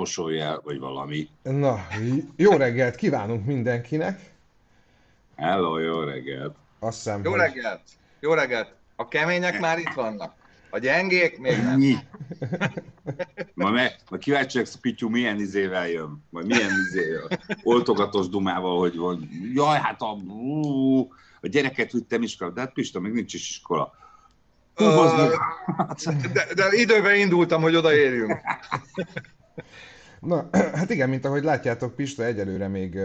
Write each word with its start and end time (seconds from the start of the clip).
fosolj 0.00 0.40
el, 0.40 0.60
vagy 0.64 0.78
valami. 0.78 1.28
Na, 1.42 1.86
jó 2.36 2.50
reggelt 2.56 2.94
kívánunk 2.96 3.46
mindenkinek. 3.46 4.20
Hello, 5.36 5.78
jó 5.78 6.00
reggelt. 6.00 6.56
Azt 6.78 6.96
hiszem, 6.96 7.20
Jó 7.24 7.30
hogy- 7.30 7.40
reggelt! 7.40 7.80
Jó 8.20 8.32
reggelt! 8.34 8.74
A 8.96 9.08
kemények 9.08 9.60
már 9.60 9.78
itt 9.78 9.92
vannak. 9.94 10.34
A 10.70 10.78
gyengék 10.78 11.38
még 11.38 11.56
nem. 11.56 11.66
Ennyi. 11.72 11.96
Ma, 13.54 13.70
me, 13.70 13.92
ma 14.10 14.16
kíváncsi 14.16 14.58
vagyok, 14.58 14.74
Pityu 14.80 15.08
milyen 15.08 15.40
izével 15.40 15.88
jön, 15.88 16.24
vagy 16.30 16.46
milyen 16.46 16.70
izével, 16.88 17.28
oltogatós 17.62 18.28
dumával, 18.28 18.78
hogy 18.78 18.96
van. 18.96 19.28
Jaj, 19.54 19.78
hát 19.78 20.02
a, 20.02 20.12
ú, 20.32 21.00
a 21.40 21.46
gyereket 21.46 21.92
vittem 21.92 22.22
iskola, 22.22 22.50
de 22.50 22.60
hát 22.60 22.72
Pista, 22.72 23.00
még 23.00 23.12
nincs 23.12 23.34
is 23.34 23.50
iskola. 23.50 23.94
Hú. 24.74 24.84
De, 26.32 26.46
de 26.54 26.68
időben 26.72 27.14
indultam, 27.16 27.62
hogy 27.62 27.76
odaérjünk. 27.76 28.36
Na, 30.20 30.48
hát 30.78 30.90
igen, 30.90 31.08
mint 31.08 31.24
ahogy 31.24 31.42
látjátok, 31.42 31.94
Pista 31.94 32.24
egyelőre 32.24 32.68
még, 32.68 32.98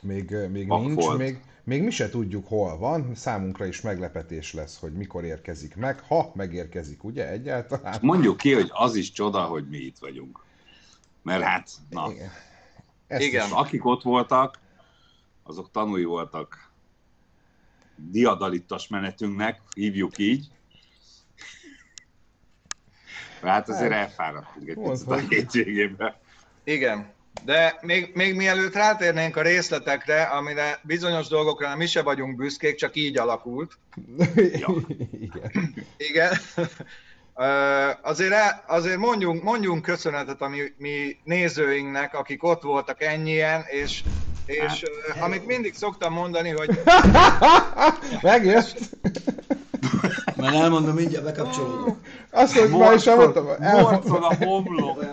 még, 0.00 0.36
még 0.50 0.68
nincs, 0.68 1.04
volt. 1.04 1.18
még, 1.18 1.40
még 1.64 1.82
mi 1.82 1.90
se 1.90 2.08
tudjuk 2.08 2.48
hol 2.48 2.78
van, 2.78 3.14
számunkra 3.14 3.66
is 3.66 3.80
meglepetés 3.80 4.52
lesz, 4.52 4.78
hogy 4.80 4.92
mikor 4.92 5.24
érkezik 5.24 5.76
meg, 5.76 6.00
ha 6.00 6.32
megérkezik, 6.34 7.04
ugye, 7.04 7.28
egyáltalán. 7.28 7.98
Mondjuk 8.00 8.36
ki, 8.36 8.52
hogy 8.52 8.70
az 8.72 8.94
is 8.94 9.12
csoda, 9.12 9.42
hogy 9.42 9.68
mi 9.68 9.78
itt 9.78 9.98
vagyunk. 9.98 10.44
Mert 11.22 11.42
hát, 11.42 11.70
na, 11.90 12.10
Igen. 12.10 12.30
Ezt 13.06 13.22
Igen. 13.22 13.46
Is, 13.46 13.52
akik 13.52 13.84
ott 13.84 14.02
voltak, 14.02 14.58
azok 15.42 15.70
tanúi 15.70 16.04
voltak 16.04 16.70
diadalittas 17.96 18.88
menetünknek, 18.88 19.60
hívjuk 19.74 20.18
így. 20.18 20.50
Hát 23.42 23.68
azért 23.68 23.92
elfáradtunk 23.92 24.68
egy 24.68 24.76
picit 24.76 25.08
a 25.08 25.16
hétvégében. 25.16 26.14
Igen. 26.64 27.12
De 27.44 27.78
még, 27.80 28.10
még 28.14 28.34
mielőtt 28.34 28.74
rátérnénk 28.74 29.36
a 29.36 29.42
részletekre, 29.42 30.22
amire 30.22 30.80
bizonyos 30.82 31.28
dolgokra 31.28 31.76
mi 31.76 31.86
se 31.86 32.02
vagyunk 32.02 32.36
büszkék, 32.36 32.74
csak 32.76 32.96
így 32.96 33.18
alakult. 33.18 33.72
Ja. 34.36 34.74
Igen. 35.26 35.70
Igen. 35.96 36.32
Azért, 38.02 38.34
azért 38.66 38.98
mondjunk, 38.98 39.42
mondjunk 39.42 39.82
köszönetet 39.82 40.40
a 40.40 40.48
mi, 40.48 40.60
mi 40.76 41.16
nézőinknek, 41.24 42.14
akik 42.14 42.44
ott 42.44 42.62
voltak 42.62 43.02
ennyien, 43.02 43.64
és, 43.66 44.02
és 44.46 44.82
ö, 44.82 45.20
amit 45.20 45.46
mindig 45.46 45.74
szoktam 45.74 46.12
mondani, 46.12 46.50
hogy 46.50 46.82
Megjött? 48.22 48.78
Már 50.42 50.54
elmondom, 50.54 50.94
mindjárt 50.94 51.24
bekapcsolódom. 51.24 52.00
Azt, 52.30 52.58
hogy 52.58 52.70
már 52.70 52.94
is 52.94 53.06
elmondtam. 53.06 53.46
Morcod 53.58 54.22
a 54.22 54.34
homlok. 54.44 55.04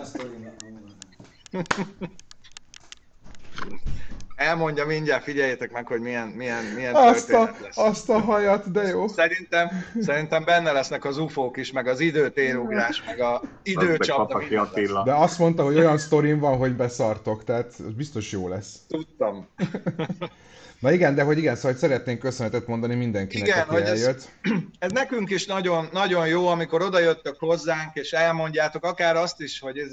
Elmondja 4.36 4.86
mindjárt, 4.86 5.22
figyeljétek 5.22 5.72
meg, 5.72 5.86
hogy 5.86 6.00
milyen, 6.00 6.28
milyen, 6.28 6.64
milyen 6.64 6.94
Azt 6.94 7.32
a, 7.32 7.50
lesz. 7.62 7.76
azt 7.76 8.10
a 8.10 8.18
hajat, 8.20 8.70
de 8.70 8.82
jó. 8.82 9.08
Szerintem, 9.08 9.68
szerintem 10.00 10.44
benne 10.44 10.72
lesznek 10.72 11.04
az 11.04 11.18
ufók 11.18 11.56
is, 11.56 11.72
meg 11.72 11.86
az 11.86 12.00
időtérugrás, 12.00 13.02
meg 13.06 13.20
a 13.20 13.42
időcsapda. 13.62 15.02
De 15.04 15.14
azt 15.14 15.38
mondta, 15.38 15.64
hogy 15.64 15.78
olyan 15.78 15.98
sztorim 15.98 16.38
van, 16.38 16.56
hogy 16.56 16.76
beszartok, 16.76 17.44
tehát 17.44 17.94
biztos 17.96 18.32
jó 18.32 18.48
lesz. 18.48 18.76
Tudtam. 18.88 19.46
Na 20.80 20.92
igen, 20.92 21.14
de 21.14 21.22
hogy 21.22 21.38
igen, 21.38 21.54
szóval 21.56 21.70
hogy 21.70 21.80
szeretnénk 21.80 22.18
köszönetet 22.18 22.66
mondani 22.66 22.94
mindenkinek, 22.94 23.46
Igen, 23.46 23.60
aki 23.60 23.70
hogy 23.70 23.82
ez- 23.82 23.88
eljött. 24.02 24.28
Ez 24.78 24.90
nekünk 24.90 25.30
is 25.30 25.46
nagyon, 25.46 25.88
nagyon 25.92 26.26
jó, 26.26 26.46
amikor 26.46 26.82
odajöttök 26.82 27.36
hozzánk, 27.38 27.94
és 27.94 28.12
elmondjátok 28.12 28.84
akár 28.84 29.16
azt 29.16 29.40
is, 29.40 29.60
hogy 29.60 29.78
ez, 29.78 29.92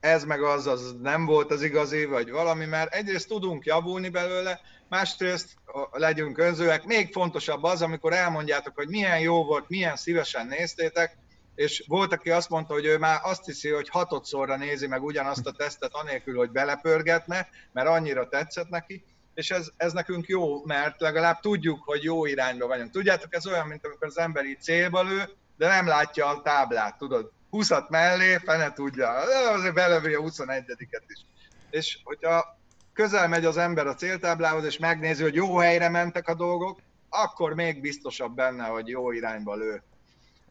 ez 0.00 0.24
meg 0.24 0.42
az, 0.42 0.66
az 0.66 0.94
nem 1.02 1.24
volt 1.26 1.50
az 1.50 1.62
igazi, 1.62 2.04
vagy 2.04 2.30
valami, 2.30 2.64
mert 2.64 2.94
egyrészt 2.94 3.28
tudunk 3.28 3.64
javulni 3.64 4.08
belőle, 4.08 4.60
másrészt 4.88 5.48
legyünk 5.90 6.38
önzőek. 6.38 6.84
Még 6.84 7.12
fontosabb 7.12 7.62
az, 7.62 7.82
amikor 7.82 8.12
elmondjátok, 8.12 8.74
hogy 8.74 8.88
milyen 8.88 9.20
jó 9.20 9.44
volt, 9.44 9.68
milyen 9.68 9.96
szívesen 9.96 10.46
néztétek, 10.46 11.16
és 11.54 11.84
volt, 11.86 12.12
aki 12.12 12.30
azt 12.30 12.48
mondta, 12.48 12.72
hogy 12.72 12.84
ő 12.84 12.98
már 12.98 13.20
azt 13.22 13.44
hiszi, 13.44 13.68
hogy 13.68 13.88
hatodszorra 13.88 14.56
nézi 14.56 14.86
meg 14.86 15.02
ugyanazt 15.02 15.46
a 15.46 15.52
tesztet, 15.52 15.90
anélkül, 15.92 16.36
hogy 16.36 16.50
belepörgetne, 16.50 17.48
mert 17.72 17.88
annyira 17.88 18.28
tetszett 18.28 18.68
neki, 18.68 19.04
és 19.38 19.50
ez, 19.50 19.70
ez 19.76 19.92
nekünk 19.92 20.26
jó, 20.26 20.64
mert 20.64 21.00
legalább 21.00 21.40
tudjuk, 21.40 21.82
hogy 21.84 22.02
jó 22.02 22.26
irányba 22.26 22.66
vagyunk. 22.66 22.90
Tudjátok, 22.90 23.34
ez 23.34 23.46
olyan, 23.46 23.66
mint 23.66 23.84
amikor 23.84 24.06
az 24.06 24.18
ember 24.18 24.44
így 24.44 24.60
célba 24.60 25.02
lő, 25.02 25.28
de 25.56 25.68
nem 25.68 25.86
látja 25.86 26.26
a 26.26 26.42
táblát, 26.42 26.98
tudod. 26.98 27.30
20 27.50 27.70
mellé, 27.88 28.36
fene 28.36 28.72
tudja, 28.72 29.08
azért 29.52 29.74
belövi 29.74 30.14
a 30.14 30.20
21-et 30.20 31.02
is. 31.06 31.24
És 31.70 31.98
hogyha 32.04 32.58
közel 32.92 33.28
megy 33.28 33.44
az 33.44 33.56
ember 33.56 33.86
a 33.86 33.94
céltáblához, 33.94 34.64
és 34.64 34.78
megnézi, 34.78 35.22
hogy 35.22 35.34
jó 35.34 35.56
helyre 35.56 35.88
mentek 35.88 36.28
a 36.28 36.34
dolgok, 36.34 36.80
akkor 37.08 37.54
még 37.54 37.80
biztosabb 37.80 38.34
benne, 38.34 38.64
hogy 38.64 38.88
jó 38.88 39.12
irányba 39.12 39.54
lő. 39.54 39.82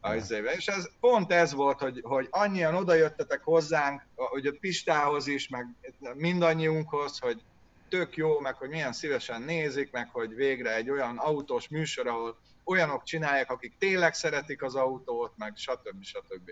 a 0.02 0.14
izébe. 0.14 0.52
És 0.52 0.68
ez, 0.68 0.90
pont 1.00 1.31
ez 1.31 1.54
volt, 1.54 1.80
hogy, 1.80 2.00
hogy 2.04 2.28
annyian 2.30 2.75
odajöttetek 2.75 3.42
hozzánk, 3.44 4.02
hogy 4.16 4.46
a 4.46 4.58
Pistához 4.59 5.28
is, 5.28 5.48
meg 5.48 5.66
mindannyiunkhoz, 6.14 7.19
hogy 7.19 7.42
tök 7.90 8.16
jó, 8.16 8.40
meg 8.40 8.56
hogy 8.56 8.70
milyen 8.70 8.94
szívesen 8.94 9.42
nézik, 9.42 9.92
meg 9.92 10.09
hogy 10.12 10.36
végre 10.36 10.75
egy 10.75 10.90
olyan 10.90 11.18
autós 11.18 11.68
műsor, 11.68 12.08
ahol 12.08 12.38
olyanok 12.64 13.03
csinálják, 13.03 13.52
akik 13.52 13.74
tényleg 13.80 14.14
szeretik 14.14 14.64
az 14.64 14.75
autót, 14.75 15.34
meg 15.38 15.53
stb. 15.56 16.03
stb. 16.03 16.52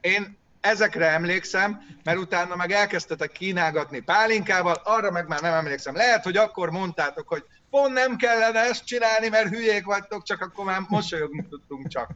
Én 0.00 0.38
ezekre 0.60 1.06
emlékszem, 1.08 1.80
mert 2.04 2.18
utána 2.18 2.56
meg 2.56 2.70
elkezdtetek 2.70 3.32
kínálgatni 3.32 4.00
pálinkával, 4.00 4.80
arra 4.84 5.10
meg 5.10 5.28
már 5.28 5.40
nem 5.40 5.54
emlékszem. 5.54 5.94
Lehet, 5.94 6.24
hogy 6.24 6.36
akkor 6.36 6.70
mondtátok, 6.70 7.28
hogy 7.28 7.44
pont 7.70 7.92
nem 7.92 8.16
kellene 8.16 8.60
ezt 8.60 8.84
csinálni, 8.84 9.28
mert 9.28 9.48
hülyék 9.48 9.84
vagytok, 9.84 10.22
csak 10.22 10.40
akkor 10.40 10.64
már 10.64 10.80
mosolyogni 10.88 11.46
tudtunk 11.48 11.88
csak. 11.88 12.10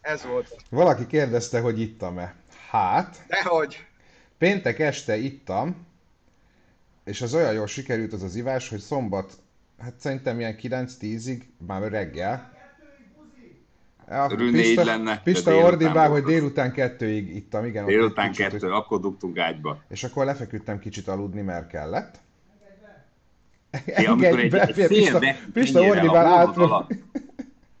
Ez 0.00 0.24
volt. 0.24 0.56
Valaki 0.70 1.06
kérdezte, 1.06 1.60
hogy 1.60 1.80
ittam-e. 1.80 2.34
Hát, 2.70 3.16
Dehogy. 3.26 3.86
péntek 4.38 4.78
este 4.78 5.16
ittam, 5.16 5.86
és 7.04 7.22
az 7.22 7.34
olyan 7.34 7.52
jól 7.52 7.66
sikerült 7.66 8.12
az 8.12 8.22
az 8.22 8.34
ivás, 8.34 8.68
hogy 8.68 8.78
szombat, 8.78 9.32
hát 9.78 9.94
szerintem 9.98 10.38
ilyen 10.38 10.56
9-10-ig, 10.62 11.42
már 11.66 11.90
reggel. 11.90 12.50
Ja, 14.08 14.28
Örül 14.30 14.50
négy 14.50 14.76
lenne, 14.76 15.20
Pista 15.22 15.56
ordibál, 15.56 16.10
hogy 16.10 16.22
délután 16.22 16.72
kettőig 16.72 17.36
ittam, 17.36 17.64
igen. 17.64 17.84
Délután 17.86 18.30
kicsit, 18.30 18.50
kettő, 18.50 18.70
akkor 18.72 19.00
dugtunk 19.00 19.38
ágyba. 19.38 19.82
És 19.88 20.04
akkor 20.04 20.24
lefeküdtem 20.24 20.78
kicsit 20.78 21.08
aludni, 21.08 21.40
mert 21.40 21.66
kellett. 21.66 22.20
Ja, 23.86 24.10
amikor 24.10 24.38
egy, 24.38 24.50
be, 24.50 24.66
fél 24.66 24.88
Pista, 24.88 25.20
Pista 25.52 25.80
ordibál 25.80 26.26
a 26.26 26.36
át. 26.38 26.56
alatt. 26.56 26.90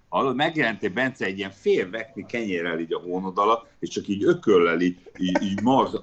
Hallod, 0.08 0.36
megjelentél 0.36 0.90
Bence 0.90 1.24
egy 1.24 1.38
ilyen 1.38 1.50
fél 1.50 1.90
vekni 1.90 2.26
kenyérrel 2.26 2.78
így 2.78 2.92
a 2.92 2.98
hónod 2.98 3.38
alatt, 3.38 3.70
és 3.78 3.88
csak 3.88 4.08
így 4.08 4.24
ököllel 4.24 4.80
így, 4.80 5.10
így, 5.18 5.42
így 5.42 5.62
marz, 5.62 5.98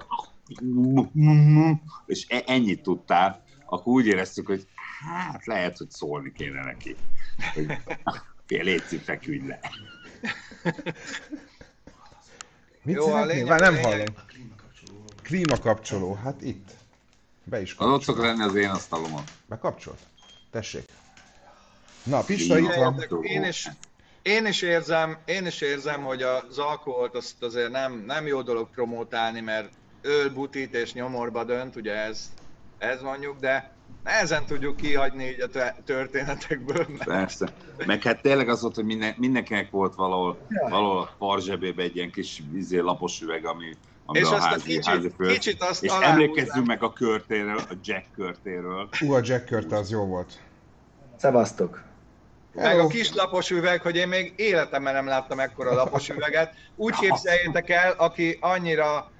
és 2.06 2.26
e- 2.28 2.42
ennyit 2.46 2.82
tudtál, 2.82 3.42
akkor 3.66 3.92
úgy 3.92 4.06
éreztük, 4.06 4.46
hogy 4.46 4.66
hát 5.00 5.46
lehet, 5.46 5.76
hogy 5.76 5.90
szólni 5.90 6.32
kéne 6.32 6.64
neki. 6.64 6.96
Hogy, 7.54 7.66
fél 8.46 8.62
létszik, 8.64 9.00
feküdj 9.00 9.46
le. 9.46 9.60
Mit 12.82 12.94
Jó, 12.96 13.04
szeretnél? 13.04 13.26
lényeg- 13.26 13.48
Már 13.48 13.60
nem 13.60 13.74
lényeg- 13.74 13.90
hallom. 13.90 14.04
Klímakapcsoló, 15.22 16.14
hát 16.14 16.42
itt. 16.42 16.68
Be 17.44 17.60
is 17.60 17.74
Az 17.78 17.86
ott 17.86 18.02
szokott 18.02 18.24
lenni 18.24 18.42
az 18.42 18.54
én 18.54 18.68
asztalomon. 18.68 19.22
Bekapcsolt? 19.46 19.98
Tessék. 20.50 20.84
Na, 22.04 22.20
Pista 22.22 22.58
itt 22.58 22.74
van. 22.74 23.04
Én 23.22 23.44
is, 23.44 23.68
én 24.22 24.46
is 24.46 24.62
érzem, 24.62 25.18
én 25.24 25.46
is 25.46 25.60
érzem, 25.60 26.02
hogy 26.02 26.22
az 26.22 26.58
alkoholt 26.58 27.14
azt 27.14 27.42
azért 27.42 27.70
nem, 27.70 28.02
nem 28.06 28.26
jó 28.26 28.42
dolog 28.42 28.70
promotálni, 28.70 29.40
mert 29.40 29.72
öl, 30.02 30.30
butít 30.30 30.74
és 30.74 30.92
nyomorba 30.92 31.44
dönt, 31.44 31.76
ugye 31.76 31.94
ez, 31.94 32.32
ez 32.78 33.02
mondjuk, 33.02 33.38
de 33.40 33.74
nehezen 34.04 34.46
tudjuk 34.46 34.76
kihagyni 34.76 35.24
így 35.24 35.40
a 35.40 35.48
te- 35.48 35.76
történetekből. 35.84 36.86
mert- 36.88 37.04
Persze. 37.04 37.48
Meg 37.86 38.02
hát 38.02 38.22
tényleg 38.22 38.48
az 38.48 38.60
volt, 38.62 38.74
hogy 38.74 38.84
minden, 38.84 39.14
mindenkinek 39.16 39.70
volt 39.70 39.94
valahol, 39.94 40.38
valahol 40.68 40.98
a 41.00 41.10
farzsebébe 41.18 41.82
egy 41.82 41.96
ilyen 41.96 42.10
kis 42.10 42.42
izé, 42.54 42.78
lapos 42.78 43.20
üveg, 43.20 43.44
ami, 43.46 43.76
ami 44.04 44.18
És 44.18 44.24
a 44.24 44.34
azt 44.34 44.44
a 44.46 44.48
házi, 44.48 44.64
kicsit- 44.64 44.84
házi 44.86 45.10
föld. 45.16 45.32
kicsit 45.32 45.62
azt 45.62 45.84
És 45.84 45.92
emlékezzünk 46.00 46.66
meg 46.66 46.82
a 46.82 46.92
körtéről, 46.92 47.56
a 47.58 47.74
Jack 47.84 48.04
körtéről. 48.14 48.88
Ú, 49.00 49.12
a 49.12 49.20
Jack 49.24 49.44
Körte 49.44 49.76
az 49.76 49.90
jó 49.90 50.04
volt. 50.06 50.32
Szevasztok! 51.16 51.82
Meg 52.54 52.78
a 52.78 52.86
kis 52.86 53.14
lapos 53.14 53.50
üveg, 53.50 53.80
hogy 53.82 53.96
én 53.96 54.08
még 54.08 54.32
életemben 54.36 54.94
nem 54.94 55.06
láttam 55.06 55.38
ekkora 55.40 55.74
lapos 55.74 56.08
üveget. 56.08 56.54
Úgy 56.76 56.94
képzeljétek 56.94 57.70
el, 57.70 57.92
aki 57.92 58.36
annyira 58.40 59.10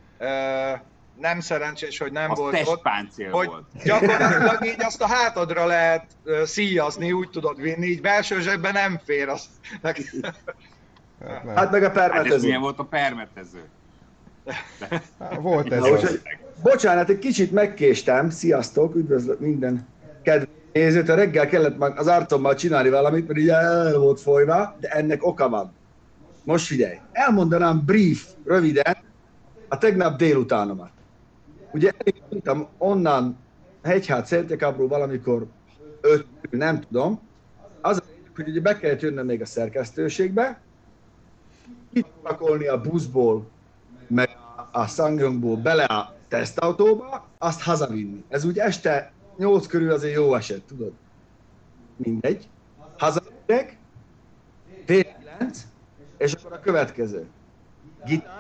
nem 1.21 1.41
szerencsés, 1.41 1.99
hogy 1.99 2.13
nem 2.13 2.31
Az 2.31 2.39
volt 2.39 2.67
ott, 2.67 2.83
hogy 3.31 3.47
volt. 3.47 3.65
gyakorlatilag 3.85 4.65
így 4.67 4.85
azt 4.85 5.03
a 5.03 5.07
hátadra 5.07 5.67
lehet 5.67 6.07
szíjazni, 6.45 7.13
úgy 7.13 7.31
tudod 7.31 7.61
vinni, 7.61 7.87
így 7.87 8.01
belső 8.01 8.41
zsebben 8.41 8.73
nem 8.73 9.01
fér 9.05 9.29
azt. 9.29 9.47
Hát 9.83 9.99
nem. 10.21 10.33
Hát 11.55 11.71
meg 11.71 11.83
a 11.83 11.91
Hát 11.91 11.97
és 11.97 12.01
milyen 12.01 12.11
permetező. 12.11 12.59
volt 12.59 12.79
a 12.79 12.85
permetező? 12.85 13.63
Hát, 15.19 15.35
Volt 15.41 15.73
ez 15.73 15.81
Na, 15.81 15.87
az. 15.87 15.93
úgyhogy, 15.93 16.21
bocsánat, 16.63 17.09
egy 17.09 17.19
kicsit 17.19 17.53
megkéstem, 17.53 18.31
sziasztok, 18.31 18.95
üdvözlök 18.95 19.41
minden 19.41 19.89
kedves 20.23 20.49
nézőt, 20.73 21.09
a 21.09 21.15
reggel 21.15 21.47
kellett 21.49 21.79
már 21.79 21.93
az 21.97 22.07
arcommal 22.07 22.55
csinálni 22.55 22.89
valamit, 22.91 23.27
mert 23.27 23.39
ugye 23.39 23.55
el 23.55 23.99
volt 23.99 24.21
folyva, 24.21 24.77
de 24.81 24.89
ennek 24.89 25.27
oka 25.27 25.49
van. 25.49 25.73
Most 26.45 26.67
figyelj, 26.67 26.99
elmondanám 27.13 27.83
brief, 27.85 28.25
röviden, 28.45 28.97
a 29.73 29.79
tegnap 29.79 30.17
délutánomat. 30.19 30.91
Ugye 31.73 31.93
elindultam 31.99 32.67
onnan 32.79 33.37
Hegyhát 33.83 34.27
Szentekábról 34.27 34.89
valamikor 34.89 35.47
öt, 36.01 36.27
nem 36.51 36.81
tudom, 36.81 37.21
az 37.81 37.97
a 37.97 38.03
hogy 38.35 38.49
ugye 38.49 38.61
be 38.61 38.77
kellett 38.79 39.01
jönnöm 39.01 39.27
még 39.27 39.41
a 39.41 39.47
szerkesztőségbe, 39.47 40.61
kitpakolni 41.93 42.67
a 42.67 42.81
buszból, 42.81 43.47
meg 44.07 44.37
a- 44.73 44.87
Sangyongból 44.87 45.57
bele 45.57 45.85
a 45.85 46.15
tesztautóba, 46.29 47.27
azt 47.39 47.63
hazavinni. 47.63 48.25
Ez 48.29 48.45
úgy 48.45 48.59
este 48.59 49.13
8 49.37 49.67
körül 49.67 49.91
azért 49.93 50.15
jó 50.15 50.35
eset, 50.35 50.63
tudod? 50.63 50.93
Mindegy. 51.97 52.49
Hazamegyek, 52.99 53.77
fél 54.87 55.05
9, 55.39 55.67
és 56.19 56.33
akkor 56.33 56.53
a 56.53 56.61
következő. 56.61 57.27
Gitár, 58.05 58.40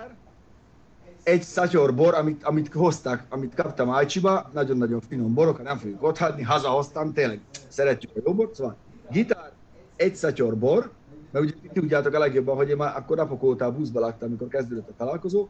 egy 1.30 1.42
szatyor 1.42 1.94
bor, 1.94 2.14
amit, 2.14 2.44
amit 2.44 2.72
hozták, 2.72 3.24
amit 3.28 3.54
kaptam 3.54 3.90
Ájcsiba, 3.90 4.50
nagyon-nagyon 4.52 5.00
finom 5.00 5.34
borok, 5.34 5.56
ha 5.56 5.62
nem 5.62 5.78
fogjuk 5.78 6.02
ott 6.02 6.18
hagyni, 6.18 6.42
hazahoztam, 6.42 7.12
tényleg 7.12 7.40
szeretjük 7.68 8.16
a 8.16 8.20
jó 8.24 8.34
bort, 8.34 8.54
szóval 8.54 8.76
gitár, 9.10 9.52
egy 9.96 10.16
szatyor 10.16 10.58
bor, 10.58 10.90
mert 11.30 11.44
ugye 11.44 11.54
ti 11.62 11.68
tudjátok 11.72 12.14
a 12.14 12.18
legjobban, 12.18 12.56
hogy 12.56 12.68
én 12.68 12.76
már 12.76 12.96
akkor 12.96 13.16
napok 13.16 13.42
óta 13.42 13.64
a 13.64 13.72
buszba 13.72 14.00
laktam, 14.00 14.28
amikor 14.28 14.48
kezdődött 14.48 14.88
a 14.88 14.94
találkozó, 14.96 15.48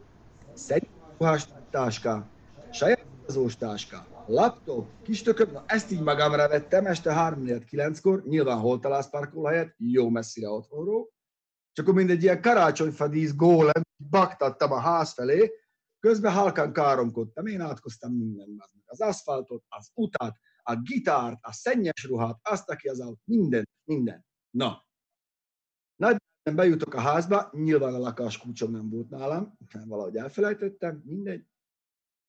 ruhás 1.18 1.46
táská, 1.70 2.26
saját 2.70 3.04
utazós 3.22 3.56
táská, 3.56 4.06
laptop, 4.26 4.86
kis 5.02 5.22
tököm, 5.22 5.50
na 5.52 5.62
ezt 5.66 5.92
így 5.92 6.02
magamra 6.02 6.48
vettem 6.48 6.86
este 6.86 7.34
3-9-kor, 7.36 8.22
nyilván 8.26 8.58
hol 8.58 8.78
találsz 8.78 9.10
parkolóhelyet, 9.10 9.74
jó 9.76 10.08
messzire 10.08 10.48
otthonról, 10.48 11.08
és 11.72 11.80
akkor 11.82 11.94
mindegy 11.94 12.22
ilyen 12.22 12.42
karácsonyfadísz 12.42 13.34
gólem, 13.34 13.82
baktattam 14.10 14.72
a 14.72 14.78
ház 14.78 15.12
felé, 15.12 15.52
közben 16.00 16.32
halkan 16.32 16.72
káromkodtam, 16.72 17.46
én 17.46 17.60
átkoztam 17.60 18.12
mindent, 18.12 18.64
az 18.84 19.00
aszfaltot, 19.00 19.64
az 19.68 19.90
utat, 19.94 20.36
a 20.62 20.76
gitárt, 20.76 21.38
a 21.40 21.52
szennyes 21.52 22.04
ruhát, 22.04 22.38
azt, 22.42 22.70
aki 22.70 22.88
az 22.88 23.00
autó, 23.00 23.20
minden, 23.24 23.68
minden. 23.84 24.26
Na, 24.50 24.86
nagy 25.96 26.16
bejutok 26.54 26.94
a 26.94 27.00
házba, 27.00 27.50
nyilván 27.52 27.94
a 27.94 27.98
lakáskulcsom 27.98 28.70
nem 28.70 28.90
volt 28.90 29.10
nálam, 29.10 29.58
valahogy 29.84 30.16
elfelejtettem, 30.16 31.02
mindegy. 31.04 31.44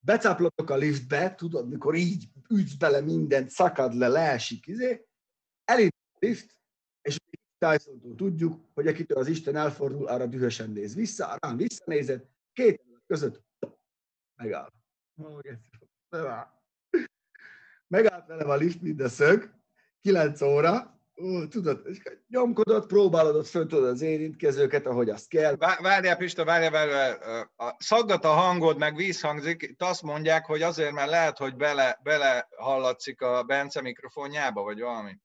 Becáplodok 0.04 0.70
a 0.70 0.76
liftbe, 0.76 1.34
tudod, 1.34 1.68
mikor 1.68 1.94
így 1.94 2.28
ütsz 2.48 2.74
bele 2.74 3.00
mindent, 3.00 3.50
szakad 3.50 3.94
le, 3.94 4.08
leesik, 4.08 4.66
izé, 4.66 5.06
elindul 5.64 5.98
a 6.12 6.18
lift, 6.18 6.56
és 7.02 7.18
tyson 7.58 8.16
tudjuk, 8.16 8.64
hogy 8.74 8.86
akitől 8.86 9.18
az 9.18 9.28
Isten 9.28 9.56
elfordul, 9.56 10.06
arra 10.06 10.26
dühösen 10.26 10.70
néz 10.70 10.94
vissza, 10.94 11.36
rám 11.40 11.56
visszanézett, 11.56 12.30
két 12.52 12.82
között 13.06 13.42
megáll. 14.42 14.68
Megállt 17.86 18.26
velem 18.26 18.50
a 18.50 18.54
lift, 18.54 18.82
mint 18.82 19.00
a 19.00 19.08
szög, 19.08 19.50
9 20.00 20.40
óra, 20.40 20.92
Ó, 21.22 21.46
tudod, 21.46 21.80
és 21.84 22.02
nyomkodott, 22.28 22.86
próbálod 22.86 23.36
ott 23.36 23.46
föl 23.46 23.66
tudod 23.66 23.88
az 23.88 24.00
érintkezőket, 24.00 24.86
ahogy 24.86 25.08
azt 25.08 25.28
kell. 25.28 25.56
Vá- 25.56 25.80
Várjál, 25.80 26.16
Pista, 26.16 26.44
várjál, 26.44 26.70
várjál. 26.70 27.18
Szaggat 27.78 28.24
a 28.24 28.28
hangod, 28.28 28.78
meg 28.78 28.96
vízhangzik. 28.96 29.62
Itt 29.62 29.82
azt 29.82 30.02
mondják, 30.02 30.46
hogy 30.46 30.62
azért, 30.62 30.92
mert 30.92 31.10
lehet, 31.10 31.38
hogy 31.38 31.56
bele, 31.56 31.98
bele 32.02 32.48
hallatszik 32.56 33.20
a 33.20 33.42
Bence 33.42 33.80
mikrofonjába, 33.80 34.62
vagy 34.62 34.80
valami. 34.80 35.18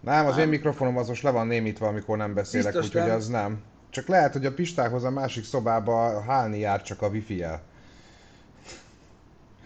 Nem, 0.00 0.26
az 0.26 0.38
én 0.38 0.48
mikrofonom 0.48 0.96
az 0.96 1.08
most 1.08 1.22
le 1.22 1.30
van 1.30 1.46
némítva, 1.46 1.86
amikor 1.86 2.16
nem 2.16 2.34
beszélek, 2.34 2.72
Biztos 2.72 2.86
úgyhogy 2.86 3.08
nem. 3.08 3.16
az 3.16 3.28
nem. 3.28 3.62
Csak 3.90 4.06
lehet, 4.06 4.32
hogy 4.32 4.46
a 4.46 4.54
Pistához 4.54 5.04
a 5.04 5.10
másik 5.10 5.44
szobába 5.44 6.22
hálni 6.22 6.58
jár 6.58 6.82
csak 6.82 7.02
a 7.02 7.08
wifi-jel. 7.08 7.62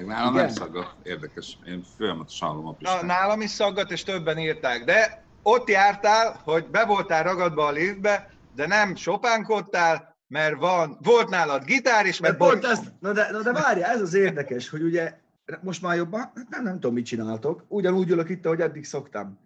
Meg 0.00 0.08
nálam 0.08 0.34
Igen? 0.34 0.44
nem 0.44 0.54
szaggat. 0.54 0.96
Érdekes. 1.02 1.58
Én 1.66 1.82
folyamatosan 1.96 2.48
hallom 2.48 2.66
a 2.66 2.76
Na, 2.78 3.02
nálam 3.02 3.40
is 3.40 3.50
szaggat, 3.50 3.90
és 3.90 4.02
többen 4.02 4.38
írták. 4.38 4.84
De 4.84 5.24
ott 5.42 5.68
jártál, 5.68 6.40
hogy 6.44 6.66
be 6.66 6.84
voltál 6.84 7.22
ragadva 7.22 7.66
a 7.66 7.70
liftbe, 7.70 8.30
de 8.54 8.66
nem 8.66 8.94
sopánkodtál, 8.94 10.16
mert 10.26 10.58
van, 10.58 10.98
volt 11.02 11.28
nálad 11.28 11.64
gitár 11.64 12.06
is, 12.06 12.20
mert 12.20 12.38
Mert 12.38 12.50
pont 12.50 12.64
ezt, 12.64 12.92
na 13.00 13.12
de, 13.12 13.30
na 13.30 13.42
de 13.42 13.52
várja, 13.52 13.86
ez 13.86 14.00
az 14.00 14.14
érdekes, 14.14 14.68
hogy 14.68 14.82
ugye 14.82 15.18
most 15.62 15.82
már 15.82 15.96
jobban, 15.96 16.20
hát 16.20 16.48
nem, 16.48 16.62
nem 16.62 16.74
tudom, 16.74 16.94
mit 16.94 17.06
csináltok. 17.06 17.64
Ugyanúgy 17.68 18.10
ülök 18.10 18.28
itt, 18.28 18.46
ahogy 18.46 18.60
eddig 18.60 18.84
szoktam. 18.84 19.38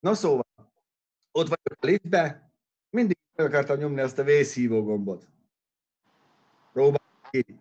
Na 0.00 0.14
szóval, 0.14 0.46
ott 1.32 1.48
vagyok 1.48 1.78
a 1.80 1.86
liftbe, 1.86 2.50
mindig 2.90 3.16
meg 3.34 3.46
akartam 3.46 3.78
nyomni 3.78 4.00
azt 4.00 4.18
a 4.18 4.22
vészhívó 4.22 4.82
gombot. 4.82 5.28
Próbálj 6.72 6.98
ki. 7.30 7.60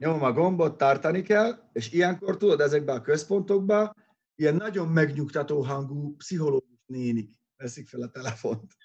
Nyomom 0.00 0.22
a 0.22 0.32
gombot, 0.32 0.78
tartani 0.78 1.22
kell, 1.22 1.70
és 1.72 1.92
ilyenkor 1.92 2.36
tudod, 2.36 2.60
ezekben 2.60 2.96
a 2.96 3.00
központokban 3.00 3.94
ilyen 4.34 4.54
nagyon 4.54 4.88
megnyugtató 4.88 5.62
hangú 5.62 6.16
pszichológus 6.16 6.78
nénik 6.86 7.36
veszik 7.56 7.88
fel 7.88 8.02
a 8.02 8.10
telefont. 8.10 8.76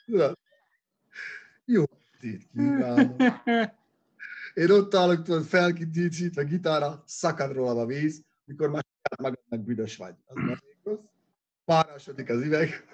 Jó! 1.65 1.83
Én 4.53 4.69
ott 4.69 4.95
állok, 4.95 5.21
tudod, 5.21 5.43
felkidítsítve 5.43 6.43
gitára, 6.43 7.03
szakad 7.05 7.51
róla 7.51 7.81
a 7.81 7.85
víz, 7.85 8.23
mikor 8.45 8.69
már 8.69 8.85
magadnak 9.21 9.63
büdös 9.63 9.97
vagy. 9.97 10.15
Az 10.25 10.35
már 10.35 10.63
rossz. 10.83 10.99
Párásodik 11.65 12.29
az 12.29 12.41
üveg. 12.41 12.93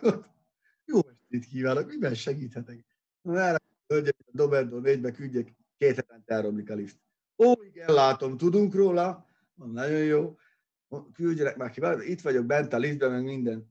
Jó 0.86 1.00
estét 1.10 1.46
kívánok, 1.46 1.88
miben 1.88 2.14
segíthetek? 2.14 2.86
Na, 3.22 3.40
erre, 3.40 3.60
hölgyek, 3.88 4.16
a 4.20 4.30
Doberdó 4.32 4.80
négybe 4.80 5.12
küldjek, 5.12 5.56
két 5.78 5.96
hetente 5.96 6.34
elromlik 6.34 6.70
a 6.70 6.74
lift. 6.74 7.00
Ó, 7.46 7.54
igen, 7.64 7.94
látom, 7.94 8.38
tudunk 8.38 8.74
róla. 8.74 9.26
Nagyon 9.56 10.04
jó. 10.04 10.36
Küldjenek 11.14 11.58
már 11.58 11.72
ki, 11.72 11.80
valamit. 11.80 12.08
itt 12.08 12.22
vagyok 12.22 12.46
bent 12.46 12.74
a 12.74 12.78
liftben, 12.78 13.12
meg 13.12 13.24
minden. 13.24 13.68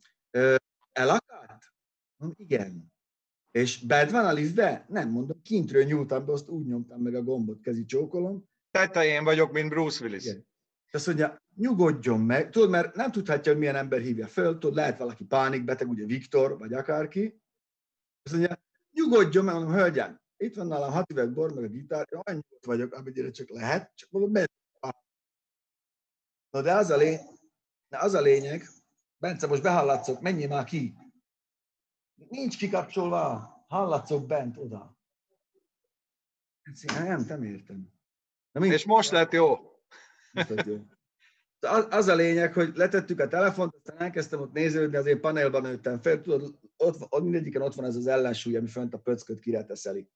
Elakadt? 0.92 1.72
Igen. 2.34 2.92
És 3.50 3.86
bent 3.86 4.10
van 4.10 4.26
a 4.26 4.32
liftbe? 4.32 4.84
Nem, 4.88 5.10
mondom, 5.10 5.42
kintről 5.42 5.84
nyúltam 5.84 6.26
be, 6.26 6.32
azt 6.32 6.48
úgy 6.48 6.66
nyomtam 6.66 7.00
meg 7.00 7.14
a 7.14 7.22
gombot, 7.22 7.60
kezi 7.60 7.84
csókolom. 7.84 8.48
tetején 8.70 9.24
vagyok, 9.24 9.52
mint 9.52 9.68
Bruce 9.68 10.04
Willis. 10.04 10.24
Igen. 10.24 10.46
És 10.86 10.94
azt 10.94 11.06
mondja, 11.06 11.42
nyugodjon 11.54 12.20
meg, 12.20 12.50
tudod, 12.50 12.70
mert 12.70 12.94
nem 12.94 13.10
tudhatja, 13.12 13.52
hogy 13.52 13.60
milyen 13.60 13.76
ember 13.76 14.00
hívja 14.00 14.26
föl, 14.26 14.58
tudod, 14.58 14.74
lehet 14.74 14.98
valaki 14.98 15.24
pánikbeteg, 15.24 15.88
ugye 15.88 16.04
Viktor, 16.04 16.58
vagy 16.58 16.72
akárki. 16.72 17.40
Azt 18.22 18.34
mondja, 18.34 18.58
nyugodjon 18.92 19.44
meg, 19.44 19.54
mondom, 19.54 19.72
hölgyem, 19.72 20.20
itt 20.40 20.54
van 20.54 20.66
nálam 20.66 20.92
hat 20.92 21.10
üveg 21.10 21.32
bor, 21.32 21.54
meg 21.54 21.64
a 21.64 21.68
gitár, 21.68 22.06
én 22.10 22.20
olyan 22.26 22.42
nyugodt 22.44 22.64
vagyok, 22.64 22.92
amennyire 22.92 23.30
csak 23.30 23.48
lehet, 23.48 23.90
csak 23.94 24.10
mondom, 24.10 24.30
menj. 24.30 24.44
Na 26.50 26.62
de 26.62 26.72
az 26.72 26.90
a, 26.90 26.96
lény, 26.96 27.18
de 27.88 27.98
az 27.98 28.14
a 28.14 28.20
lényeg, 28.20 28.68
Bence, 29.20 29.46
most 29.46 29.62
behallatszok, 29.62 30.20
menjél 30.20 30.48
már 30.48 30.64
ki. 30.64 30.94
Nincs 32.28 32.58
kikapcsolva, 32.58 33.50
hallatszok 33.68 34.26
bent 34.26 34.56
oda. 34.56 34.98
Hát, 36.62 37.04
Nem, 37.04 37.24
nem 37.28 37.42
értem. 37.42 37.92
Na. 38.52 38.66
És 38.66 38.84
most 38.84 39.10
lett 39.10 39.32
jó. 39.32 39.58
Most 40.32 40.48
lett 40.48 40.66
jó. 40.66 40.78
Az, 41.60 41.86
az 41.90 42.06
a 42.06 42.14
lényeg, 42.14 42.52
hogy 42.52 42.76
letettük 42.76 43.20
a 43.20 43.28
telefont, 43.28 43.74
aztán 43.74 43.98
elkezdtem 43.98 44.40
ott 44.40 44.52
néződni, 44.52 44.96
az 44.96 45.06
én 45.06 45.20
panelban 45.20 45.62
nőttem 45.62 46.00
fel, 46.00 46.20
tudod, 46.20 46.58
ott, 46.76 47.06
ott 47.08 47.22
mindegyiken 47.22 47.62
ott 47.62 47.74
van 47.74 47.84
ez 47.84 47.96
az 47.96 48.06
ellensúly, 48.06 48.56
ami 48.56 48.68
fönt 48.68 48.94
a 48.94 48.98
pöcköt 48.98 49.40
kireteszeli. 49.40 50.08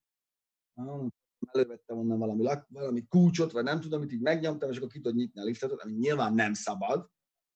Elővettem 1.52 1.98
onnan 1.98 2.18
valami, 2.18 2.42
lak, 2.42 2.66
valami 2.68 3.06
kulcsot, 3.06 3.52
vagy 3.52 3.64
nem 3.64 3.80
tudom, 3.80 4.00
mit 4.00 4.12
így 4.12 4.20
megnyomtam, 4.20 4.70
és 4.70 4.76
akkor 4.76 4.88
ki 4.88 5.00
tudod 5.00 5.16
nyitni 5.16 5.40
a 5.40 5.44
liftet, 5.44 5.70
ami 5.70 5.92
nyilván 5.92 6.34
nem 6.34 6.52
szabad. 6.52 7.10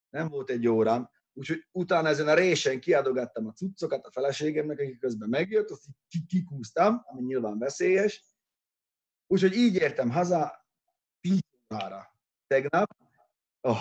Nem 0.09 0.29
volt 0.29 0.51
egy 0.51 0.69
órám. 0.69 1.11
Úgyhogy 1.33 1.67
utána 1.73 2.09
ezen 2.09 2.29
a 2.29 2.35
résen 2.35 2.81
kiadogattam 2.81 3.47
a 3.47 3.53
cuccokat 3.53 4.07
a 4.07 4.11
feleségemnek, 4.11 4.79
aki 4.79 4.99
közben 4.99 5.29
megjött, 5.29 5.71
azt 5.71 5.87
így 5.87 5.95
ki- 6.09 6.27
kikúztam, 6.27 7.03
ami 7.05 7.23
nyilván 7.23 7.59
veszélyes. 7.59 8.25
Úgyhogy 9.27 9.55
így 9.55 9.75
értem 9.75 10.11
haza 10.11 10.67
10 11.21 11.41
órára 11.75 12.07
tegnap. 12.47 12.97
Oh. 13.61 13.81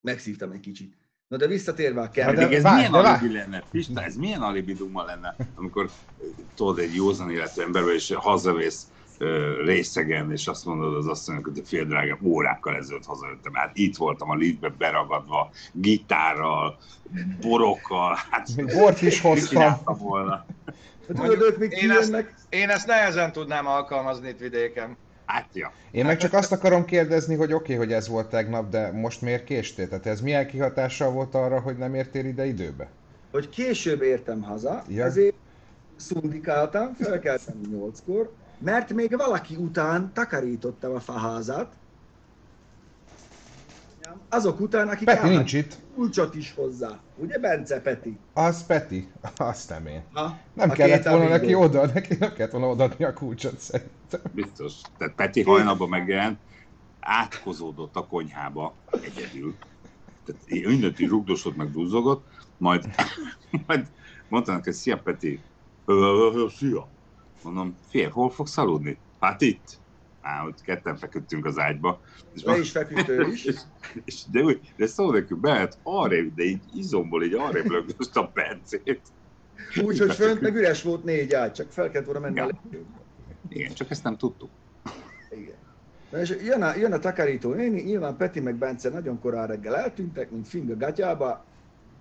Megszívtam 0.00 0.52
egy 0.52 0.60
kicsit. 0.60 1.01
Na 1.32 1.38
de 1.38 1.46
visszatérve 1.46 2.00
a 2.00 2.02
Hát 2.02 2.12
Pedig 2.12 2.34
kell. 2.38 2.52
ez 2.52 2.62
várj, 2.62 2.76
milyen 2.76 2.92
de 2.92 3.00
várj. 3.00 3.18
alibi 3.18 3.34
lenne? 3.34 3.62
Pista, 3.70 4.02
ez 4.02 4.16
milyen 4.16 4.42
alibi 4.42 4.72
duma 4.74 5.04
lenne, 5.04 5.36
amikor 5.54 5.90
tudod, 6.54 6.78
egy 6.78 6.94
józan 6.94 7.30
életű 7.30 7.62
emberbe, 7.62 7.92
és 7.92 8.14
hazavész 8.16 8.86
részegen, 9.64 10.32
és 10.32 10.46
azt 10.46 10.64
mondod 10.64 10.94
az 10.96 11.06
asszonynak, 11.06 11.44
hogy 11.44 11.62
fél 11.64 11.84
drága 11.84 12.18
órákkal 12.22 12.76
ezelőtt 12.76 13.04
hazajöttem. 13.04 13.52
Hát 13.54 13.70
itt 13.76 13.96
voltam 13.96 14.30
a 14.30 14.34
liftbe 14.34 14.68
beragadva, 14.78 15.50
gitárral, 15.72 16.78
borokkal, 17.40 18.18
hát 18.30 18.64
Bort 18.74 19.02
is 19.02 19.20
hoztam. 19.20 19.76
volna? 19.84 20.44
Tudod, 21.06 21.40
ők 21.40 21.58
még 21.58 21.72
én, 21.72 21.90
ezt, 21.90 22.34
én 22.48 22.68
ezt 22.68 22.86
nehezen 22.86 23.32
tudnám 23.32 23.66
alkalmazni 23.66 24.28
itt 24.28 24.38
vidéken. 24.38 24.96
Hát 25.32 25.48
ja. 25.52 25.72
Én 25.90 26.04
meg 26.04 26.16
csak 26.16 26.32
azt 26.32 26.52
akarom 26.52 26.84
kérdezni, 26.84 27.34
hogy 27.34 27.52
oké, 27.52 27.74
okay, 27.74 27.76
hogy 27.76 27.92
ez 27.92 28.08
volt 28.08 28.28
tegnap, 28.28 28.70
de 28.70 28.90
most 28.92 29.20
miért 29.20 29.44
késtél? 29.44 29.88
Tehát 29.88 30.06
ez 30.06 30.20
milyen 30.20 30.46
kihatással 30.46 31.10
volt 31.10 31.34
arra, 31.34 31.60
hogy 31.60 31.76
nem 31.76 31.94
értél 31.94 32.24
ide 32.24 32.46
időbe? 32.46 32.88
hogy 33.32 33.48
később 33.48 34.02
értem 34.02 34.42
haza, 34.42 34.82
Ja. 34.88 35.04
ezért 35.04 35.34
szundikáltam, 35.96 36.94
felkeltem 36.94 37.60
nyolckor, 37.70 38.32
mert 38.58 38.92
még 38.92 39.16
valaki 39.16 39.56
után 39.56 40.10
takarítottam 40.14 40.94
a 40.94 41.00
faházat, 41.00 41.72
azok 44.28 44.60
után, 44.60 44.88
akik 44.88 45.04
Peti 45.04 45.28
nincs 45.28 45.52
itt. 45.52 45.76
kulcsot 45.94 46.34
is 46.34 46.54
hozzá. 46.56 47.00
Ugye 47.16 47.38
Bence 47.38 47.80
Peti? 47.80 48.18
Az 48.32 48.66
Peti. 48.66 49.12
Azt 49.36 49.68
nem 49.68 49.86
én. 49.86 50.02
Ha? 50.12 50.38
Nem 50.54 50.70
A 50.70 50.72
kellett 50.72 51.02
volna 51.04 51.18
amigo. 51.24 51.36
neki 51.38 51.54
oda, 51.54 51.86
neki 51.86 52.16
nem 52.18 52.32
kellett 52.32 52.50
volna 52.52 52.68
odaadni 52.68 53.04
a 53.04 53.12
kulcsot 53.12 53.58
szerintem. 53.60 54.20
Biztos. 54.32 54.72
Tehát 54.98 55.14
Peti 55.14 55.42
hajnalban 55.42 55.88
megjelent, 55.88 56.38
átkozódott 57.00 57.96
a 57.96 58.06
konyhába 58.06 58.74
egyedül. 58.90 59.54
Tehát 60.24 60.42
is 60.98 61.08
rugdosott, 61.08 61.56
meg 61.56 61.70
duzzogott, 61.70 62.26
majd, 62.56 62.94
majd 63.66 63.86
mondta 64.28 64.52
neki, 64.52 64.72
szia 64.72 64.98
Peti, 64.98 65.40
szia. 66.48 66.88
Mondom, 67.42 67.76
fél, 67.88 68.10
hol 68.10 68.30
fogsz 68.30 68.56
aludni? 68.58 68.98
Hát 69.20 69.40
itt. 69.40 69.80
Á, 70.22 70.42
hogy 70.42 70.62
ketten 70.62 70.96
feküdtünk 70.96 71.44
az 71.44 71.58
ágyba. 71.58 72.00
És, 72.32 72.42
Le 72.44 72.58
is 72.58 72.70
feküdt 72.70 73.08
ő 73.08 73.26
is. 73.26 73.44
és, 73.50 73.60
és 74.04 74.24
de, 74.30 74.40
úgy, 74.42 74.72
de 74.76 74.86
szó 74.86 75.10
nekünk 75.10 75.40
behet 75.40 75.78
arrébb, 75.82 76.34
de 76.34 76.42
így 76.44 76.64
izomból 76.72 77.24
így 77.24 77.34
arrébb 77.34 77.70
lögdöst 77.70 78.16
a 78.16 78.28
pencét. 78.28 79.02
Úgyhogy 79.82 80.14
fönt 80.14 80.40
meg 80.40 80.54
üres 80.54 80.82
volt 80.82 81.04
négy 81.04 81.32
ágy, 81.32 81.52
csak 81.52 81.70
fel 81.72 81.90
kellett 81.90 82.06
volna 82.06 82.20
menni 82.20 82.36
Ja. 82.36 82.44
a 82.44 82.46
lépcsőn. 82.46 82.86
Igen, 83.48 83.72
csak 83.72 83.90
ezt 83.90 84.04
nem 84.04 84.16
tudtuk. 84.16 84.50
Igen. 85.30 85.58
Na 86.10 86.18
és 86.20 86.36
jön 86.44 86.62
a, 86.62 86.76
jön 86.76 86.92
a 86.92 86.98
takarító 86.98 87.52
néni, 87.54 87.80
nyilván 87.82 88.16
Peti 88.16 88.40
meg 88.40 88.56
Bence 88.56 88.88
nagyon 88.88 89.20
korán 89.20 89.46
reggel 89.46 89.76
eltűntek, 89.76 90.30
mint 90.30 90.48
fing 90.48 90.70
a 90.70 90.76
gatyába, 90.76 91.44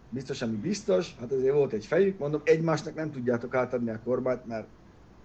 biztos, 0.10 0.42
ami 0.42 0.56
biztos, 0.56 1.16
hát 1.20 1.32
azért 1.32 1.54
volt 1.54 1.74
egy 1.74 1.86
fejük, 1.86 2.18
mondom, 2.18 2.42
egymásnak 2.44 2.96
nem 2.96 3.12
tudjátok 3.12 3.56
átadni 3.56 3.90
a 3.90 4.01
kormányt, 4.04 4.46
mert 4.46 4.68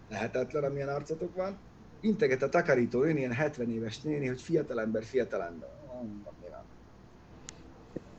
lehetetlen, 0.09 0.65
amilyen 0.65 0.89
arcotok 0.89 1.35
van. 1.37 1.59
Integet 2.01 2.43
a 2.43 2.49
takarító 2.49 3.03
néni, 3.03 3.19
ilyen 3.19 3.33
70 3.33 3.71
éves 3.71 4.01
néni, 4.01 4.27
hogy 4.27 4.41
fiatalember, 4.43 5.05
fiatalember. 5.05 5.69
Mondom, 5.87 6.35
mi 6.43 6.49
van? 6.51 6.65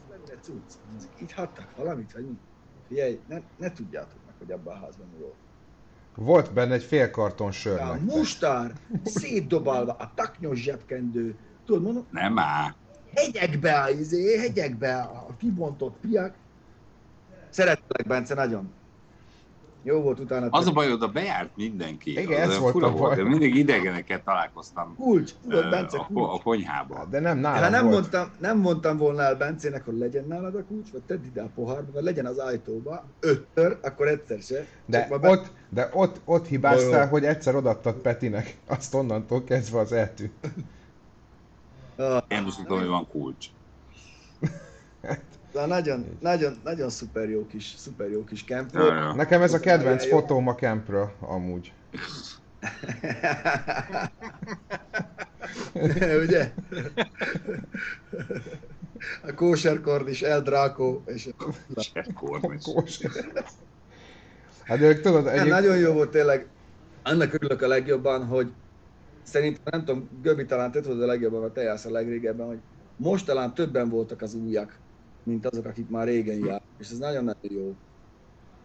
Mennyire 0.09 0.35
cucc? 0.41 0.73
Ezek 0.97 1.09
Itt 1.21 1.31
hattak 1.31 1.75
valamit, 1.75 2.11
vagy 2.13 2.25
mi? 2.25 2.37
Figyelj, 2.87 3.19
ne, 3.27 3.41
ne 3.57 3.71
tudjátok 3.71 4.19
meg, 4.25 4.35
hogy 4.37 4.51
abban 4.51 4.75
a 4.75 4.79
házban 4.79 5.07
mi 5.15 5.21
volt. 5.21 5.35
Volt 6.15 6.53
benne 6.53 6.73
egy 6.73 6.83
fél 6.83 7.09
karton 7.11 7.51
sör 7.51 7.79
A 7.79 7.97
mustár 8.01 8.73
szétdobálva, 9.03 9.91
a 9.93 10.11
taknyos 10.15 10.59
zsebkendő, 10.59 11.35
tudod, 11.65 11.81
mondom, 11.81 12.07
Nem 12.11 12.39
áll. 12.39 12.71
hegyekbe 13.15 13.81
a 13.81 13.89
izé, 13.89 14.37
hegyekbe 14.37 14.97
a 15.01 15.35
kibontott 15.37 15.97
piak. 15.99 16.35
Szeretlek, 17.49 18.07
Bence, 18.07 18.33
nagyon. 18.33 18.73
Jó 19.87 20.01
volt 20.01 20.19
utána. 20.19 20.47
Az 20.49 20.67
a 20.67 20.71
baj, 20.71 20.91
oda 20.91 21.07
bejárt 21.07 21.49
mindenki. 21.55 22.11
Igen, 22.11 22.41
Az 22.41 22.49
ez 22.49 22.57
volt 22.59 22.83
a 22.83 22.93
baj. 22.93 23.15
de 23.15 23.23
mindig 23.23 23.55
idegeneket 23.55 24.23
találkoztam 24.23 24.95
Kulcs, 24.95 25.31
tudod, 25.43 25.69
Bence, 25.69 25.97
a, 25.97 26.05
kulcs. 26.13 26.39
a 26.39 26.43
konyhában. 26.43 27.09
De 27.09 27.19
nem 27.19 27.37
nálam 27.37 27.71
nem 27.71 27.81
volt. 27.87 27.93
mondtam, 27.93 28.31
nem 28.39 28.57
mondtam 28.57 28.97
volna 28.97 29.21
el 29.21 29.35
Bencének, 29.35 29.85
hogy 29.85 29.97
legyen 29.97 30.25
nálad 30.27 30.55
a 30.55 30.63
kulcs, 30.63 30.91
vagy 30.91 31.01
tedd 31.01 31.23
ide 31.23 31.41
a 31.41 31.49
pohárba, 31.55 31.91
vagy 31.91 32.03
legyen 32.03 32.25
az 32.25 32.37
ajtóba, 32.37 33.05
ötször, 33.19 33.77
akkor 33.81 34.07
egyszer 34.07 34.39
se. 34.41 34.65
De 34.85 35.07
ma 35.09 35.17
be- 35.17 35.29
ott, 35.29 35.51
de 35.69 35.89
ott, 35.93 36.21
ott 36.25 36.47
hibáztál, 36.47 37.03
Jó. 37.03 37.09
hogy 37.09 37.25
egyszer 37.25 37.55
odaadtad 37.55 37.95
Petinek. 37.95 38.57
Azt 38.67 38.93
onnantól 38.93 39.43
kezdve 39.43 39.79
az 39.79 39.91
eltűnt. 39.91 40.31
Ah, 41.95 42.23
Én 42.27 42.41
most 42.41 42.57
tudom, 42.57 42.79
hogy 42.79 42.87
van 42.87 43.07
kulcs. 43.07 43.45
de 45.51 45.65
nagyon, 45.65 46.17
nagyon, 46.19 46.57
nagyon 46.63 46.89
szuper 46.89 47.29
jó 47.29 47.47
kis, 47.47 47.73
szuper 47.77 48.09
jó 48.09 48.23
kis 48.23 48.43
kemp 48.43 48.73
Ja, 48.73 48.93
ja. 48.93 49.13
Nekem 49.13 49.41
ez 49.41 49.53
a 49.53 49.59
kedvenc 49.59 50.03
Jó. 50.03 50.09
fotóm 50.09 50.47
a 50.47 50.55
campről, 50.55 51.11
amúgy. 51.19 51.73
Ugye? 56.23 56.51
A 59.27 59.33
kóserkord 59.33 60.07
is, 60.07 60.21
El 60.21 60.41
Draco, 60.41 61.01
és 61.05 61.29
Cserkornis. 61.75 62.63
Kós. 62.63 62.99
Hát 64.63 64.79
de 64.79 64.87
ők 64.87 65.01
tudod, 65.01 65.27
egyéb... 65.27 65.47
nagyon 65.47 65.77
jó 65.77 65.93
volt 65.93 66.09
tényleg. 66.09 66.47
Annak 67.03 67.33
örülök 67.33 67.61
a 67.61 67.67
legjobban, 67.67 68.25
hogy 68.25 68.51
szerintem, 69.23 69.63
nem 69.65 69.85
tudom, 69.85 70.09
Göbi 70.21 70.45
talán 70.45 70.71
te 70.71 70.81
tudod 70.81 71.01
a 71.01 71.05
legjobban, 71.05 71.41
mert 71.41 71.53
te 71.53 71.61
jársz 71.61 71.85
a 71.85 71.91
legrégebben, 71.91 72.47
hogy 72.47 72.59
most 72.95 73.25
talán 73.25 73.53
többen 73.53 73.89
voltak 73.89 74.21
az 74.21 74.33
újak, 74.33 74.77
mint 75.27 75.45
azok, 75.45 75.65
akik 75.65 75.89
már 75.89 76.07
régen 76.07 76.45
jár. 76.45 76.61
És 76.79 76.89
ez 76.89 76.97
nagyon-nagyon 76.97 77.51
jó. 77.51 77.75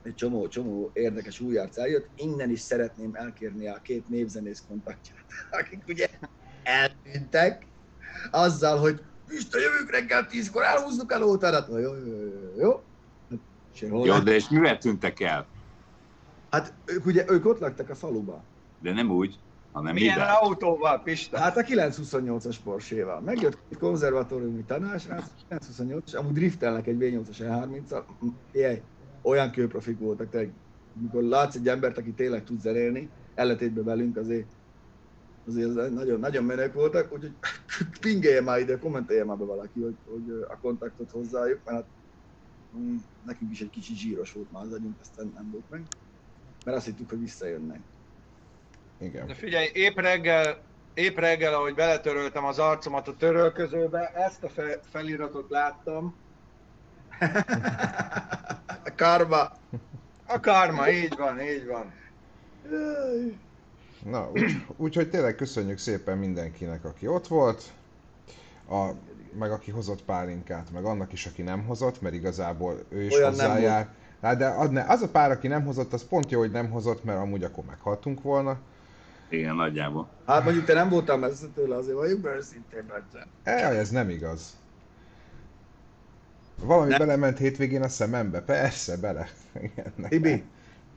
Egy 0.03 0.15
csomó, 0.15 0.49
csomó 0.49 0.91
érdekes 0.93 1.41
új 1.41 1.57
arc 1.59 1.79
eljött. 1.79 2.09
Innen 2.17 2.51
is 2.51 2.61
szeretném 2.61 3.15
elkérni 3.15 3.67
a 3.67 3.79
két 3.83 4.09
népzenész 4.09 4.65
kontaktját, 4.69 5.25
akik 5.61 5.83
ugye 5.89 6.09
eltűntek, 6.63 7.67
azzal, 8.31 8.79
hogy 8.79 9.01
Pista, 9.27 9.59
jövünk 9.59 9.91
reggel 9.91 10.27
tízkor, 10.27 10.63
elhúzzuk 10.63 11.11
a 11.11 11.19
lótárat. 11.19 11.69
Jó, 11.69 11.79
jó, 11.79 11.95
jó, 11.95 12.17
jó, 12.17 12.61
jó. 12.61 12.83
Sehol 13.75 14.07
Jó, 14.07 14.13
nem. 14.15 14.25
de 14.25 14.35
és 14.35 14.49
mivel 14.49 14.79
tűntek 14.79 15.21
el? 15.21 15.47
Hát 16.51 16.73
ők 16.85 17.07
ugye, 17.07 17.25
ők 17.29 17.47
ott 17.47 17.59
laktak 17.59 17.91
a 17.91 17.95
faluban. 17.95 18.43
De 18.81 18.93
nem 18.93 19.11
úgy, 19.11 19.39
hanem 19.73 19.95
Milyen 19.95 20.19
mivel. 20.19 20.35
autóval, 20.41 21.03
Pista? 21.03 21.39
Hát 21.39 21.57
a 21.57 21.63
928-as 21.63 22.57
Porsche-val. 22.65 23.21
Megjött 23.21 23.59
egy 23.69 23.79
konzervatóriumi 23.79 24.65
tanácsrác, 24.65 25.25
928-as, 25.51 26.17
amúgy 26.17 26.33
driftelnek 26.33 26.87
egy 26.87 26.97
V8-as 27.01 27.37
E30-al. 27.39 28.03
Jaj, 28.53 28.83
olyan 29.23 29.51
kőprofik 29.51 29.99
voltak, 29.99 30.31
te, 30.31 30.49
mikor 30.93 31.23
látsz 31.23 31.55
egy 31.55 31.69
embert, 31.69 31.99
aki 31.99 32.13
tényleg 32.13 32.45
tud 32.45 32.61
zenélni, 32.61 33.11
ellentétben 33.35 33.85
velünk 33.85 34.17
azért, 34.17 34.53
azért 35.47 35.77
az 35.77 35.93
nagyon, 35.93 36.21
nagyon 36.21 36.45
menők 36.45 36.73
voltak, 36.73 37.13
úgyhogy 37.13 37.35
pingelje 38.01 38.41
már 38.41 38.61
ide, 38.61 38.79
kommentelje 38.79 39.25
már 39.25 39.37
be 39.37 39.45
valaki, 39.45 39.81
hogy, 39.81 39.97
hogy 40.05 40.45
a 40.49 40.59
kontaktot 40.61 41.11
hozzájuk, 41.11 41.61
mert 41.65 41.77
hát, 41.77 41.87
mm, 42.77 42.97
nekünk 43.27 43.51
is 43.51 43.61
egy 43.61 43.71
kicsit 43.71 43.97
zsíros 43.97 44.33
volt 44.33 44.53
már 44.53 44.63
az 44.63 44.73
agyunk, 44.73 44.97
aztán 45.01 45.33
nem 45.35 45.51
volt 45.51 45.71
meg. 45.71 45.83
Mert 46.65 46.77
azt 46.77 46.87
hittük, 46.87 47.09
hogy 47.09 47.21
visszajönnek. 47.21 47.81
Igen. 49.03 49.27
De 49.27 49.35
figyelj, 49.35 49.71
épp 49.73 49.99
reggel, 49.99 50.59
épp 50.95 51.19
reggel, 51.19 51.55
ahogy 51.55 51.75
beletöröltem 51.75 52.45
az 52.45 52.59
arcomat 52.59 53.09
a 53.09 53.17
törölközőbe, 53.17 54.13
ezt 54.15 54.43
a 54.45 54.49
fe, 54.49 54.81
feliratot 54.91 55.51
láttam. 55.51 56.15
A 58.85 58.95
karma. 58.97 59.53
A 60.27 60.41
karma, 60.41 60.89
így 60.91 61.17
van, 61.17 61.41
így 61.41 61.67
van. 61.67 61.93
Na, 64.11 64.31
úgy- 64.33 64.67
úgyhogy 64.77 65.11
tényleg 65.11 65.35
köszönjük 65.35 65.79
szépen 65.79 66.19
mindenkinek, 66.19 66.85
aki 66.85 67.07
ott 67.07 67.27
volt, 67.27 67.63
a, 68.71 68.91
meg 69.39 69.51
aki 69.51 69.71
hozott 69.71 70.03
pálinkát, 70.05 70.73
meg 70.73 70.85
annak 70.85 71.13
is, 71.13 71.27
aki 71.27 71.43
nem 71.43 71.65
hozott, 71.65 72.01
mert 72.01 72.15
igazából 72.15 72.85
ő 72.89 73.03
is 73.03 73.15
Olyan 73.15 73.35
nem 73.35 73.51
hozzájár. 73.51 73.89
Hát 74.23 74.37
de 74.37 74.47
az, 74.49 74.69
ne, 74.71 74.85
az 74.89 75.03
a 75.03 75.09
pár, 75.09 75.31
aki 75.31 75.47
nem 75.49 75.65
hozott, 75.65 75.93
az 75.93 76.05
pont 76.09 76.31
jó, 76.31 76.39
hogy 76.39 76.51
nem 76.51 76.71
hozott, 76.71 77.05
mert 77.05 77.19
amúgy 77.19 77.45
akkor 77.45 77.65
meghaltunk 77.65 78.23
volna. 78.23 78.59
Igen, 79.33 79.55
nagyjából. 79.55 80.09
Hát 80.27 80.45
mondjuk 80.45 80.65
te 80.65 80.75
nem 80.75 80.89
voltál 80.89 81.17
messze 81.17 81.47
tőle, 81.55 81.77
azért 81.77 81.97
vagyunk 81.97 82.21
be 82.21 82.35
őszintén. 82.35 82.93
Jaj, 83.45 83.79
ez 83.79 83.91
nem 83.91 84.09
igaz. 84.09 84.61
Valami 86.61 86.89
Nem. 86.89 86.99
belement 86.99 87.39
hétvégén 87.39 87.83
a 87.83 87.89
szemembe? 87.89 88.41
Persze, 88.41 88.97
bele. 88.97 89.29
Igen. 89.61 89.93
Tibi, 90.09 90.45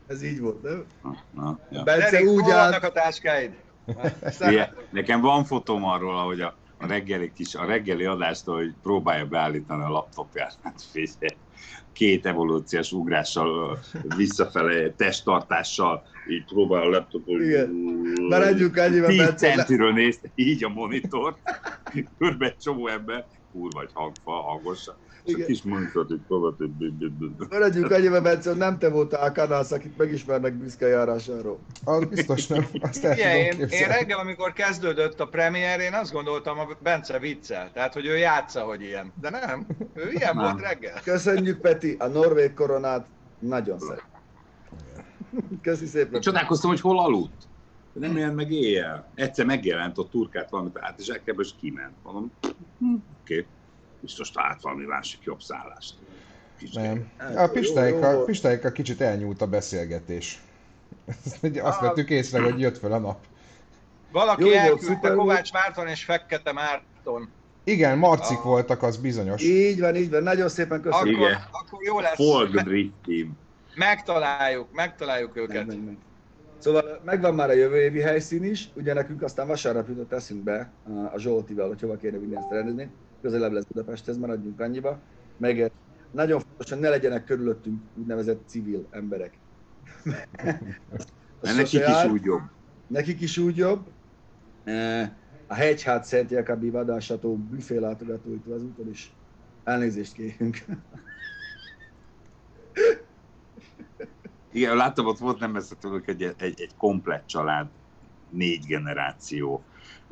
ez 0.08 0.24
így 0.24 0.40
volt, 0.40 0.62
nem? 0.62 0.86
Na, 1.04 1.18
na, 1.32 1.60
ja. 1.70 1.84
Bence 1.84 2.18
Erik, 2.18 2.28
úgy 2.30 2.50
állt, 2.50 2.84
a 2.84 2.92
táskáid? 2.92 3.52
Igen, 4.40 4.76
nekem 4.90 5.22
van 5.22 5.44
fotóm 5.44 5.84
arról, 5.84 6.18
ahogy 6.18 6.42
a, 6.42 6.56
a 6.78 6.88
reggeli 6.88 7.32
kis, 7.34 7.56
a 7.56 7.66
reggeli 7.66 8.06
adástól, 8.06 8.56
hogy 8.56 8.74
próbálja 8.84 9.26
beállítani 9.26 9.84
a 9.84 9.90
laptopját. 9.90 10.58
Hát 10.64 10.82
figyelj, 10.92 11.38
két 11.94 12.26
evolúciós 12.26 12.92
ugrással, 12.92 13.80
visszafele, 14.18 14.92
testtartással, 14.92 16.04
így 16.30 16.46
próbál 16.46 16.82
a 16.82 16.90
laptopon. 16.90 17.42
Igen. 17.42 17.70
Maradjunk 18.30 18.78
annyiban, 18.78 19.10
10 19.10 19.18
Bence, 19.18 19.48
le- 19.48 19.56
centiről 19.56 19.94
nézte 19.94 20.32
így 20.36 20.64
a 20.64 20.70
monitor, 20.70 21.38
körbe 22.18 22.46
egy 22.46 22.58
csomó 22.58 22.88
ember, 22.88 23.26
kurva 23.52 23.82
egy 23.82 23.92
hangfa, 23.94 24.32
hangosan. 24.32 24.96
Igen. 25.26 25.46
kis 25.46 25.62
bü- 25.62 25.92
bü- 27.20 27.50
maradjunk 27.50 27.92
annyiban, 27.92 28.24
Bence, 28.24 28.54
nem 28.54 28.78
te 28.78 28.90
voltál 28.90 29.28
a 29.28 29.32
kanász, 29.32 29.72
akit 29.72 29.98
megismernek 29.98 30.54
büszke 30.54 30.88
járásáról. 30.88 31.60
Az 31.84 32.06
biztos 32.06 32.48
nem, 32.48 32.66
azt 32.80 33.04
el 33.04 33.16
tudom 33.16 33.70
én, 33.70 33.88
reggel, 33.88 34.20
amikor 34.20 34.54
kezdődött 34.54 35.20
a 35.20 35.26
premier, 35.26 35.80
én 35.80 35.94
azt 35.94 36.12
gondoltam, 36.12 36.60
a 36.60 36.68
Bence 36.80 37.20
viccel. 37.20 37.72
Tehát, 37.72 37.94
hogy 37.94 38.06
ő 38.06 38.18
játsza, 38.18 38.62
hogy 38.62 38.82
ilyen. 38.82 39.14
De 39.22 39.30
nem, 39.30 39.68
ő 39.94 40.12
ilyen 40.12 40.36
Nem. 40.36 40.44
volt 40.44 40.62
reggel. 40.62 41.02
Köszönjük, 41.04 41.62
Peti, 41.62 41.96
a 42.00 42.08
norvég 42.08 42.54
koronát 42.54 43.08
nagyon 43.40 43.80
szeret. 43.80 44.10
Köszi 45.62 45.86
szépen. 45.86 46.22
Csodálkoztam, 46.22 46.70
hogy 46.70 46.82
hol 46.82 47.00
aludt. 47.00 47.48
Nem 47.94 48.18
jelent 48.18 48.36
meg 48.36 48.52
éjjel. 48.52 49.12
Egyszer 49.16 49.46
megjelent 49.46 49.98
ott 49.98 50.10
turkát 50.10 50.50
valamit 50.50 50.78
át, 50.80 51.00
és 51.00 51.08
elkebb, 51.08 51.40
és 51.40 51.56
kiment. 51.56 51.96
Mondom, 52.02 52.34
hm, 52.80 52.94
oké, 53.22 53.38
okay. 53.40 53.48
Biztos 54.06 54.32
talált 54.32 54.62
valami 54.62 54.86
másik 54.86 55.24
jobb 55.24 55.42
szállást. 55.42 55.94
Kicsit. 56.60 56.76
Nem. 56.82 57.12
Hát, 57.18 57.36
A 57.36 58.12
jó. 58.12 58.24
Pistáikkal 58.24 58.72
kicsit 58.72 59.02
elnyúlt 59.02 59.42
a 59.42 59.48
beszélgetés. 59.48 60.40
Azt 61.62 61.80
vettük 61.80 62.10
észre, 62.10 62.42
hogy 62.42 62.60
jött 62.60 62.78
fel 62.78 62.92
a 62.92 62.98
nap. 62.98 63.18
Valaki 64.12 64.42
Jó 64.42 64.48
volt, 64.50 64.60
elküldte. 64.62 65.14
Kovács 65.14 65.54
Márton 65.54 65.88
és 65.88 66.04
Fekete 66.04 66.52
Márton. 66.52 67.30
Igen, 67.64 67.98
marcik 67.98 68.38
Ah. 68.38 68.44
voltak, 68.44 68.84
az 68.84 68.98
bizonyos. 68.98 69.44
Így 69.44 69.80
van, 69.80 69.96
így 69.96 70.10
van. 70.10 70.24
Nagyon 70.24 70.50
szépen 70.50 70.82
köszönöm. 70.82 71.14
Akkor, 71.16 71.28
Igen. 71.30 71.42
akkor 71.52 71.84
jó 71.84 72.00
lesz. 72.00 72.18
Drift 72.64 72.92
Team. 73.06 73.38
megtaláljuk, 73.76 74.68
megtaláljuk 74.72 75.38
őket. 75.38 75.66
Meg, 75.66 75.76
meg, 75.78 75.86
meg. 75.86 75.98
Szóval 76.58 77.02
megvan 77.06 77.36
már 77.36 77.50
a 77.50 77.54
jövő 77.54 77.82
évi 77.82 78.00
helyszín 78.00 78.44
is, 78.44 78.70
ugye 78.74 78.94
nekünk 78.94 79.22
aztán 79.22 79.48
vasárnap 79.48 79.88
jutott 79.88 80.12
eszünkbe 80.12 80.72
a, 80.88 81.14
a 81.14 81.20
Zsoltival, 81.20 81.68
hogy 81.68 81.82
hova 81.82 81.96
kéne 81.96 82.18
vinni 82.18 82.36
ezt 82.36 82.50
rendezni. 82.52 82.90
Közelebb 83.22 83.52
lesz 83.52 83.66
Budapesthez, 83.66 84.18
maradjunk 84.18 84.60
annyiba. 84.60 85.00
Meg 85.38 85.72
nagyon 86.12 86.40
fontos, 86.40 86.70
hogy 86.70 86.80
ne 86.80 86.90
legyenek 86.90 87.24
körülöttünk 87.24 87.84
úgynevezett 87.94 88.48
civil 88.48 88.88
emberek. 88.92 89.40
Mert 91.42 91.56
nekik 91.58 91.88
is 91.88 92.04
úgy 92.12 92.24
jobb. 92.24 92.42
Nekik 92.88 93.22
is 93.22 93.38
úgy 93.38 93.58
jobb. 93.58 93.94
Eh, 94.64 95.12
A 95.48 95.54
hegyhát 95.54 96.06
Szent 96.06 96.32
Jakabi 96.32 96.70
vadásató 96.70 97.38
büfé 97.38 97.78
látogatóitól 97.78 98.54
az 98.54 98.64
úton 98.64 98.90
is 98.90 99.18
elnézést 99.64 100.14
kérünk. 100.14 100.58
Igen, 104.52 104.76
láttam, 104.76 105.06
ott 105.06 105.18
volt 105.18 105.40
nem 105.40 105.52
messze 105.52 105.76
tőlük 105.76 106.08
egy, 106.08 106.24
egy, 106.24 106.62
egy 106.62 106.76
komplett 106.78 107.28
család, 107.28 107.72
négy 108.30 108.66
generáció, 108.66 109.66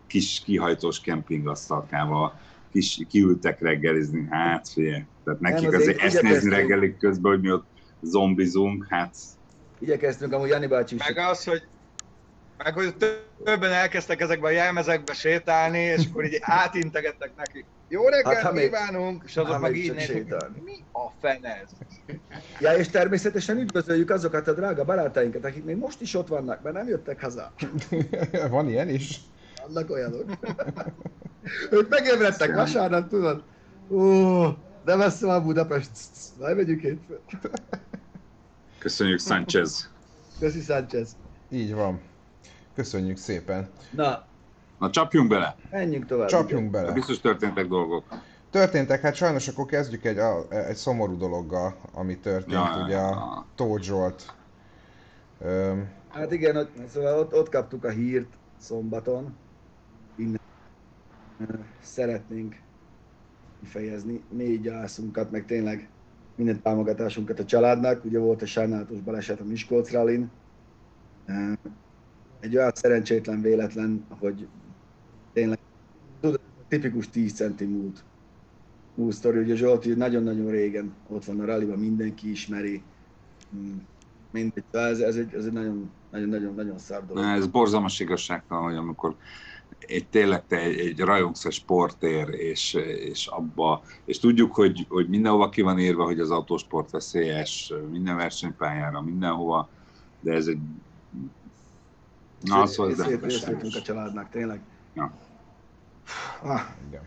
kis 0.08 0.42
kihajtós 0.44 1.02
kempingasztalkával, 1.02 2.40
kis, 2.74 3.06
kiültek 3.10 3.62
reggelizni, 3.62 4.28
hát 4.30 4.70
figyelj. 4.70 5.04
Tehát 5.24 5.40
nekik 5.40 5.68
azért 5.68 5.82
azért 5.82 6.02
ezt 6.02 6.14
nézni 6.14 6.28
igyekeztünk. 6.28 6.54
reggelik 6.54 6.98
közben, 6.98 7.32
hogy 7.32 7.42
mi 7.42 7.52
ott 7.52 7.68
zombizunk, 8.02 8.86
hát 8.90 9.16
Igyekeztünk 9.80 10.34
amúgy 10.34 10.50
Jani 10.50 10.68
bácsi 10.68 10.96
is. 10.96 11.08
Meg 11.08 11.18
az, 11.18 11.44
hogy 11.44 11.62
meg 12.58 12.74
hogy 12.74 12.96
többen 13.44 13.72
elkezdtek 13.72 14.22
ezekbe 14.22 14.48
a 14.48 14.52
jelmezekbe 14.52 15.14
sétálni, 15.14 15.80
és 15.80 16.06
akkor 16.10 16.26
így 16.26 16.38
átintegettek 16.42 17.36
nekik. 17.36 17.66
Jó 17.88 18.08
reggelt 18.08 18.36
Hát, 18.36 18.44
ha 18.44 18.52
még- 18.52 18.64
kívánunk! 18.64 19.24
És 19.26 19.38
azok 19.38 19.52
ha 19.54 19.60
meg 19.60 19.76
így 19.76 19.94
nézik, 19.94 20.16
sétálni. 20.16 20.62
mi 20.64 20.86
a 20.92 21.10
fene 21.20 21.62
ez? 21.62 21.70
Ja, 22.60 22.74
és 22.74 22.88
természetesen 22.88 23.58
üdvözöljük 23.58 24.10
azokat 24.10 24.48
a 24.48 24.54
drága 24.54 24.84
barátainkat, 24.86 25.46
akik 25.46 25.64
még 25.64 25.76
most 25.76 26.02
is 26.02 26.14
ott 26.16 26.28
vannak, 26.28 26.62
mert 26.62 26.76
nem 26.76 26.88
jöttek 26.88 27.22
haza. 27.22 27.54
Van 28.50 28.70
ilyen 28.70 28.90
is? 28.90 29.20
Vannak 29.68 29.90
olyanok. 29.90 30.26
ők 31.72 31.90
megébredtek 31.90 32.56
vasárnap, 32.56 33.10
tudod? 33.10 33.44
Ó, 33.90 34.44
de 34.86 34.96
messze 34.96 35.26
van 35.26 35.44
Budapest. 35.44 35.90
Majd 36.40 36.56
megyünk 36.56 36.82
hétfőn. 36.82 37.20
köszönjük 38.80 39.20
Sanchez. 39.20 39.90
Köszi 40.40 40.62
Sánchez. 40.62 41.16
Így 41.50 41.74
van. 41.74 42.02
Köszönjük 42.76 43.18
szépen. 43.18 43.70
Na, 43.92 44.26
Na 44.80 44.90
csapjunk 44.90 45.30
bele, 45.30 45.56
menjünk 45.72 46.06
tovább. 46.06 46.28
Csapjunk 46.28 46.72
de 46.72 46.82
bele. 46.82 46.92
biztos 46.94 47.20
történtek 47.20 47.68
dolgok. 47.68 48.04
Történtek, 48.50 49.02
hát 49.02 49.16
sajnos 49.16 49.48
akkor 49.48 49.66
kezdjük 49.66 50.06
egy, 50.06 50.18
a, 50.18 50.46
egy 50.50 50.76
szomorú 50.76 51.18
dologgal, 51.18 51.76
ami 51.94 52.18
történt, 52.18 52.52
Ja, 52.52 52.82
ugye 52.84 52.94
ja, 52.94 53.08
a. 53.10 53.46
Tóth 53.56 53.84
Zsolt. 53.84 54.34
Öm, 55.42 55.90
Hát 56.10 56.32
igen, 56.32 56.56
ott, 56.56 56.70
szóval 56.94 57.20
ott, 57.20 57.34
ott 57.34 57.50
kaptuk 57.50 57.84
a 57.84 57.90
hírt 57.90 58.30
szombaton. 58.60 59.36
Innen 60.16 60.40
szeretnénk 61.82 62.62
kifejezni 63.60 64.24
mély 64.30 64.58
gyászunkat, 64.58 65.32
meg 65.32 65.46
tényleg 65.46 65.90
minden 66.36 66.62
támogatásunkat 66.62 67.40
a 67.40 67.46
családnak. 67.46 68.06
Ugye 68.06 68.20
volt 68.20 68.42
egy 68.42 68.48
sajnálatos 68.48 69.00
baleset 69.00 69.40
a 69.40 69.44
Miskolc 69.44 69.92
rallin. 69.92 70.30
Egy 72.40 72.58
olyan 72.58 72.72
szerencsétlen 72.74 73.42
véletlen, 73.42 74.06
hogy 74.20 74.48
tényleg 75.34 75.60
tipikus 76.68 77.10
10 77.10 77.34
centi 77.34 77.66
múlt. 77.66 78.04
Múlt 78.96 79.14
sztori, 79.14 79.40
ugye 79.40 79.56
Zsolti 79.56 79.94
nagyon-nagyon 79.94 80.50
régen 80.50 80.94
ott 81.08 81.26
van 81.26 81.40
a 81.40 81.46
ralliban, 81.46 81.80
mindenki 81.80 82.30
ismeri. 82.30 82.84
Mm, 83.56 83.78
Mindegy, 84.32 84.64
de 84.72 84.80
ez, 84.80 85.00
ez, 85.00 85.16
egy, 85.16 85.34
ez 85.34 85.46
egy 85.46 85.52
nagyon, 85.52 85.92
nagyon, 86.12 86.30
nagyon, 86.30 86.56
nagyon 86.56 86.78
szár 86.78 87.06
dolog. 87.06 87.24
Ez 87.24 87.48
borzalmas 87.48 88.00
igazságtalan, 88.00 88.64
hogy 88.64 88.76
amikor 88.76 89.16
egy, 89.88 90.08
tényleg 90.08 90.48
te 90.48 90.58
egy, 90.58 90.80
egy 90.80 91.00
rajongsz 91.00 91.46
a 91.46 91.52
sportér, 91.52 92.30
és, 92.30 92.74
és 92.74 93.28
abba, 93.28 93.84
és 94.06 94.20
tudjuk, 94.20 94.56
hogy, 94.56 94.86
hogy 94.90 95.10
mindenhova 95.10 95.50
ki 95.50 95.62
van 95.62 95.80
írva, 95.80 96.04
hogy 96.04 96.20
az 96.20 96.32
autósport 96.32 96.92
veszélyes, 96.92 97.74
minden 97.92 98.16
versenypályára, 98.16 99.02
mindenhova, 99.02 99.70
de 100.20 100.34
ez 100.34 100.48
egy... 100.48 100.60
Na, 102.42 102.66
szóval 102.66 102.92
ez 102.92 103.06
Szép 103.06 103.24
részletünk 103.24 103.76
a 103.76 103.82
családnak, 103.82 104.30
tényleg. 104.30 104.62
Ja. 104.94 105.14
Ah, 106.44 106.62
igen. 106.88 107.02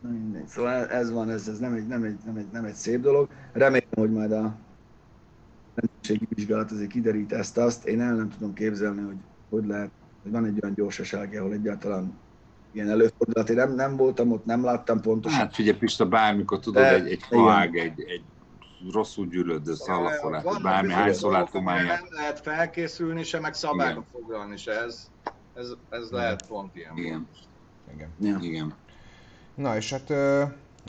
na 0.00 0.08
mindegy. 0.08 0.46
Szóval 0.46 0.86
ez 0.86 1.10
van, 1.10 1.30
ez, 1.30 1.48
ez 1.48 1.58
nem, 1.58 1.72
egy, 1.72 1.86
nem, 1.86 2.02
egy, 2.02 2.18
nem, 2.24 2.36
egy, 2.36 2.46
nem 2.52 2.64
egy 2.64 2.74
szép 2.74 3.00
dolog. 3.00 3.28
Remélem, 3.52 3.88
hogy 3.90 4.12
majd 4.12 4.32
a 4.32 4.54
rendőrségi 5.74 6.26
vizsgálat 6.28 6.70
azért 6.70 6.90
kiderít 6.90 7.32
ezt-azt. 7.32 7.86
Én 7.86 8.00
el 8.00 8.14
nem 8.14 8.30
tudom 8.30 8.54
képzelni, 8.54 9.02
hogy 9.02 9.16
hogy 9.52 9.66
lehet, 9.66 9.90
hogy 10.22 10.30
van 10.30 10.44
egy 10.44 10.58
olyan 10.62 10.74
gyorsaság, 10.74 11.34
ahol 11.34 11.52
egyáltalán 11.52 12.20
ilyen 12.72 12.88
előfordulat. 12.90 13.48
Én 13.48 13.56
nem, 13.56 13.74
nem 13.74 13.96
voltam 13.96 14.32
ott, 14.32 14.44
nem 14.44 14.64
láttam 14.64 15.00
pontosan. 15.00 15.38
Hát 15.38 15.54
figyelj 15.54 15.76
Pista, 15.78 16.06
bármikor 16.06 16.60
tudod, 16.60 16.82
De- 16.82 16.94
egy, 16.94 17.06
egy 17.06 17.12
igen. 17.12 17.28
faág, 17.28 17.76
egy, 17.76 18.00
egy 18.00 18.24
rosszul 18.92 19.26
gyűlődő 19.26 19.74
szallaforát, 19.74 20.42
Vannak 20.42 20.62
bármi, 20.62 20.92
hányszor 20.92 21.32
láttunk 21.32 21.64
már 21.64 21.84
Nem 21.84 22.06
lehet 22.08 22.40
felkészülni 22.40 23.22
se, 23.22 23.40
meg 23.40 23.54
szabályba 23.54 24.04
foglalni 24.12 24.56
se. 24.56 24.72
Ez, 24.72 25.10
ez, 25.54 25.66
ez 25.88 26.10
lehet 26.10 26.46
pont 26.46 26.76
ilyen. 26.76 26.96
Igen, 26.96 27.28
igen. 27.94 28.10
Ja. 28.20 28.38
igen. 28.40 28.74
Na 29.54 29.76
és 29.76 29.90
hát 29.92 30.10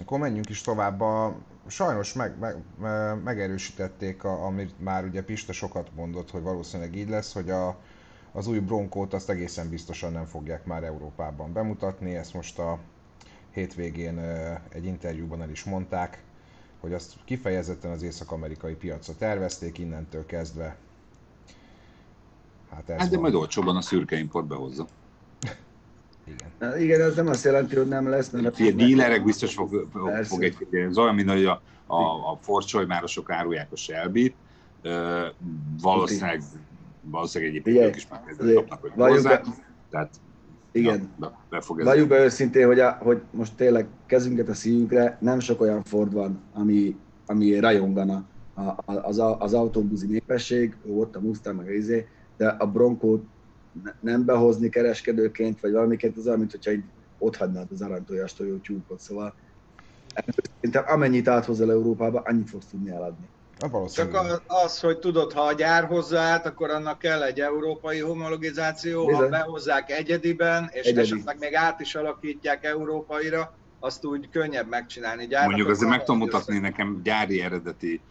akkor 0.02 0.19
menjünk 0.19 0.50
is 0.50 0.62
tovább. 0.62 1.02
A, 1.02 1.36
sajnos 1.67 2.13
meg, 2.13 2.39
meg, 2.39 2.56
me- 2.80 3.24
megerősítették, 3.24 4.24
a, 4.24 4.46
amit 4.46 4.80
már 4.80 5.06
ugye 5.06 5.24
Pista 5.24 5.54
sokat 5.54 5.89
mondott, 5.96 6.32
hogy 6.32 6.41
valószínűleg 6.41 6.96
így 6.96 7.10
lesz, 7.10 7.34
hogy 7.34 7.50
a, 7.50 7.80
az 8.34 8.48
új 8.48 8.60
Bronkót 8.60 9.13
azt 9.13 9.30
egészen 9.30 9.69
biztosan 9.69 10.12
nem 10.12 10.26
fogják 10.26 10.65
már 10.65 10.84
Európában 10.84 11.54
bemutatni. 11.54 12.15
Ezt 12.15 12.34
most 12.34 12.60
a 12.60 12.80
hétvégén 13.52 14.19
egy 14.69 14.86
interjúban 14.86 15.41
el 15.41 15.50
is 15.50 15.63
mondták, 15.63 16.24
hogy 16.80 16.93
azt 16.93 17.13
kifejezetten 17.26 17.91
az 17.91 18.02
észak-amerikai 18.02 18.76
piacra 18.76 19.13
tervezték 19.15 19.78
innentől 19.78 20.26
kezdve. 20.26 20.76
Hát 22.72 22.89
ez 22.89 23.00
Hát 23.00 23.10
de 23.10 23.13
van. 23.13 23.22
majd 23.22 23.34
olcsóban 23.34 23.76
a 23.76 23.82
szürke 23.82 24.17
import 24.17 24.46
behozza. 24.48 24.88
Igen. 26.34 26.50
Na, 26.60 26.78
Igen, 26.78 27.02
ez 27.02 27.15
nem 27.15 27.28
azt 27.28 27.43
jelenti, 27.43 27.76
hogy 27.76 27.88
nem 27.88 28.10
lesz, 28.10 28.30
mert 28.30 28.46
a 28.60 28.72
dílerek 28.72 29.24
biztos 29.24 29.54
fog, 29.54 29.88
fog, 29.91 30.10
Persze. 30.10 30.30
fog 30.30 30.43
egy 30.43 30.67
ez 30.72 30.98
olyan, 30.98 31.15
mint 31.15 31.30
hogy 31.30 31.46
a, 31.46 31.62
a, 31.86 32.02
a 32.32 32.38
forcsolymárosok 32.41 33.32
árulják 33.32 33.72
a 33.72 33.76
shelby 33.76 34.36
valószínűleg, 35.82 36.41
valószínűleg 37.04 37.54
egyébként 37.54 37.86
ők 37.86 37.96
is 37.96 38.08
azért 38.39 38.56
kapnak, 38.56 38.82
hogy 38.82 38.92
hozzá. 38.92 39.30
be- 39.30 39.44
Tehát 39.89 40.22
Igen. 40.72 41.13
na, 41.18 41.30
be, 41.30 41.46
be 41.50 41.62
fog 41.62 41.80
ez 41.80 41.86
Valljuk 41.86 42.08
be 42.08 42.24
őszintén, 42.24 42.66
hogy, 42.66 42.80
a, 42.80 42.92
hogy 42.92 43.22
most 43.32 43.56
tényleg 43.56 43.88
kezünket 44.06 44.50
a 44.50 44.54
szívünkre, 44.54 45.18
nem 45.22 45.39
sok 45.39 45.62
olyan 45.62 45.84
Ford 45.84 46.13
van, 46.13 46.50
ami, 46.52 47.00
ami 47.26 47.60
rajongana 47.60 48.32
a, 48.54 48.62
a, 48.62 48.84
az, 48.86 49.20
a, 49.20 49.39
az 49.39 49.54
autóbuzi 49.54 50.08
népesség, 50.08 50.78
jó, 50.86 51.00
ott 51.00 51.16
a 51.16 51.22
Mustang 51.22 51.58
meg 51.58 51.68
a 51.68 51.72
izé, 51.72 52.08
de 52.36 52.48
a 52.48 52.72
Broncót 52.72 53.26
ne- 53.72 53.96
nem 54.00 54.26
behozni 54.26 54.70
kereskedőként, 54.70 55.60
vagy 55.60 55.72
valamiként 55.72 56.18
az 56.18 56.26
olyan, 56.28 56.39
mint 56.39 56.52
hogyha 56.52 56.72
így 56.72 56.84
ott 57.18 57.36
hagynád 57.36 57.72
az 57.72 57.82
aranytojás 57.82 58.34
tojó 58.34 58.58
tyúkot, 58.58 59.00
szóval 59.00 59.36
szerintem 60.56 60.94
amennyit 60.94 61.28
áthozol 61.28 61.72
Európába, 61.72 62.20
annyit 62.20 62.50
fogsz 62.50 62.68
tudni 62.68 62.89
eladni. 62.89 63.33
Na, 63.60 63.88
Csak 63.89 64.13
az, 64.13 64.42
az, 64.48 64.80
hogy 64.80 65.00
tudod, 65.00 65.34
ha 65.34 65.42
a 65.42 65.54
gyár 65.54 65.86
hozzáállt, 65.86 66.46
akkor 66.46 66.70
annak 66.70 66.98
kell 66.98 67.24
egy 67.24 67.39
európai 67.39 68.00
homologizáció, 68.00 69.00
ha 69.04 69.12
Bizony. 69.12 69.30
behozzák 69.30 69.92
egyediben, 69.92 70.70
és 70.72 70.86
Egyedi. 70.86 71.12
esetleg 71.12 71.38
még 71.39 71.56
át 71.56 71.80
is 71.80 71.96
alakítják 71.96 72.63
európaira, 72.63 73.58
azt 73.80 74.06
úgy 74.06 74.30
könnyebb 74.30 74.68
megcsinálni 74.68 75.28
gyárnak. 75.28 75.50
Mondjuk 75.50 75.70
azért 75.70 75.89
meg 75.89 76.00
tudom 76.00 76.18
mutatni, 76.18 76.58
nekem 76.58 77.02
gyári 77.04 77.42
eredeti 77.42 78.02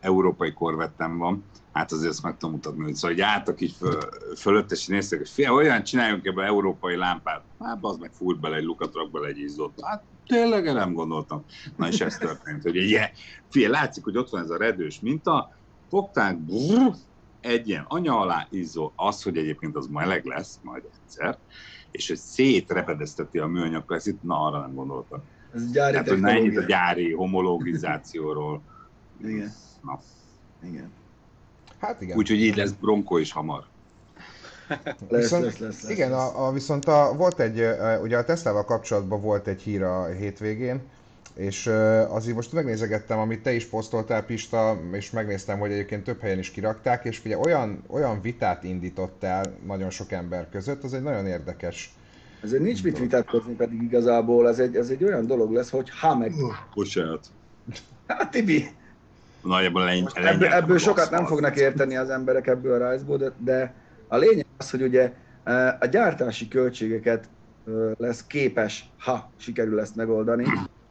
európai 0.00 0.52
korvettem 0.52 1.18
van, 1.18 1.44
hát 1.72 1.92
azért 1.92 2.10
ezt 2.10 2.22
meg 2.22 2.36
tudom 2.36 2.54
mutatni, 2.54 2.82
hogy 2.82 2.94
szóval 2.94 3.10
hogy 3.10 3.20
álltak 3.20 3.60
így 3.60 3.72
föl, 3.78 3.98
fölött, 4.36 4.70
és 4.70 4.86
néztek, 4.86 5.18
hogy 5.18 5.28
fia, 5.28 5.52
olyan 5.52 5.82
csináljunk 5.82 6.26
ebbe 6.26 6.44
európai 6.44 6.96
lámpát. 6.96 7.42
Hát 7.60 7.78
az 7.80 7.96
meg 7.96 8.10
fúrt 8.12 8.40
bele 8.40 8.56
egy 8.56 8.64
lukat, 8.64 8.94
rak 8.94 9.10
bele 9.10 9.26
egy 9.26 9.38
izzót. 9.38 9.72
Hát 9.82 10.02
tényleg 10.26 10.64
nem 10.64 10.92
gondoltam. 10.92 11.44
Na 11.76 11.88
és 11.88 12.00
ez 12.00 12.16
történt, 12.16 12.62
hogy 12.62 12.76
ilyen, 12.76 13.08
fia, 13.50 13.70
látszik, 13.70 14.04
hogy 14.04 14.16
ott 14.16 14.30
van 14.30 14.42
ez 14.42 14.50
a 14.50 14.56
redős 14.56 15.00
minta, 15.00 15.56
fogták, 15.88 16.38
brrr, 16.38 16.94
egy 17.40 17.68
ilyen 17.68 17.84
anya 17.88 18.18
alá 18.18 18.46
izzó, 18.50 18.92
az, 18.96 19.22
hogy 19.22 19.36
egyébként 19.36 19.76
az 19.76 19.86
meleg 19.86 20.24
lesz 20.24 20.58
majd 20.62 20.82
egyszer, 21.02 21.38
és 21.90 22.08
hogy 22.08 22.16
szétrepedezteti 22.16 23.38
a 23.38 23.46
műanyag 23.46 23.84
plexit, 23.84 24.22
na 24.22 24.40
arra 24.40 24.60
nem 24.60 24.74
gondoltam. 24.74 25.22
Ez 25.54 25.70
gyári 25.70 25.92
Tehát, 25.92 26.08
hogy 26.08 26.22
ennyit 26.22 26.56
a 26.56 26.62
gyári 26.62 27.12
homologizációról. 27.12 28.62
Igen. 29.24 29.52
Na. 29.82 30.00
Igen. 30.62 30.90
Hát 31.78 32.00
igen. 32.00 32.16
Úgyhogy 32.16 32.40
így 32.40 32.56
lesz 32.56 32.70
Bronco 32.70 33.16
is 33.16 33.32
hamar. 33.32 33.64
Lesz, 35.08 35.22
Viszont, 35.22 35.44
lesz, 35.44 35.58
lesz, 35.58 35.82
lesz, 35.82 35.90
igen, 35.90 36.10
lesz. 36.10 36.18
A, 36.18 36.46
a, 36.46 36.52
viszont 36.52 36.84
a, 36.84 37.14
volt 37.16 37.40
egy, 37.40 37.62
ugye 38.02 38.18
a 38.18 38.24
Teslával 38.24 38.64
kapcsolatban 38.64 39.20
volt 39.20 39.46
egy 39.46 39.62
hír 39.62 39.82
a 39.82 40.06
hétvégén, 40.06 40.80
és 41.34 41.66
azért 42.08 42.36
most 42.36 42.52
megnézegettem, 42.52 43.18
amit 43.18 43.42
te 43.42 43.52
is 43.52 43.64
posztoltál, 43.64 44.24
Pista, 44.24 44.80
és 44.92 45.10
megnéztem, 45.10 45.58
hogy 45.58 45.72
egyébként 45.72 46.04
több 46.04 46.20
helyen 46.20 46.38
is 46.38 46.50
kirakták, 46.50 47.04
és 47.04 47.24
ugye 47.24 47.38
olyan, 47.38 47.82
olyan 47.86 48.20
vitát 48.20 48.64
indított 48.64 49.22
el 49.22 49.54
nagyon 49.66 49.90
sok 49.90 50.12
ember 50.12 50.48
között, 50.50 50.82
az 50.82 50.94
egy 50.94 51.02
nagyon 51.02 51.26
érdekes. 51.26 51.94
Ezért 52.42 52.62
nincs 52.62 52.82
mit 52.82 52.98
vitatkozni, 52.98 53.54
pedig 53.54 53.82
igazából 53.82 54.48
ez 54.48 54.58
egy, 54.58 54.76
ez 54.76 54.88
egy 54.88 55.04
olyan 55.04 55.26
dolog 55.26 55.52
lesz, 55.52 55.70
hogy 55.70 55.90
ha 56.00 56.16
meg... 56.16 56.32
Bocsánat. 56.74 57.26
Hát 58.06 58.30
Tibi, 58.30 58.68
Nagyjából 59.46 59.84
lenyeltem 59.84 60.26
ebből, 60.26 60.48
ebből 60.48 60.78
sokat 60.78 61.10
nem 61.10 61.26
fognak 61.26 61.56
érteni 61.56 61.96
az 61.96 62.10
emberek 62.10 62.46
ebből 62.46 62.72
a 62.72 62.78
rajzból, 62.78 63.16
de, 63.16 63.32
de 63.38 63.74
a 64.08 64.16
lényeg 64.16 64.46
az, 64.56 64.70
hogy 64.70 64.82
ugye 64.82 65.12
eh, 65.44 65.74
a 65.80 65.86
gyártási 65.86 66.48
költségeket 66.48 67.28
eh, 67.66 67.74
lesz 67.96 68.26
képes, 68.26 68.90
ha 68.98 69.30
sikerül 69.36 69.80
ezt 69.80 69.96
megoldani, 69.96 70.44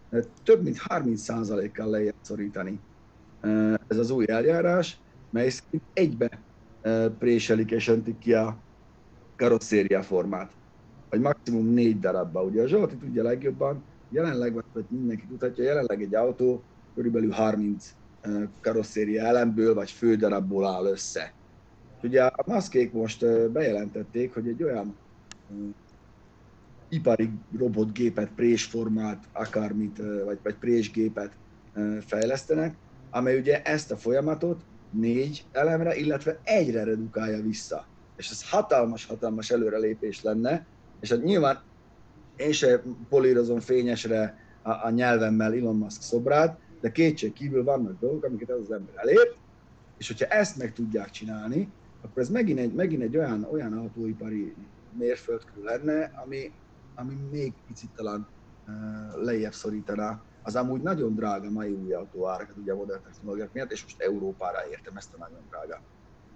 eh, 0.10 0.20
több 0.44 0.64
mint 0.64 0.78
30%-kal 0.88 1.90
lejjebb 1.90 2.16
szorítani 2.22 2.80
ez 3.88 3.98
az 3.98 4.10
új 4.10 4.26
eljárás, 4.28 4.98
mely 5.30 5.50
szerint 5.50 5.84
egybe 5.94 6.30
préselik 7.20 7.72
és 7.72 7.88
öntik 7.88 8.18
ki 8.18 8.34
a 8.34 8.58
karosszéria 9.38 10.02
formát, 10.02 10.52
vagy 11.10 11.20
maximum 11.20 11.66
négy 11.66 12.00
darabba. 12.00 12.44
Ugye 12.44 12.62
a 12.62 12.68
Zsolti 12.68 12.96
tudja 12.96 13.24
legjobban, 13.24 13.84
jelenleg, 14.10 14.54
vagy 14.54 14.86
mindenki 14.88 15.26
tudhatja, 15.26 15.64
jelenleg 15.64 16.02
egy 16.02 16.16
autó 16.16 16.64
körülbelül 16.96 17.32
30 17.32 17.96
ö, 18.26 18.44
karosszéria 18.62 19.24
elemből 19.24 19.74
vagy 19.74 19.92
fődarabból 19.92 20.66
áll 20.66 20.86
össze. 20.86 21.34
Ugye 22.04 22.24
a 22.24 22.44
maszkék 22.46 22.94
most 22.94 23.52
bejelentették, 23.52 24.34
hogy 24.34 24.48
egy 24.48 24.64
olyan 24.64 24.98
ipari 26.90 27.30
robotgépet, 27.58 28.30
présformát, 28.36 29.24
akármit, 29.34 29.98
vagy, 30.26 30.40
vagy 30.44 30.56
présgépet 30.56 31.38
fejlesztenek, 32.00 32.76
amely 33.10 33.40
ugye 33.40 33.62
ezt 33.62 33.92
a 33.92 33.98
folyamatot 33.98 34.64
négy 34.90 35.46
elemre, 35.52 35.96
illetve 35.96 36.40
egyre 36.44 36.84
redukálja 36.84 37.42
vissza. 37.42 37.88
És 38.16 38.30
ez 38.30 38.50
hatalmas-hatalmas 38.50 39.52
előrelépés 39.52 40.22
lenne, 40.22 40.68
és 41.00 41.10
hát 41.10 41.24
nyilván 41.24 41.64
én 42.36 42.52
se 42.52 42.84
polírozom 43.10 43.60
fényesre 43.60 44.38
a, 44.62 44.70
a 44.70 44.90
nyelvemmel 44.90 45.54
Elon 45.54 45.76
Musk 45.76 46.02
szobrát, 46.02 46.60
de 46.86 46.92
kétség 46.92 47.34
kívül 47.34 47.64
vannak 47.64 48.00
dolgok, 48.00 48.24
amiket 48.24 48.50
ez 48.50 48.58
az 48.60 48.72
ember 48.72 48.94
elér, 48.96 49.34
és 49.98 50.08
hogyha 50.08 50.26
ezt 50.26 50.58
meg 50.58 50.74
tudják 50.74 51.10
csinálni, 51.10 51.70
akkor 52.02 52.22
ez 52.22 52.30
megint 52.30 52.60
egy, 52.60 52.74
megint 52.74 53.02
egy 53.02 53.18
olyan, 53.18 53.48
olyan 53.52 53.74
autóipari 53.78 54.54
mérföldkő 54.98 55.64
lenne, 55.64 56.12
ami, 56.26 56.52
ami 56.96 57.14
még 57.32 57.54
picit 57.68 57.90
talán 57.96 58.28
uh, 58.68 59.24
lejjebb 59.24 59.54
szorítaná 59.54 60.22
az 60.44 60.56
amúgy 60.56 60.82
nagyon 60.82 61.16
drága 61.16 61.50
mai 61.52 61.72
új 61.72 61.94
autóárakat, 61.94 62.58
ugye 62.58 62.72
a 62.72 62.76
modern 62.76 63.04
technológiák 63.04 63.54
miatt, 63.54 63.72
és 63.72 63.84
most 63.84 64.02
Európára 64.02 64.58
értem 64.72 64.98
ezt 64.98 65.14
a 65.14 65.18
nagyon 65.18 65.42
drága 65.50 65.82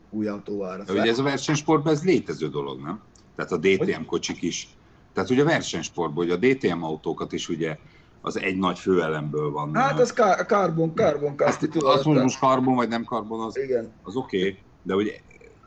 új 0.09 0.27
autóárat. 0.27 0.85
De 0.85 0.93
ugye 0.93 1.09
ez 1.09 1.19
a 1.19 1.23
versenysportban 1.23 1.93
ez 1.93 2.03
létező 2.03 2.49
dolog, 2.49 2.81
nem? 2.81 3.01
Tehát 3.35 3.51
a 3.51 3.57
DTM 3.57 4.05
kocsik 4.05 4.41
is. 4.41 4.77
Tehát 5.13 5.29
ugye 5.29 5.41
a 5.41 5.45
versenysportban, 5.45 6.27
hogy 6.27 6.31
a 6.31 6.47
DTM 6.47 6.83
autókat 6.83 7.31
is 7.31 7.49
ugye 7.49 7.77
az 8.21 8.39
egy 8.39 8.57
nagy 8.57 8.79
főelemből 8.79 9.51
van. 9.51 9.75
Hát 9.75 9.99
az 9.99 10.13
kár, 10.13 10.45
karbon, 10.45 10.95
karbon 10.95 11.35
kaszti, 11.35 11.69
az 11.79 12.03
most, 12.03 12.21
most 12.21 12.39
karbon 12.39 12.75
vagy 12.75 12.89
nem 12.89 13.03
karbon, 13.03 13.39
az, 13.39 13.57
Igen, 13.57 13.93
az 14.03 14.15
oké, 14.15 14.37
okay, 14.39 14.59
de 14.83 14.95
ugye 14.95 15.11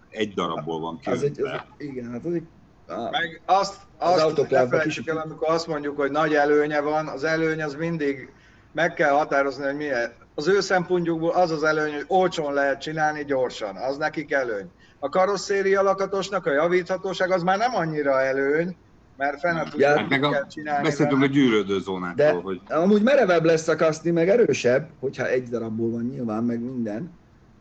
egy 0.09 0.35
darabból 0.35 0.81
van 0.81 0.99
ki. 0.99 1.11
az 1.11 1.23
egy, 1.23 1.41
az, 1.41 1.51
igen, 1.79 2.11
hát 2.11 2.25
az 2.25 2.35
egy, 2.35 2.47
Meg 3.11 3.43
azt, 3.47 3.77
Az 3.99 4.13
azt 4.13 4.23
autoklávban 4.23 4.63
ne 4.63 4.69
felejtsük 4.69 5.05
kis- 5.05 5.15
el, 5.15 5.23
amikor 5.25 5.49
azt 5.51 5.67
mondjuk, 5.67 5.97
hogy 5.97 6.11
nagy 6.11 6.35
előnye 6.35 6.81
van, 6.81 7.07
az 7.09 7.25
előny 7.25 7.63
az 7.63 7.75
mindig 7.75 8.33
meg 8.73 8.95
kell 8.95 9.11
határozni, 9.11 9.65
hogy 9.65 9.77
milyen. 9.77 10.13
Az 10.35 10.49
ő 10.49 10.61
szempontjukból 10.61 11.31
az 11.31 11.51
az 11.51 11.63
előny, 11.63 11.93
hogy 11.93 12.05
olcsón 12.07 12.53
lehet 12.53 12.81
csinálni 12.81 13.25
gyorsan, 13.25 13.77
az 13.77 13.97
nekik 13.97 14.33
előny. 14.33 14.71
A 14.99 15.09
karosszéria 15.09 15.83
lakatosnak 15.83 16.47
a 16.47 16.53
javíthatóság 16.53 17.31
az 17.31 17.43
már 17.43 17.59
nem 17.59 17.75
annyira 17.75 18.21
előny, 18.21 18.77
mert 19.17 19.41
fenn 19.41 19.65
tudja, 19.71 19.89
Ja, 19.89 19.99
Hát 19.99 20.09
meg 20.09 20.25
a, 20.25 20.47
csinálni. 20.47 20.83
beszéltünk 20.85 21.23
a 21.23 21.27
gyűrődő 21.27 21.79
zónákról, 21.81 22.15
De 22.27 22.31
hogy 22.33 22.61
amúgy 22.69 23.03
merevebb 23.03 23.45
lesz 23.45 23.69
a 23.69 23.77
kaszni, 23.77 24.11
meg 24.11 24.29
erősebb, 24.29 24.89
hogyha 25.01 25.27
egy 25.29 25.49
darabból 25.49 25.91
van 25.91 26.05
nyilván, 26.05 26.45
meg 26.45 26.61
minden. 26.61 27.11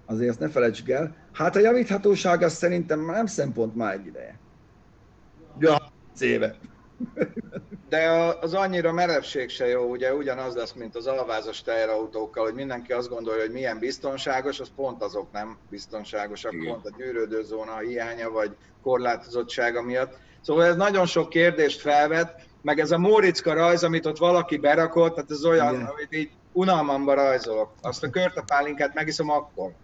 Azért 0.06 0.30
azt 0.30 0.40
ne 0.40 0.50
felejtsük 0.50 0.90
el. 0.90 1.16
Hát 1.34 1.56
a 1.56 1.60
javíthatóság 1.60 2.42
az 2.42 2.54
szerintem 2.54 3.00
már 3.00 3.16
nem 3.16 3.26
szempont 3.26 3.76
már 3.76 3.94
egy 3.94 4.06
ideje. 4.06 4.40
Ja, 5.60 5.72
30 5.72 6.22
éve. 6.22 6.56
De 7.90 8.10
az 8.42 8.54
annyira 8.54 8.92
merevség 8.92 9.50
se 9.50 9.68
jó, 9.68 9.84
ugye 9.90 10.14
ugyanaz 10.14 10.56
lesz, 10.56 10.74
mint 10.74 10.96
az 10.96 11.08
alvázas 11.08 11.62
teherautókkal, 11.62 12.44
hogy 12.44 12.54
mindenki 12.54 12.92
azt 12.92 13.10
gondolja, 13.10 13.42
hogy 13.42 13.52
milyen 13.52 13.80
biztonságos, 13.80 14.60
az 14.60 14.72
pont 14.76 15.04
azok 15.04 15.32
nem 15.32 15.58
biztonságosak, 15.70 16.54
Igen. 16.54 16.66
pont 16.74 16.86
a 16.86 16.96
gyűrődőzóna 16.98 17.78
hiánya 17.78 18.30
vagy 18.30 18.56
korlátozottsága 18.84 19.82
miatt. 19.82 20.18
Szóval 20.42 20.66
ez 20.66 20.76
nagyon 20.76 21.06
sok 21.06 21.30
kérdést 21.30 21.82
felvet, 21.82 22.46
meg 22.62 22.80
ez 22.80 22.92
a 22.92 22.98
Móriczka 22.98 23.54
rajz, 23.54 23.84
amit 23.84 24.06
ott 24.06 24.18
valaki 24.18 24.58
berakott, 24.58 25.16
tehát 25.16 25.32
ez 25.32 25.46
olyan, 25.46 25.74
Igen. 25.74 25.86
amit 25.86 26.16
így 26.16 26.30
unalmamba 26.52 27.14
rajzolok. 27.14 27.74
Azt 27.82 28.04
a 28.04 28.10
körtepálinkát 28.10 28.94
megiszom 28.94 29.30
akkor. 29.30 29.72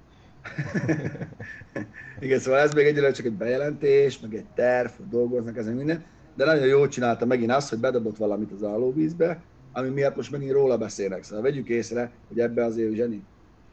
Igen, 2.19 2.39
szóval 2.39 2.59
ez 2.59 2.73
még 2.73 2.85
egyre 2.85 3.11
csak 3.11 3.25
egy 3.25 3.33
bejelentés, 3.33 4.19
meg 4.19 4.35
egy 4.35 4.45
terv, 4.55 4.89
dolgoznak 5.09 5.57
ezen 5.57 5.73
minden, 5.73 6.05
de 6.35 6.45
nagyon 6.45 6.67
jól 6.67 6.87
csinálta 6.87 7.25
megint 7.25 7.51
azt, 7.51 7.69
hogy 7.69 7.79
bedobott 7.79 8.17
valamit 8.17 8.51
az 8.51 8.63
állóvízbe, 8.63 9.41
ami 9.73 9.89
miatt 9.89 10.15
most 10.15 10.31
megint 10.31 10.51
róla 10.51 10.77
beszélnek. 10.77 11.23
Szóval 11.23 11.43
vegyük 11.43 11.69
észre, 11.69 12.11
hogy 12.27 12.39
ebbe 12.39 12.65
azért 12.65 12.93
zseni. 12.93 13.23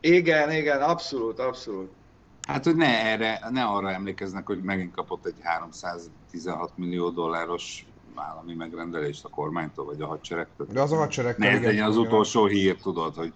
Igen, 0.01 0.53
igen, 0.53 0.81
abszolút, 0.81 1.39
abszolút. 1.39 1.91
Hát 2.47 2.65
hogy 2.65 2.77
ne, 2.77 3.05
erre, 3.05 3.41
ne 3.51 3.65
arra 3.65 3.91
emlékeznek, 3.91 4.47
hogy 4.47 4.63
megint 4.63 4.95
kapott 4.95 5.27
egy 5.27 5.35
316 5.43 6.73
millió 6.77 7.11
dolláros 7.11 7.87
állami 8.15 8.55
megrendelést 8.55 9.25
a 9.25 9.29
kormánytól, 9.29 9.85
vagy 9.85 10.01
a 10.01 10.07
hadseregtől. 10.07 10.67
De 10.73 10.81
az 10.81 10.93
a 10.93 10.97
hadsereg... 10.97 11.39
Ne 11.39 11.49
ez 11.49 11.63
legyen 11.63 11.87
az 11.87 11.97
utolsó 11.97 12.47
hír, 12.47 12.77
tudod, 12.77 13.15
hogy, 13.15 13.33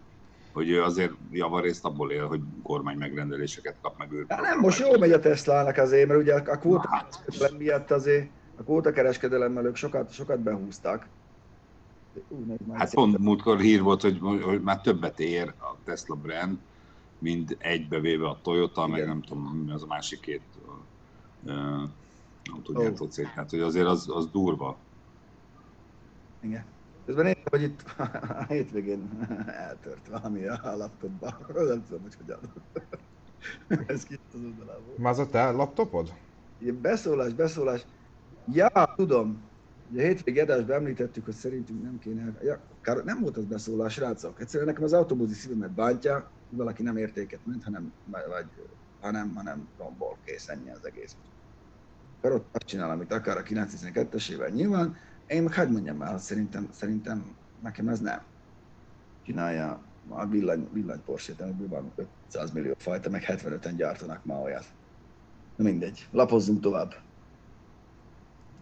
hogy 0.53 0.71
ő 0.71 0.83
azért 0.83 1.13
javarészt 1.31 1.85
abból 1.85 2.11
él, 2.11 2.27
hogy 2.27 2.41
kormány 2.63 2.97
megrendeléseket 2.97 3.77
kap 3.83 3.99
meg 3.99 4.13
ő. 4.13 4.25
Hát 4.29 4.41
nem, 4.41 4.59
most 4.59 4.79
jól 4.79 4.99
megy 4.99 5.13
a 5.13 5.21
Teslának 5.21 5.77
azért, 5.77 6.09
mert 6.09 6.21
ugye 6.21 6.35
a 6.35 6.59
kvóta 6.59 6.89
kereskedelem 6.89 7.57
miatt 7.57 7.91
azért 7.91 8.29
a 8.59 8.63
kvóta 8.63 8.93
kereskedelemmel 8.93 9.65
ők 9.65 9.77
sokat, 9.77 10.13
sokat 10.13 10.41
behúztak. 10.41 11.07
Ú, 12.29 12.45
nézd 12.47 12.67
már, 12.67 12.79
Hát 12.79 12.95
pont 12.95 13.19
múltkor 13.19 13.59
hír 13.59 13.83
volt, 13.83 14.01
hogy, 14.01 14.19
hogy 14.43 14.63
már 14.63 14.81
többet 14.81 15.21
ér 15.21 15.53
a 15.59 15.77
Tesla 15.85 16.15
brand, 16.15 16.59
mint 17.19 17.57
egybevéve 17.59 18.29
a 18.29 18.39
Toyota, 18.43 18.87
meg 18.87 18.97
Igen. 18.97 19.09
nem 19.09 19.23
tudom, 19.23 19.45
mi 19.45 19.73
az 19.73 19.83
a 19.83 19.87
másik 19.87 20.21
két 20.21 20.43
uh, 21.45 21.55
autógyártó 22.53 23.07
cég. 23.07 23.27
Hát, 23.27 23.51
hogy 23.51 23.61
azért 23.61 23.87
az, 23.87 24.09
az 24.09 24.31
durva. 24.31 24.77
Igen. 26.41 26.65
Közben 27.07 27.25
néztem, 27.25 27.45
hogy 27.51 27.63
itt 27.63 27.85
a 28.39 28.45
hétvégén 28.49 29.27
eltört 29.69 30.09
valami 30.09 30.45
a 30.45 30.77
laptopba. 30.77 31.39
Nem 31.69 31.85
tudom, 31.85 32.03
hogy 32.03 32.15
hogyan. 32.21 32.39
Ez 33.87 34.05
kijött 34.05 34.35
az 34.35 34.41
oldalából. 34.45 34.95
Már 34.97 35.13
az 35.13 35.19
a 35.19 35.29
te 35.29 35.51
laptopod? 35.51 36.13
Ilyen 36.59 36.81
beszólás, 36.81 37.33
beszólás. 37.33 37.87
Ja, 38.53 38.95
tudom. 38.97 39.43
Ugye 39.91 40.03
a 40.03 40.07
hétvégi 40.07 40.39
adásban 40.39 40.77
említettük, 40.77 41.25
hogy 41.25 41.35
szerintünk 41.35 41.83
nem 41.83 41.99
kéne... 41.99 42.39
Ja, 42.43 42.61
kár, 42.81 43.05
nem 43.05 43.21
volt 43.21 43.37
az 43.37 43.45
beszólás, 43.45 43.93
srácok. 43.93 44.41
Egyszerűen 44.41 44.69
nekem 44.69 44.85
az 44.85 44.93
autóbuzi 44.93 45.35
szívemet 45.35 45.71
bántja, 45.71 46.31
valaki 46.51 46.83
nem 46.83 46.97
értéket 46.97 47.39
ment, 47.45 47.65
hanem, 47.65 47.93
vagy, 48.11 48.47
hanem, 49.01 49.35
hanem 49.35 49.69
rombol, 49.79 50.17
kész, 50.25 50.49
ennyi 50.49 50.71
az 50.71 50.87
egész. 50.87 51.17
Azt 52.21 52.67
csinál, 52.67 52.91
amit 52.91 53.13
akar 53.13 53.37
a 53.37 53.43
912-esével 53.43 54.53
nyilván. 54.53 54.97
Én 55.27 55.43
meg 55.43 55.55
hagyd 55.55 55.73
mondjam 55.73 56.03
el, 56.03 56.19
szerintem, 56.19 56.69
szerintem 56.73 57.37
nekem 57.63 57.89
ez 57.89 58.01
nem. 58.01 58.23
Csinálja 59.27 59.81
a 60.09 60.27
villany, 60.27 60.69
villany 60.73 61.03
Porsche-t, 61.05 61.41
amiből 61.41 61.69
van 61.69 61.93
500 62.27 62.51
millió 62.53 62.75
fajta, 62.79 63.11
meg 63.11 63.25
75-en 63.27 63.73
gyártanak 63.77 64.25
ma 64.25 64.41
olyat. 64.41 64.65
Na 65.57 65.65
mindegy, 65.65 66.09
lapozzunk 66.11 66.61
tovább. 66.61 66.95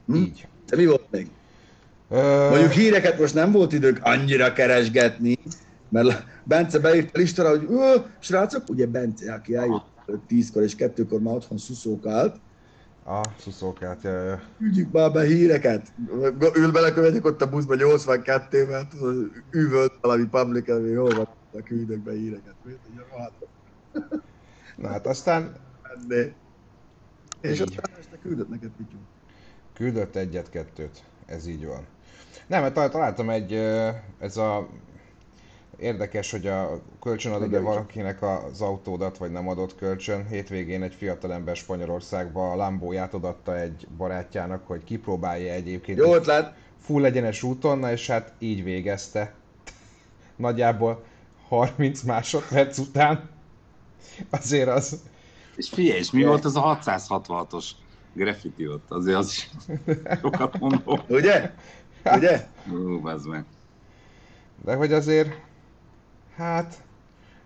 Hm? 0.07 0.15
Így. 0.15 0.49
De 0.67 0.77
mi 0.77 0.87
volt 0.87 1.11
még? 1.11 1.31
Ö, 2.09 2.49
Mondjuk 2.49 2.73
híreket 2.73 3.19
most 3.19 3.35
nem 3.35 3.53
volt 3.53 3.73
idők 3.73 3.99
annyira 4.03 4.53
keresgetni, 4.53 5.39
mert 5.89 6.25
Bence 6.45 6.79
beírt 6.79 7.17
a 7.17 7.19
listára, 7.19 7.49
hogy 7.49 7.67
ő, 7.71 8.03
srácok, 8.19 8.69
ugye 8.69 8.87
Bence, 8.87 9.33
aki 9.35 9.55
eljött 9.55 9.85
tízkor 10.27 10.63
és 10.63 10.75
kettőkor 10.75 11.21
már 11.21 11.35
otthon 11.35 11.59
szuszókált, 11.59 12.37
A 13.05 13.21
szuszókát, 13.39 14.03
jaj, 14.03 14.27
jaj. 14.27 14.39
küldjük 14.59 14.93
már 14.93 15.13
be 15.13 15.25
híreket. 15.25 15.93
Ül 16.55 16.73
belekövegyek 16.73 17.25
ott 17.25 17.43
a 17.43 17.49
buszba 17.49 17.75
82-vel, 17.79 18.89
tudod, 18.89 19.31
üvölt 19.51 19.93
valami 20.01 20.25
public 20.25 20.69
ami 20.71 20.93
hol 20.93 21.15
van, 21.15 21.29
küldök 21.65 21.99
be 21.99 22.13
híreket. 22.13 22.55
Na 24.77 24.89
hát 24.89 25.07
aztán 25.07 25.57
menné. 26.09 26.33
És 27.41 27.61
aztán 27.61 27.91
este 27.99 28.19
küldött 28.23 28.49
neked 28.49 28.71
Pityu. 28.77 28.99
küldött 29.75 30.17
egyet-kettőt. 30.17 31.05
Ez 31.27 31.47
így 31.47 31.67
van. 31.67 31.87
Nem, 32.47 32.63
mert 32.63 32.75
tal- 32.75 32.93
találtam 32.93 33.31
egy, 33.31 33.53
ez 34.19 34.37
a 34.37 34.69
Érdekes, 35.79 36.31
hogy 36.31 36.47
a 36.47 36.81
kölcsön 37.01 37.33
adod-e 37.33 37.45
Megjegyzés. 37.45 37.69
valakinek 37.75 38.23
az 38.23 38.61
autódat, 38.61 39.19
vagy 39.19 39.31
nem 39.31 39.49
adott 39.49 39.77
kölcsön. 39.77 40.27
Hétvégén 40.27 40.83
egy 40.83 40.95
fiatalember 40.95 41.57
Spanyolországba 41.57 42.51
a 42.51 42.57
Lambóját 42.57 43.15
odatta 43.15 43.59
egy 43.59 43.87
barátjának, 43.97 44.67
hogy 44.67 44.85
kipróbálja 44.85 45.53
egyébként 45.53 45.99
Jó 45.99 46.15
ötlet. 46.15 46.55
full 46.81 47.05
egyenes 47.05 47.43
úton, 47.43 47.79
na 47.79 47.93
és 47.93 48.07
hát 48.07 48.33
így 48.39 48.65
végezte. 48.65 49.35
Nagyjából 50.37 51.05
30 51.49 52.03
másodperc 52.03 52.79
után. 52.79 53.29
Azért 54.31 54.69
az... 54.69 55.03
És 55.57 55.69
figyelj, 55.69 55.99
és 55.99 56.11
mi 56.11 56.25
volt 56.25 56.45
az 56.45 56.57
a 56.57 56.79
666-os 56.85 57.65
graffiti 58.13 58.69
ott? 58.69 58.91
Azért 58.91 59.17
az 59.17 59.29
is 59.29 59.51
sokat 60.21 60.59
mondom. 60.59 61.01
Ugye? 61.09 61.53
Ugye? 62.05 62.47
Bazd 63.03 63.29
meg. 63.29 63.45
De 64.65 64.75
hogy 64.75 64.93
azért... 64.93 65.45
Hát... 66.37 66.75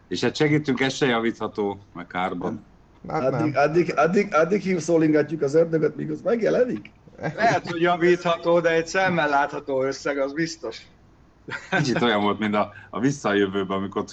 És 0.09 0.21
hát 0.21 0.37
segítünk, 0.37 0.81
ez 0.81 0.93
se 0.93 1.07
javítható, 1.07 1.79
meg 1.95 2.07
kárban. 2.07 2.65
Hát 3.09 3.23
Addig, 3.23 3.53
nem. 3.53 3.63
addig, 3.63 3.93
addig, 3.97 4.35
addig 4.35 4.61
hívszólingatjuk 4.61 5.43
az 5.43 5.55
ördögöt, 5.55 5.97
míg 5.97 6.11
az 6.11 6.21
megjelenik. 6.21 6.91
Lehet, 7.21 7.71
hogy 7.71 7.81
javítható, 7.81 8.61
de 8.61 8.71
egy 8.71 8.87
szemmel 8.87 9.29
látható 9.29 9.83
összeg, 9.83 10.19
az 10.19 10.33
biztos. 10.33 10.87
Kicsit 11.71 12.03
olyan 12.03 12.21
volt, 12.21 12.39
mint 12.39 12.55
a, 12.55 12.73
a 12.91 13.01
visszajövőben, 13.01 13.77
amikor 13.77 14.05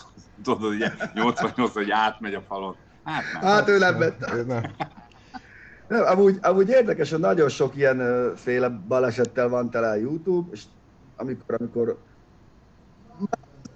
tudod, 0.43 0.73
ugye 0.73 0.91
88 1.13 1.73
hogy 1.73 1.91
átmegy 1.91 2.33
a 2.33 2.41
falon. 2.47 2.75
Hát. 3.03 3.23
Hát 3.41 3.69
ő 3.69 3.77
nem 3.77 3.97
vette. 3.97 4.43
Nem. 4.43 6.05
Amúgy, 6.05 6.37
amúgy 6.41 6.69
érdekes, 6.69 7.09
hogy 7.09 7.19
nagyon 7.19 7.49
sok 7.49 7.75
ilyen 7.75 8.31
féle 8.35 8.69
balesettel 8.69 9.49
van 9.49 9.69
tele 9.69 9.89
a 9.89 9.95
YouTube, 9.95 10.49
és 10.51 10.61
amikor, 11.15 11.55
amikor 11.59 11.97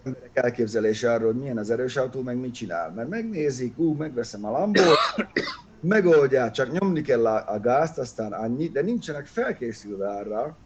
emberek 0.03 0.29
elképzelése 0.33 1.11
arról, 1.11 1.31
hogy 1.31 1.41
milyen 1.41 1.57
az 1.57 1.69
erős 1.69 1.97
autó, 1.97 2.21
meg 2.21 2.37
mit 2.37 2.53
csinál. 2.53 2.91
Mert 2.91 3.09
megnézik, 3.09 3.77
ú, 3.77 3.93
megveszem 3.93 4.45
a 4.45 4.51
Lambót, 4.51 4.97
megoldják, 5.79 6.51
csak 6.51 6.79
nyomni 6.79 7.01
kell 7.01 7.25
a, 7.25 7.53
a 7.53 7.59
gázt, 7.59 7.97
aztán 7.97 8.33
annyi, 8.33 8.69
de 8.69 8.81
nincsenek 8.81 9.25
felkészülve 9.25 10.09
arra, 10.09 10.57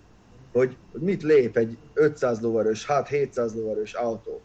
hogy, 0.51 0.77
hogy 0.91 1.01
mit 1.01 1.23
lép 1.23 1.57
egy 1.57 1.77
500 1.93 2.41
lovarös, 2.41 2.85
hát 2.85 3.07
700 3.07 3.55
lovarös 3.55 3.93
autó. 3.93 4.41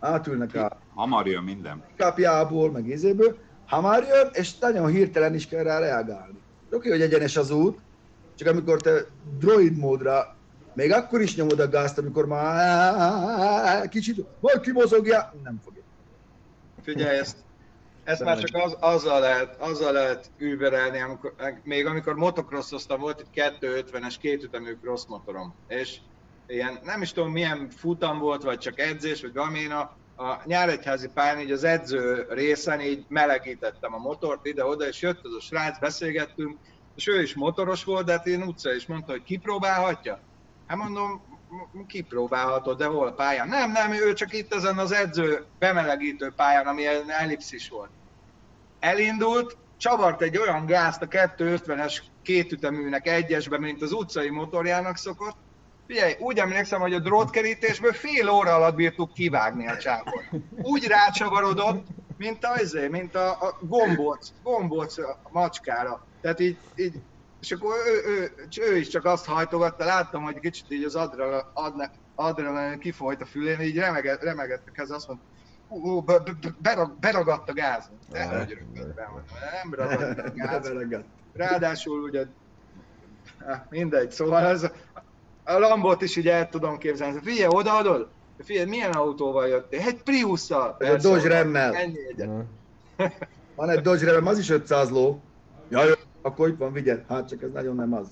Átülnek 0.00 0.54
a 0.54 0.78
Hamar 0.94 1.26
jön 1.26 1.42
minden. 1.42 1.82
kapjából, 1.96 2.70
meg 2.70 2.88
izéből, 2.88 3.36
ha 3.66 3.80
már 3.80 4.02
jön, 4.02 4.28
és 4.32 4.58
nagyon 4.58 4.86
hirtelen 4.86 5.34
is 5.34 5.48
kell 5.48 5.62
rá 5.62 5.78
reagálni. 5.78 6.38
Oké, 6.70 6.88
hogy 6.88 7.00
egyenes 7.00 7.36
az 7.36 7.50
út, 7.50 7.78
csak 8.34 8.48
amikor 8.48 8.80
te 8.80 9.06
droid 9.38 9.76
módra, 9.76 10.35
még 10.76 10.92
akkor 10.92 11.20
is 11.20 11.36
nyomod 11.36 11.60
a 11.60 11.68
gázt, 11.68 11.98
amikor 11.98 12.26
már 12.26 13.88
kicsit, 13.88 14.24
vagy 14.40 14.60
kimozogja, 14.60 15.34
nem 15.42 15.60
fogja. 15.64 15.82
Figyelj, 16.82 17.18
ezt, 17.18 17.36
ezt 18.04 18.24
már 18.24 18.38
csak 18.38 18.62
az, 18.64 18.76
azzal, 18.80 19.20
lehet, 19.20 19.56
azzal 19.60 19.92
lehet 19.92 20.30
überelni, 20.38 21.00
amikor, 21.00 21.34
még 21.62 21.86
amikor 21.86 22.14
motocrossoztam, 22.14 23.00
volt 23.00 23.20
egy 23.20 23.56
250-es 23.60 24.14
kétütemű 24.20 24.76
cross 24.82 25.06
motorom, 25.08 25.54
és 25.68 25.96
ilyen, 26.46 26.78
nem 26.84 27.02
is 27.02 27.12
tudom 27.12 27.32
milyen 27.32 27.68
futam 27.70 28.18
volt, 28.18 28.42
vagy 28.42 28.58
csak 28.58 28.80
edzés, 28.80 29.20
vagy 29.20 29.32
valami, 29.32 29.58
én 29.58 29.70
a, 29.70 29.96
a 30.22 30.42
nyáregyházi 30.44 31.08
pályán 31.14 31.40
így 31.40 31.50
az 31.50 31.64
edző 31.64 32.26
részen 32.28 32.80
így 32.80 33.04
melegítettem 33.08 33.94
a 33.94 33.98
motort 33.98 34.46
ide-oda, 34.46 34.86
és 34.86 35.00
jött 35.00 35.24
az 35.24 35.34
a 35.34 35.40
srác, 35.40 35.78
beszélgettünk, 35.78 36.58
és 36.96 37.06
ő 37.06 37.22
is 37.22 37.34
motoros 37.34 37.84
volt, 37.84 38.06
de 38.06 38.12
hát 38.12 38.26
én 38.26 38.42
utca 38.42 38.74
is 38.74 38.86
mondta, 38.86 39.12
hogy 39.12 39.22
kipróbálhatja. 39.22 40.20
Hát 40.66 40.76
mondom, 40.76 41.22
kipróbálhatod, 41.86 42.78
de 42.78 42.86
hol 42.86 43.12
pályán? 43.12 43.48
Nem, 43.48 43.72
nem, 43.72 43.92
ő 43.92 44.12
csak 44.12 44.32
itt 44.32 44.54
ezen 44.54 44.78
az 44.78 44.92
edző 44.92 45.44
bemelegítő 45.58 46.32
pályán, 46.36 46.66
ami 46.66 46.82
ellipszis 47.06 47.68
volt. 47.68 47.90
Elindult, 48.80 49.56
csavart 49.76 50.22
egy 50.22 50.38
olyan 50.38 50.66
gázt 50.66 51.02
a 51.02 51.06
250-es 51.06 51.98
kétüteműnek 52.22 53.06
egyesbe, 53.06 53.58
mint 53.58 53.82
az 53.82 53.92
utcai 53.92 54.30
motorjának 54.30 54.96
szokott. 54.96 55.36
Figyelj, 55.86 56.14
úgy 56.18 56.38
emlékszem, 56.38 56.80
hogy 56.80 56.94
a 56.94 56.98
drótkerítésből 56.98 57.92
fél 57.92 58.28
óra 58.28 58.54
alatt 58.54 58.74
bírtuk 58.74 59.12
kivágni 59.12 59.68
a 59.68 59.76
csávot. 59.76 60.24
Úgy 60.62 60.84
rácsavarodott, 60.84 61.86
mint 62.16 62.44
a, 62.44 62.60
izé, 62.60 62.88
mint 62.88 63.14
a, 63.14 63.30
a 63.30 63.58
gombóc, 63.60 64.32
gombóc 64.42 64.96
macskára. 65.30 66.06
Tehát 66.20 66.40
így, 66.40 66.56
így 66.76 66.94
és 67.40 67.52
akkor 67.52 67.74
ő, 67.86 68.10
ő, 68.10 68.32
ő, 68.60 68.76
is 68.76 68.88
csak 68.88 69.04
azt 69.04 69.26
hajtogatta, 69.26 69.84
láttam, 69.84 70.22
hogy 70.22 70.40
kicsit 70.40 70.70
így 70.70 70.84
az 70.84 70.94
adrenalin, 70.94 71.44
adne- 71.54 71.98
adrenalin 72.14 72.78
kifolyt 72.78 73.20
a 73.22 73.26
fülén, 73.26 73.60
így 73.60 73.78
remegett, 73.78 74.22
remegett 74.22 74.66
a 74.66 74.70
kez, 74.70 74.90
azt 74.90 75.06
mondta, 75.08 75.24
ú, 75.68 76.00
be, 76.00 76.18
be, 76.18 76.32
berag, 76.58 76.98
beragadt 76.98 77.48
a 77.50 77.52
gáz. 77.52 77.90
De 78.12 78.20
Ah, 78.24 78.46
nem 79.62 79.74
ragadt 79.74 80.18
a 80.18 80.32
gáz. 80.34 80.70
Ráadásul 81.32 82.02
ugye, 82.02 82.26
mindegy, 83.70 84.10
szóval 84.10 84.44
ez, 84.46 84.70
a 85.44 85.58
Lambot 85.58 86.02
is 86.02 86.16
így 86.16 86.28
el 86.28 86.48
tudom 86.48 86.78
képzelni. 86.78 87.20
Figyelj, 87.22 87.48
odaadod? 87.50 88.08
Figyelj, 88.38 88.68
milyen 88.68 88.92
autóval 88.92 89.46
jöttél? 89.46 89.80
Egy 89.80 90.02
Priusszal. 90.02 90.76
Egy 90.78 90.96
Dodge 90.96 91.38
Ram-mel. 91.42 91.74
Ennyi 91.74 91.98
egyet. 92.08 92.30
Van 93.54 93.70
egy 93.70 93.80
Dodge 93.80 94.12
Ram, 94.12 94.26
az 94.26 94.38
is 94.38 94.50
500 94.50 94.90
ló. 94.90 95.20
Ja, 95.68 95.84
jó, 95.84 95.92
akkor 96.26 96.48
itt 96.48 96.58
van, 96.58 96.72
vigyed. 96.72 97.04
Hát 97.08 97.28
csak 97.28 97.42
ez 97.42 97.50
nagyon 97.52 97.76
nem 97.76 97.92
az. 97.92 98.08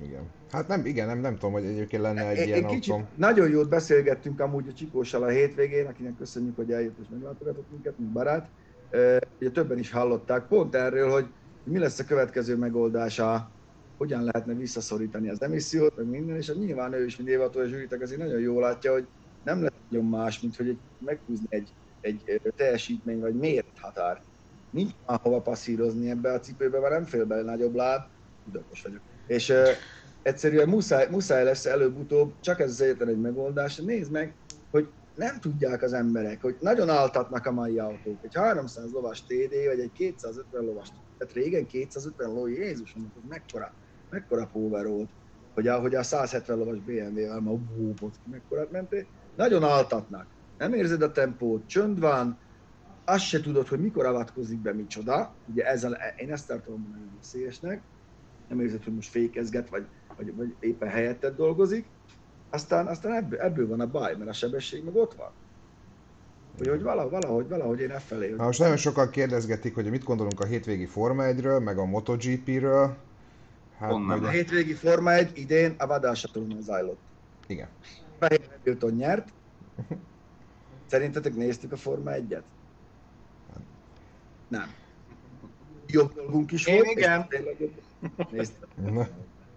Igen. 0.00 0.30
Hát 0.50 0.68
nem, 0.68 0.86
igen, 0.86 1.06
nem, 1.06 1.18
nem 1.18 1.34
tudom, 1.34 1.52
hogy 1.52 1.64
egyébként 1.64 2.02
lenne 2.02 2.28
egy 2.28 2.38
Én, 2.38 2.46
ilyen 2.46 2.58
én 2.58 2.66
kicsit 2.66 2.94
nagyon 3.16 3.50
jót 3.50 3.68
beszélgettünk 3.68 4.40
amúgy 4.40 4.68
a 4.68 4.72
Csikóssal 4.72 5.22
a 5.22 5.28
hétvégén, 5.28 5.86
akinek 5.86 6.16
köszönjük, 6.16 6.56
hogy 6.56 6.72
eljött 6.72 6.98
és 6.98 7.06
meglátogatott 7.10 7.70
minket, 7.70 7.98
mint 7.98 8.10
barát. 8.12 8.48
Ö, 8.90 9.16
Ugye 9.40 9.50
többen 9.50 9.78
is 9.78 9.90
hallották 9.90 10.46
pont 10.46 10.74
erről, 10.74 11.10
hogy 11.10 11.26
mi 11.64 11.78
lesz 11.78 11.98
a 11.98 12.04
következő 12.04 12.56
megoldása, 12.56 13.50
hogyan 13.96 14.22
lehetne 14.22 14.54
visszaszorítani 14.54 15.28
az 15.28 15.42
emissziót, 15.42 15.96
meg 15.96 16.06
minden, 16.06 16.36
és 16.36 16.46
hát 16.46 16.56
nyilván 16.56 16.92
ő 16.92 17.04
is, 17.04 17.16
mint 17.16 17.28
évató 17.28 17.64
zsűritek, 17.64 18.00
azért 18.00 18.20
nagyon 18.20 18.40
jól 18.40 18.60
látja, 18.60 18.92
hogy 18.92 19.06
nem 19.44 19.62
lesz 19.62 19.72
nagyon 19.88 20.06
más, 20.06 20.40
mint 20.40 20.56
hogy 20.56 20.68
egy, 20.68 20.78
meghúzni 20.98 21.46
egy, 21.48 21.74
egy 22.00 22.40
teljesítmény 22.56 23.20
vagy 23.20 23.34
mérethatár. 23.34 24.22
Nincs 24.76 24.92
már 25.06 25.20
hova 25.22 25.40
passzírozni 25.40 26.10
ebbe 26.10 26.32
a 26.32 26.40
cipőbe, 26.40 26.80
mert 26.80 26.92
nem 26.92 27.04
fél 27.04 27.24
bele 27.24 27.42
nagyobb 27.42 27.74
láb, 27.74 28.02
tudatos 28.44 28.82
vagyok. 28.82 29.00
És 29.26 29.48
ö, 29.48 29.70
egyszerűen 30.22 30.68
muszáj, 30.68 31.06
muszáj 31.10 31.44
lesz 31.44 31.66
előbb-utóbb, 31.66 32.34
csak 32.40 32.60
ez 32.60 32.70
az 32.70 32.80
egyetlen 32.80 33.08
egy 33.08 33.20
megoldás. 33.20 33.76
Nézd 33.76 34.10
meg, 34.10 34.36
hogy 34.70 34.88
nem 35.14 35.40
tudják 35.40 35.82
az 35.82 35.92
emberek, 35.92 36.42
hogy 36.42 36.56
nagyon 36.60 36.88
altatnak 36.88 37.46
a 37.46 37.52
mai 37.52 37.78
autók. 37.78 38.18
Egy 38.24 38.34
300 38.34 38.92
lovas 38.92 39.22
TD, 39.22 39.66
vagy 39.66 39.80
egy 39.80 39.92
250 39.92 40.64
lovas, 40.64 40.88
tehát 41.18 41.34
régen 41.34 41.66
250 41.66 42.32
ló, 42.32 42.46
Jézusom, 42.46 43.12
az 43.14 43.22
mekkora, 43.28 43.72
mekkora 44.10 44.48
power 44.52 44.86
volt, 44.86 45.10
hogy 45.54 45.68
a, 45.68 45.80
hogy 45.80 45.94
a 45.94 46.02
170 46.02 46.58
lovas 46.58 46.78
BMW-vel 46.78 47.40
ma 47.40 47.50
ú, 47.50 47.94
bocki, 48.00 48.30
mekkorát 48.30 48.70
mentél. 48.70 49.06
Nagyon 49.36 49.62
altatnak. 49.62 50.26
Nem 50.58 50.72
érzed 50.72 51.02
a 51.02 51.12
tempót, 51.12 51.66
csönd 51.66 52.00
van, 52.00 52.44
azt 53.08 53.24
se 53.24 53.40
tudod, 53.40 53.68
hogy 53.68 53.80
mikor 53.80 54.06
avatkozik 54.06 54.58
be 54.58 54.72
micsoda. 54.72 55.34
Ugye 55.52 55.66
ezzel, 55.66 55.96
én 56.16 56.32
ezt 56.32 56.46
tartom 56.46 56.88
nagyon 56.90 57.18
szélesnek. 57.20 57.80
Nem 58.48 58.60
érzed, 58.60 58.84
hogy 58.84 58.94
most 58.94 59.10
fékezget, 59.10 59.68
vagy, 59.68 59.86
vagy, 60.16 60.36
vagy 60.36 60.54
éppen 60.60 60.88
helyetted 60.88 61.36
dolgozik. 61.36 61.86
Aztán, 62.50 62.86
aztán 62.86 63.12
ebből, 63.12 63.40
ebből, 63.40 63.68
van 63.68 63.80
a 63.80 63.86
baj, 63.90 64.16
mert 64.16 64.30
a 64.30 64.32
sebesség 64.32 64.84
meg 64.84 64.94
ott 64.94 65.14
van. 65.14 65.30
Hogy, 66.58 66.68
hogy 66.68 66.82
valahogy, 66.82 67.10
valahogy, 67.10 67.48
valahogy 67.48 67.80
én 67.80 67.90
e 67.90 67.98
felé. 67.98 68.30
Na 68.30 68.44
most 68.44 68.58
nagyon 68.58 68.76
sokan 68.76 69.10
kérdezgetik, 69.10 69.74
hogy 69.74 69.90
mit 69.90 70.04
gondolunk 70.04 70.40
a 70.40 70.44
hétvégi 70.44 70.86
Forma 70.86 71.22
1-ről, 71.26 71.64
meg 71.64 71.78
a 71.78 71.84
MotoGP-ről. 71.84 72.96
Hát, 73.78 73.90
Honnan? 73.90 74.18
A 74.18 74.20
ugye, 74.20 74.30
hétvégi 74.30 74.72
Forma 74.72 75.12
1 75.12 75.38
idén 75.38 75.74
a 75.78 75.86
vadásatúrnál 75.86 76.60
zajlott. 76.60 77.00
igen. 77.46 77.68
Fehér 78.18 78.48
Hamilton 78.56 78.92
nyert. 78.92 79.28
Szerintetek 80.86 81.34
néztük 81.34 81.72
a 81.72 81.76
Forma 81.76 82.10
1-et? 82.10 82.42
Nem. 84.48 84.74
Jobb 85.86 86.14
dolgunk 86.14 86.52
is 86.52 86.66
Én 86.66 86.74
volt. 86.76 86.88
igen. 86.88 87.26
Nézted. 88.30 88.68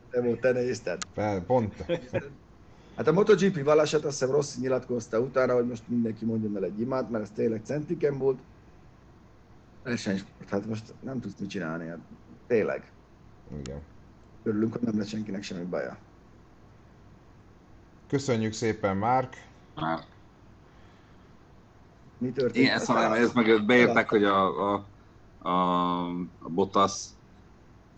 Te 0.10 0.22
volt, 0.22 0.40
te 0.40 0.52
nézted. 0.52 1.02
pont. 1.46 1.76
Hát 2.96 3.08
a 3.08 3.12
MotoGP 3.12 3.64
baleset 3.64 4.04
azt 4.06 4.20
hiszem 4.20 4.36
Rossi 4.36 4.60
nyilatkozta 4.60 5.20
utána, 5.20 5.54
hogy 5.54 5.68
most 5.68 5.84
mindenki 5.88 6.26
mondjon 6.26 6.56
el 6.56 6.64
egy 6.64 6.80
imát, 6.80 7.10
mert 7.10 7.24
ez 7.24 7.32
tényleg 7.36 7.62
centiken 7.64 8.18
volt. 8.18 8.40
versenysport, 9.84 10.50
hát 10.50 10.66
most 10.66 10.94
nem 11.00 11.20
tudsz 11.20 11.40
mit 11.40 11.50
csinálni, 11.50 11.88
hát 11.88 11.98
tényleg. 12.48 12.92
Igen. 13.60 13.82
Örülünk, 14.44 14.72
hogy 14.74 14.82
nem 14.82 14.98
lesz 14.98 15.08
senkinek 15.08 15.44
semmi 15.44 15.64
baja. 15.64 15.98
Köszönjük 18.08 18.54
szépen, 18.54 18.98
Márk. 18.98 19.34
Már 19.76 20.00
Mi 22.20 22.30
történt? 22.30 22.56
Ilyen 22.56 22.80
szalám, 22.80 23.12
ez 23.12 23.32
meg 23.34 23.66
beírták, 23.66 24.10
hogy 24.10 24.24
a, 24.24 24.74
a, 24.74 24.86
a, 25.40 26.06
a 26.40 26.50
Bottas, 26.50 27.06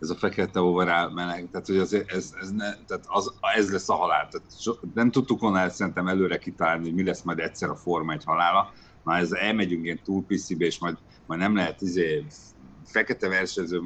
ez 0.00 0.10
a 0.10 0.14
fekete 0.14 0.60
overall 0.60 1.10
meleg, 1.10 1.48
tehát 1.50 1.66
hogy 1.66 1.78
az, 1.78 1.92
ez, 1.92 2.34
ez, 2.40 2.50
ne, 2.50 2.74
tehát 2.74 3.04
az, 3.06 3.32
ez 3.56 3.72
lesz 3.72 3.88
a 3.88 3.94
halál. 3.94 4.28
Tehát 4.28 4.46
so, 4.60 4.72
nem 4.94 5.10
tudtuk 5.10 5.40
volna 5.40 5.60
ezt 5.60 5.76
szerintem 5.76 6.08
előre 6.08 6.38
kitálni, 6.38 6.84
hogy 6.84 6.94
mi 6.94 7.04
lesz 7.04 7.22
majd 7.22 7.38
egyszer 7.38 7.68
a 7.70 7.76
Forma 7.76 8.12
egy 8.12 8.24
halála. 8.24 8.72
Na 9.04 9.16
ez 9.16 9.32
elmegyünk 9.32 9.84
ilyen 9.84 10.00
túlpiszibe, 10.04 10.64
és 10.64 10.78
majd, 10.78 10.96
majd 11.26 11.40
nem 11.40 11.54
lehet 11.54 11.80
izé, 11.80 12.26
fekete 12.84 13.28
versenyző 13.28 13.82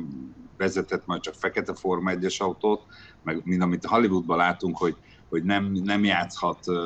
vezetett 0.56 1.06
majd 1.06 1.20
csak 1.20 1.34
fekete 1.34 1.74
Forma 1.74 2.10
1-es 2.14 2.36
autót, 2.38 2.82
meg 3.22 3.40
mind 3.44 3.62
amit 3.62 3.84
Hollywoodban 3.84 4.36
látunk, 4.36 4.76
hogy, 4.76 4.96
hogy 5.28 5.44
nem, 5.44 5.64
nem 5.64 6.04
játszhat 6.04 6.58
uh, 6.66 6.76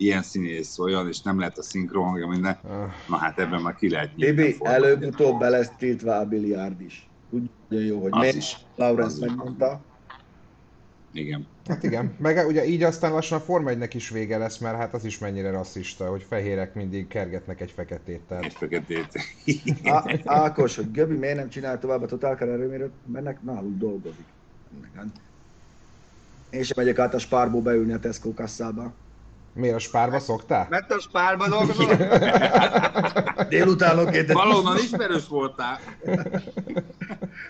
ilyen 0.00 0.22
színész, 0.22 0.78
olyan, 0.78 1.08
és 1.08 1.22
nem 1.22 1.38
lehet 1.38 1.58
a 1.58 1.62
szinkron, 1.62 2.04
hangja, 2.04 2.26
minden. 2.26 2.58
Na 3.08 3.16
hát 3.16 3.38
ebben 3.38 3.62
már 3.62 3.74
ki 3.74 3.90
lehet 3.90 4.14
Bibi, 4.14 4.56
előbb-utóbb 4.60 5.34
1-et. 5.34 5.38
be 5.38 5.48
lesz 5.48 5.70
tiltva 5.78 6.16
a 6.16 6.24
biliárd 6.24 6.80
is. 6.80 7.08
Úgy 7.30 7.50
jó, 7.68 8.00
hogy 8.02 8.10
Az 8.12 8.20
miért 8.20 8.36
is. 8.36 8.56
Lawrence 8.76 9.26
megmondta. 9.26 9.84
Igen. 11.12 11.46
Hát 11.68 11.82
igen, 11.82 12.14
meg 12.18 12.46
ugye 12.46 12.66
így 12.66 12.82
aztán 12.82 13.12
lassan 13.12 13.38
a 13.38 13.40
Forma 13.40 13.70
1 13.70 13.94
is 13.94 14.08
vége 14.08 14.38
lesz, 14.38 14.58
mert 14.58 14.76
hát 14.76 14.94
az 14.94 15.04
is 15.04 15.18
mennyire 15.18 15.50
rasszista, 15.50 16.08
hogy 16.10 16.22
fehérek 16.28 16.74
mindig 16.74 17.06
kergetnek 17.06 17.60
egy 17.60 17.70
feketét. 17.70 18.16
Egy 18.16 18.26
Tehát 18.26 18.52
feketét. 18.52 19.08
Á- 19.84 20.20
Ákos, 20.24 20.76
hogy 20.76 20.90
Göbi 20.90 21.16
miért 21.16 21.36
nem 21.36 21.48
csinál 21.48 21.78
tovább 21.78 22.02
a 22.02 22.06
Total 22.06 22.36
Car 22.36 22.48
erőmérőt, 22.48 22.92
mert 23.06 23.24
nek- 23.24 23.42
náluk 23.42 23.76
dolgozik. 23.78 24.26
Én 26.50 26.62
sem 26.62 26.74
megyek 26.76 26.98
át 26.98 27.14
a 27.14 27.18
Spárból 27.18 27.62
beülni 27.62 27.92
a 27.92 27.98
Tesco 27.98 28.34
kasszába. 28.34 28.94
Miért 29.52 29.74
a 29.74 29.78
spárba 29.78 30.18
szoktál? 30.18 30.66
Mert 30.70 30.92
a 30.92 31.00
spárba 31.00 31.48
dolgozol? 31.56 31.94
Délutánonként 33.48 34.32
Valóban 34.32 34.76
ismerős 34.76 35.28
voltál. 35.28 35.80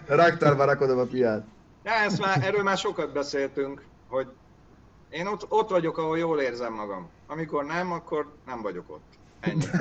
raktárba 0.07 0.65
rakodom 0.65 0.99
a 0.99 1.05
piát. 1.05 1.45
Ja, 1.85 1.93
ezt 1.93 2.21
már, 2.21 2.45
erről 2.45 2.63
már 2.63 2.77
sokat 2.79 3.13
beszéltünk, 3.13 3.83
hogy 4.09 4.27
én 5.11 5.27
ott, 5.27 5.47
ott 5.49 5.71
vagyok, 5.71 5.99
ahol 5.99 6.19
jól 6.19 6.41
érzem 6.41 6.73
magam. 6.73 7.09
Amikor 7.27 7.65
nem, 7.65 7.93
akkor 7.93 8.27
nem 8.47 8.63
vagyok 8.63 8.85
ott. 8.91 9.05
Ennyi. 9.41 9.65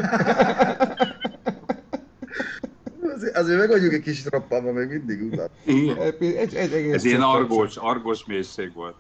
Azért, 3.16 3.38
azért 3.38 3.60
meg 3.60 3.68
vagyunk 3.70 3.94
egy 3.94 4.02
kicsit 4.02 4.30
roppanva 4.30 4.72
még 4.72 4.88
mindig 4.88 5.22
utat. 5.22 5.50
Igen. 5.66 5.98
Egy, 5.98 6.24
egy, 6.36 6.56
egy 6.56 6.92
Ez 6.92 7.04
ilyen 7.04 7.22
argós, 7.22 7.76
argós 7.78 8.26
mélység 8.26 8.74
volt. 8.74 8.96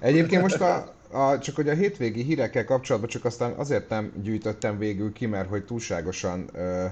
Egyébként 0.00 0.42
most 0.42 0.60
a, 0.60 0.94
a, 1.10 1.38
csak 1.38 1.56
hogy 1.56 1.68
a 1.68 1.74
hétvégi 1.74 2.22
hírekkel 2.22 2.64
kapcsolatban 2.64 3.10
csak 3.10 3.24
aztán 3.24 3.52
azért 3.52 3.88
nem 3.88 4.12
gyűjtöttem 4.22 4.78
végül 4.78 5.12
ki, 5.12 5.26
mert 5.26 5.48
hogy 5.48 5.64
túlságosan 5.64 6.48
ö, 6.52 6.84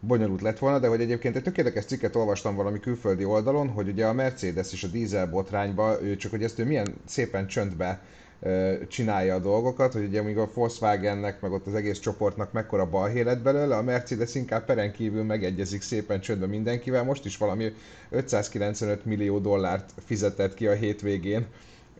bonyolult 0.00 0.40
lett 0.40 0.58
volna, 0.58 0.78
de 0.78 0.88
hogy 0.88 1.00
egyébként 1.00 1.36
egy 1.36 1.42
tök 1.42 1.58
érdekes 1.58 1.84
cikket 1.84 2.16
olvastam 2.16 2.54
valami 2.54 2.80
külföldi 2.80 3.24
oldalon, 3.24 3.68
hogy 3.68 3.88
ugye 3.88 4.06
a 4.06 4.12
Mercedes 4.12 4.72
és 4.72 4.82
a 4.84 4.88
dízel 4.88 5.26
botrányba, 5.26 6.02
ő 6.02 6.16
csak 6.16 6.30
hogy 6.30 6.42
ezt 6.42 6.58
ő 6.58 6.64
milyen 6.64 6.94
szépen 7.06 7.46
csöndbe 7.46 8.02
ö, 8.40 8.72
csinálja 8.88 9.34
a 9.34 9.38
dolgokat, 9.38 9.92
hogy 9.92 10.04
ugye 10.04 10.20
amíg 10.20 10.38
a 10.38 10.50
Volkswagennek, 10.54 11.40
meg 11.40 11.52
ott 11.52 11.66
az 11.66 11.74
egész 11.74 11.98
csoportnak 11.98 12.52
mekkora 12.52 12.90
balhé 12.90 13.20
lett 13.20 13.42
belőle, 13.42 13.76
a 13.76 13.82
Mercedes 13.82 14.34
inkább 14.34 14.64
peren 14.64 14.92
kívül 14.92 15.22
megegyezik 15.22 15.82
szépen 15.82 16.20
csöndbe 16.20 16.46
mindenkivel, 16.46 17.04
most 17.04 17.24
is 17.24 17.36
valami 17.36 17.72
595 18.10 19.04
millió 19.04 19.38
dollárt 19.38 19.90
fizetett 20.04 20.54
ki 20.54 20.66
a 20.66 20.72
hétvégén, 20.72 21.46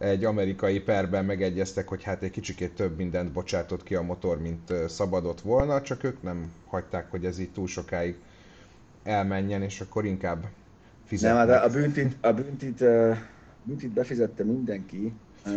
egy 0.03 0.25
amerikai 0.25 0.81
perben 0.81 1.25
megegyeztek, 1.25 1.89
hogy 1.89 2.03
hát 2.03 2.23
egy 2.23 2.31
kicsikét 2.31 2.75
több 2.75 2.97
mindent 2.97 3.33
bocsátott 3.33 3.83
ki 3.83 3.95
a 3.95 4.03
motor, 4.03 4.41
mint 4.41 4.73
szabadott 4.89 5.41
volna, 5.41 5.83
csak 5.83 6.05
ők 6.05 6.23
nem 6.23 6.53
hagyták, 6.67 7.11
hogy 7.11 7.25
ez 7.25 7.39
így 7.39 7.51
túl 7.53 7.67
sokáig 7.67 8.15
elmenjen, 9.03 9.63
és 9.63 9.81
akkor 9.81 10.05
inkább 10.05 10.41
Nem, 10.41 10.51
fizetnek. 11.05 11.49
hát 11.49 11.65
a 11.65 11.69
büntit, 11.71 12.17
a 12.21 12.33
büntit, 12.33 12.81
uh, 12.81 13.17
büntit 13.63 13.91
befizette 13.91 14.45
mindenki. 14.45 15.13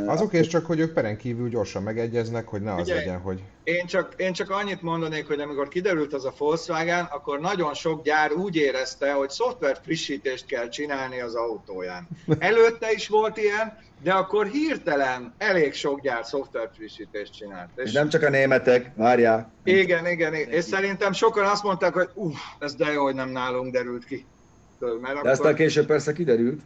Azok 0.06 0.34
és 0.34 0.48
csak, 0.48 0.66
hogy 0.66 0.80
ők 0.80 0.94
peren 0.94 1.18
kívül 1.18 1.50
gyorsan 1.50 1.84
megegyeznek, 1.84 2.48
hogy 2.48 2.62
ne 2.62 2.74
az 2.74 2.80
Figyelj! 2.80 3.00
legyen, 3.00 3.20
hogy 3.20 3.44
Én 3.64 3.86
csak, 3.86 4.14
én 4.18 4.34
csak 4.34 4.50
annyit 4.50 4.82
mondanék, 4.82 5.28
hogy 5.28 5.40
amikor 5.40 5.68
kiderült 5.68 6.14
az 6.14 6.26
a 6.26 6.34
Volkswagen, 6.38 7.06
akkor 7.12 7.40
nagyon 7.40 7.74
sok 7.74 8.04
gyár 8.04 8.32
úgy 8.32 8.56
érezte, 8.56 9.12
hogy 9.14 9.30
szoftver 9.30 9.80
frissítést 9.84 10.46
kell 10.46 10.70
csinálni 10.70 11.20
az 11.20 11.36
autóján. 11.36 12.08
Előtte 12.40 12.92
is 12.92 13.08
volt 13.08 13.38
ilyen, 13.38 13.78
de 14.04 14.14
akkor 14.14 14.48
hirtelen 14.48 15.34
elég 15.38 15.74
sok 15.74 16.02
gyár 16.02 16.26
szoftver 16.26 16.70
frissítést 16.76 17.34
csinált. 17.34 17.70
És 17.76 17.84
És 17.84 17.92
nem 17.92 18.10
csak 18.10 18.24
a 18.24 18.30
németek, 18.30 18.92
várjál. 18.96 19.52
igen, 19.64 20.08
igen, 20.08 20.34
igen. 20.34 20.52
És 20.52 20.64
szerintem 20.64 21.12
sokan 21.12 21.46
azt 21.46 21.64
mondták, 21.64 21.94
hogy 21.94 22.10
uff, 22.14 22.38
ez 22.60 22.76
de 22.76 22.92
jó, 22.92 23.04
hogy 23.04 23.16
nem 23.16 23.30
nálunk 23.30 23.74
derült 23.74 24.06
ki. 24.06 24.26
Mert 25.02 25.22
De 25.22 25.30
aztán 25.30 25.46
akkor... 25.46 25.54
később 25.54 25.86
persze 25.86 26.14
kiderült. 26.14 26.62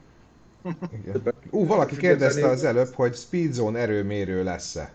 Igen. 0.92 1.22
Ú, 1.52 1.66
valaki 1.66 1.96
kérdezte 1.98 2.48
az 2.48 2.64
előbb, 2.64 2.94
hogy 2.94 3.16
Speedzone 3.16 3.80
erőmérő 3.80 4.44
lesz-e. 4.44 4.94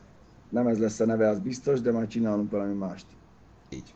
Nem 0.48 0.66
ez 0.66 0.78
lesz 0.78 1.00
a 1.00 1.04
neve, 1.06 1.28
az 1.28 1.38
biztos, 1.40 1.80
de 1.80 1.92
majd 1.92 2.08
csinálunk 2.08 2.50
valami 2.50 2.74
mást. 2.74 3.06
Így. 3.68 3.94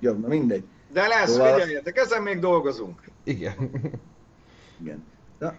Jó, 0.00 0.12
na 0.12 0.28
mindegy. 0.28 0.64
De 0.92 1.06
lesz, 1.06 1.30
Szóval- 1.30 1.52
figyeljetek, 1.52 1.96
ezen 1.96 2.22
még 2.22 2.38
dolgozunk. 2.38 3.00
Igen. 3.24 3.54
Igen. 4.80 5.04
Na, 5.38 5.54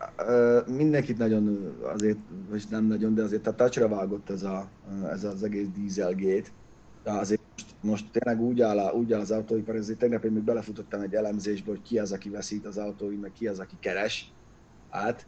mindenkit 0.68 1.18
nagyon 1.18 1.76
azért, 1.96 2.18
vagy 2.50 2.64
nem 2.70 2.86
nagyon, 2.86 3.14
de 3.14 3.24
azért 3.24 3.48
a 3.48 3.56
touchra 3.56 3.88
vágott 3.88 4.30
ez, 4.30 4.44
a, 4.44 4.70
ez 5.12 5.24
az 5.24 5.44
egész 5.44 5.68
dieselgate. 5.68 6.50
De 7.04 7.12
azért 7.12 7.42
most, 7.56 7.76
most 7.82 8.12
tényleg 8.12 8.44
úgy 8.44 8.62
áll, 8.62 8.80
a- 8.80 8.92
úgy 8.94 9.14
áll 9.14 9.20
az 9.20 9.32
autóipar, 9.32 9.76
ezért 9.76 10.00
tegnap 10.00 10.24
én 10.26 10.32
még 10.32 10.44
belefutottam 10.44 11.02
egy 11.02 11.14
elemzésbe, 11.14 11.70
hogy 11.72 11.82
ki 11.82 12.00
az, 12.00 12.12
aki 12.12 12.30
veszít 12.30 12.66
az 12.66 12.78
autóin, 12.78 13.20
meg 13.20 13.32
ki 13.32 13.48
az, 13.48 13.60
aki 13.60 13.76
keres. 13.80 14.34
Hát, 14.92 15.28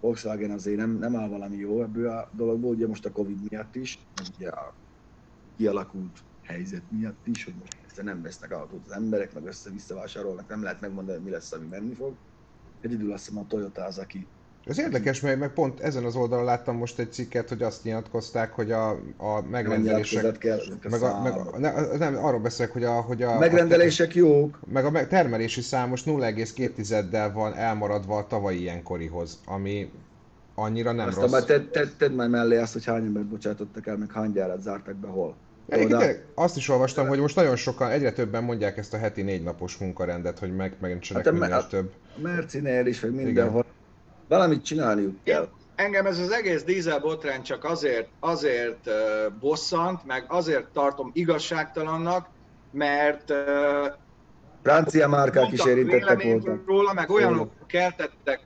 Volkswagen 0.00 0.50
azért 0.50 0.76
nem, 0.76 0.90
nem 0.90 1.16
áll 1.16 1.28
valami 1.28 1.56
jó 1.56 1.82
ebből 1.82 2.08
a 2.08 2.30
dologból, 2.32 2.74
ugye 2.74 2.86
most 2.86 3.06
a 3.06 3.12
Covid 3.12 3.40
miatt 3.50 3.74
is, 3.74 4.10
ugye 4.34 4.48
a 4.48 4.80
kialakult 5.56 6.26
helyzet 6.42 6.90
miatt 6.90 7.26
is, 7.26 7.44
hogy 7.44 7.56
most 7.56 7.78
ezt 7.82 8.02
nem 8.02 8.22
vesznek 8.22 8.50
autót 8.50 8.86
az 8.86 8.92
emberek, 8.92 9.32
meg 9.34 9.46
össze-vissza 9.46 9.94
vásárolnak, 9.94 10.48
nem 10.48 10.62
lehet 10.62 10.80
megmondani, 10.80 11.16
hogy 11.16 11.26
mi 11.26 11.32
lesz, 11.32 11.52
ami 11.52 11.66
menni 11.66 11.94
fog. 11.94 12.20
Egyedül 12.80 13.12
azt 13.12 13.26
hiszem 13.26 13.42
a 13.42 13.46
Toyota 13.46 13.84
az, 13.84 13.98
aki 13.98 14.35
Ez 14.66 14.78
érdekes, 14.78 15.20
mert 15.20 15.38
meg 15.38 15.52
pont 15.52 15.80
ezen 15.80 16.04
az 16.04 16.16
oldalon 16.16 16.44
láttam 16.44 16.76
most 16.76 16.98
egy 16.98 17.12
cikket, 17.12 17.48
hogy 17.48 17.62
azt 17.62 17.84
nyilatkozták, 17.84 18.52
hogy 18.52 18.72
a, 18.72 18.88
a 19.16 19.40
megrendelések... 19.50 20.38
kell. 20.38 20.58
Meg 20.90 21.02
a, 21.02 21.22
meg 21.22 21.32
a, 21.32 21.58
ne, 21.58 21.96
nem, 21.96 22.24
arról 22.24 22.40
beszélek, 22.40 22.72
hogy 22.72 22.84
a, 22.84 22.92
hogy 23.00 23.22
a, 23.22 23.34
a 23.34 23.38
megrendelések 23.38 24.14
jók, 24.14 24.58
meg 24.72 24.84
a 24.84 24.90
me- 24.90 25.08
termelési 25.08 25.60
szám 25.60 25.88
most 25.88 26.06
0,2-del 26.06 27.30
van 27.34 27.54
elmaradva 27.54 28.16
a 28.16 28.26
tavalyi 28.26 28.60
ilyenkorihoz, 28.60 29.40
ami 29.46 29.90
annyira 30.54 30.92
nem 30.92 31.08
aztán 31.08 31.22
rossz. 31.22 31.32
már 31.32 31.44
tedd, 31.44 31.70
tedd, 31.70 31.86
tedd 31.98 32.12
majd 32.12 32.30
mellé 32.30 32.56
azt, 32.56 32.72
hogy 32.72 32.84
hány 32.84 33.04
embert 33.04 33.26
bocsátottak 33.26 33.86
el, 33.86 33.96
meg 33.96 34.12
hány 34.12 34.32
gyárat 34.32 34.62
zártak 34.62 34.94
be 34.94 35.08
hol. 35.08 35.34
Egyébként 35.68 36.24
azt 36.34 36.56
is 36.56 36.68
olvastam, 36.68 37.08
hogy 37.08 37.18
most 37.18 37.36
nagyon 37.36 37.56
sokan, 37.56 37.90
egyre 37.90 38.12
többen 38.12 38.44
mondják 38.44 38.76
ezt 38.76 38.94
a 38.94 38.98
heti 38.98 39.22
négy 39.22 39.42
napos 39.42 39.76
munkarendet, 39.76 40.38
hogy 40.38 40.56
meg, 40.56 40.74
megmentsenek 40.80 41.24
Hát 41.24 41.34
a- 41.34 41.36
minél 41.36 41.52
a- 41.52 41.66
több. 41.66 41.92
A 42.16 42.20
Mercinél 42.20 42.86
is, 42.86 43.00
vagy 43.00 43.12
mindenhol. 43.12 43.64
Valamit 44.28 44.64
csinálniuk 44.64 45.16
kell. 45.24 45.48
Engem 45.74 46.06
ez 46.06 46.18
az 46.18 46.30
egész 46.30 46.62
dízel 46.62 47.00
botrány 47.00 47.42
csak 47.42 47.64
azért, 47.64 48.08
azért 48.20 48.90
bosszant, 49.40 50.04
meg 50.04 50.24
azért 50.28 50.66
tartom 50.66 51.10
igazságtalannak, 51.14 52.28
mert 52.70 53.32
Francia 54.62 55.08
márkák 55.08 55.52
is 55.52 55.64
érintettek 55.64 56.22
voltak. 56.22 56.66
róla, 56.66 56.92
meg 56.92 57.10
olyanok 57.10 57.50
keltettek 57.66 58.40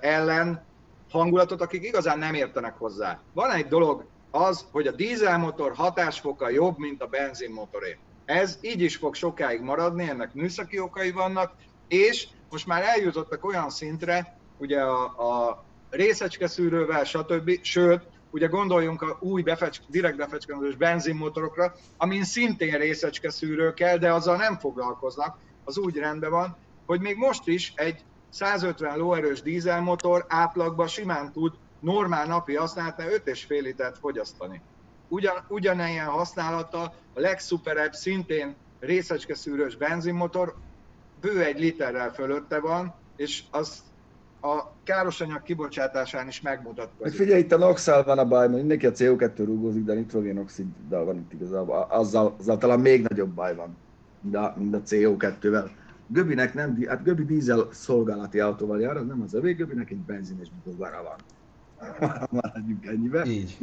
ellen 0.00 0.64
hangulatot, 1.10 1.60
akik 1.60 1.84
igazán 1.84 2.18
nem 2.18 2.34
értenek 2.34 2.74
hozzá. 2.78 3.20
Van 3.32 3.50
egy 3.50 3.66
dolog, 3.66 4.04
az, 4.30 4.64
hogy 4.72 4.86
a 4.86 4.92
dízelmotor 4.92 5.72
hatásfoka 5.74 6.50
jobb, 6.50 6.78
mint 6.78 7.02
a 7.02 7.06
benzinmotoré. 7.06 7.98
Ez 8.24 8.58
így 8.60 8.80
is 8.80 8.96
fog 8.96 9.14
sokáig 9.14 9.60
maradni, 9.60 10.08
ennek 10.08 10.34
műszaki 10.34 10.78
okai 10.78 11.10
vannak, 11.10 11.52
és 11.88 12.28
most 12.50 12.66
már 12.66 12.82
eljutottak 12.82 13.44
olyan 13.44 13.70
szintre, 13.70 14.37
ugye 14.58 14.80
a, 14.80 15.04
a 15.04 15.64
részecskeszűrővel, 15.90 17.04
stb. 17.04 17.50
Sőt, 17.62 18.02
ugye 18.30 18.46
gondoljunk 18.46 19.02
a 19.02 19.18
új 19.20 19.42
befecsk, 19.42 19.82
direkt 19.88 20.16
befecskendős 20.16 20.76
benzinmotorokra, 20.76 21.74
amin 21.96 22.24
szintén 22.24 22.78
részecskeszűrő 22.78 23.74
kell, 23.74 23.96
de 23.96 24.12
azzal 24.12 24.36
nem 24.36 24.58
foglalkoznak, 24.58 25.38
az 25.64 25.78
úgy 25.78 25.96
rendben 25.96 26.30
van, 26.30 26.56
hogy 26.86 27.00
még 27.00 27.16
most 27.16 27.46
is 27.46 27.72
egy 27.76 28.04
150 28.30 28.98
lóerős 28.98 29.42
dízelmotor 29.42 30.24
átlagban 30.28 30.86
simán 30.86 31.32
tud 31.32 31.52
normál 31.80 32.26
napi 32.26 32.54
használatnál 32.54 33.08
5,5 33.08 33.48
litert 33.48 33.98
fogyasztani. 33.98 34.62
Ugyan, 35.08 35.44
ugyanilyen 35.48 36.06
használata 36.06 36.82
a 37.14 37.20
legszuperebb, 37.20 37.92
szintén 37.92 38.56
részecske 38.80 39.34
szűrős 39.34 39.76
benzinmotor, 39.76 40.54
bő 41.20 41.42
egy 41.42 41.60
literrel 41.60 42.12
fölötte 42.12 42.60
van, 42.60 42.94
és 43.16 43.42
az 43.50 43.82
a 44.40 44.76
károsanyag 44.82 45.42
kibocsátásán 45.42 46.28
is 46.28 46.40
Meg 46.40 46.54
megmutatkozik. 46.56 47.16
figyelj, 47.18 47.40
itt 47.40 47.52
a 47.52 47.58
nox 47.58 47.86
van 47.86 48.18
a 48.18 48.28
baj, 48.28 48.46
mert 48.46 48.58
mindenki 48.58 48.86
a 48.86 48.90
CO2 48.90 49.32
rúgózik, 49.36 49.84
de 49.84 49.92
a 49.92 49.94
nitrogénoxiddal 49.94 51.04
van 51.04 51.16
itt 51.16 51.32
igazából. 51.32 51.86
Azzal, 51.90 52.34
azzal 52.38 52.58
talán 52.58 52.80
még 52.80 53.02
nagyobb 53.08 53.34
baj 53.34 53.54
van, 53.54 53.76
mint 54.20 54.36
a, 54.36 54.54
mint 54.58 54.74
a 54.74 54.82
CO2-vel. 54.82 55.70
Göbinek 56.06 56.54
nem, 56.54 56.74
di- 56.74 56.88
hát 56.88 57.02
Göbi 57.02 57.24
dízel 57.24 57.68
szolgálati 57.72 58.40
autóval 58.40 58.80
jár, 58.80 58.96
az 58.96 59.06
nem 59.06 59.22
az 59.22 59.34
övé, 59.34 59.52
Göbinek 59.52 59.90
egy 59.90 60.04
benzines 60.04 60.50
motorvára 60.54 61.02
van. 61.02 61.16
Maradjunk 62.30 62.86
ennyibe. 62.86 63.24
Így. 63.26 63.58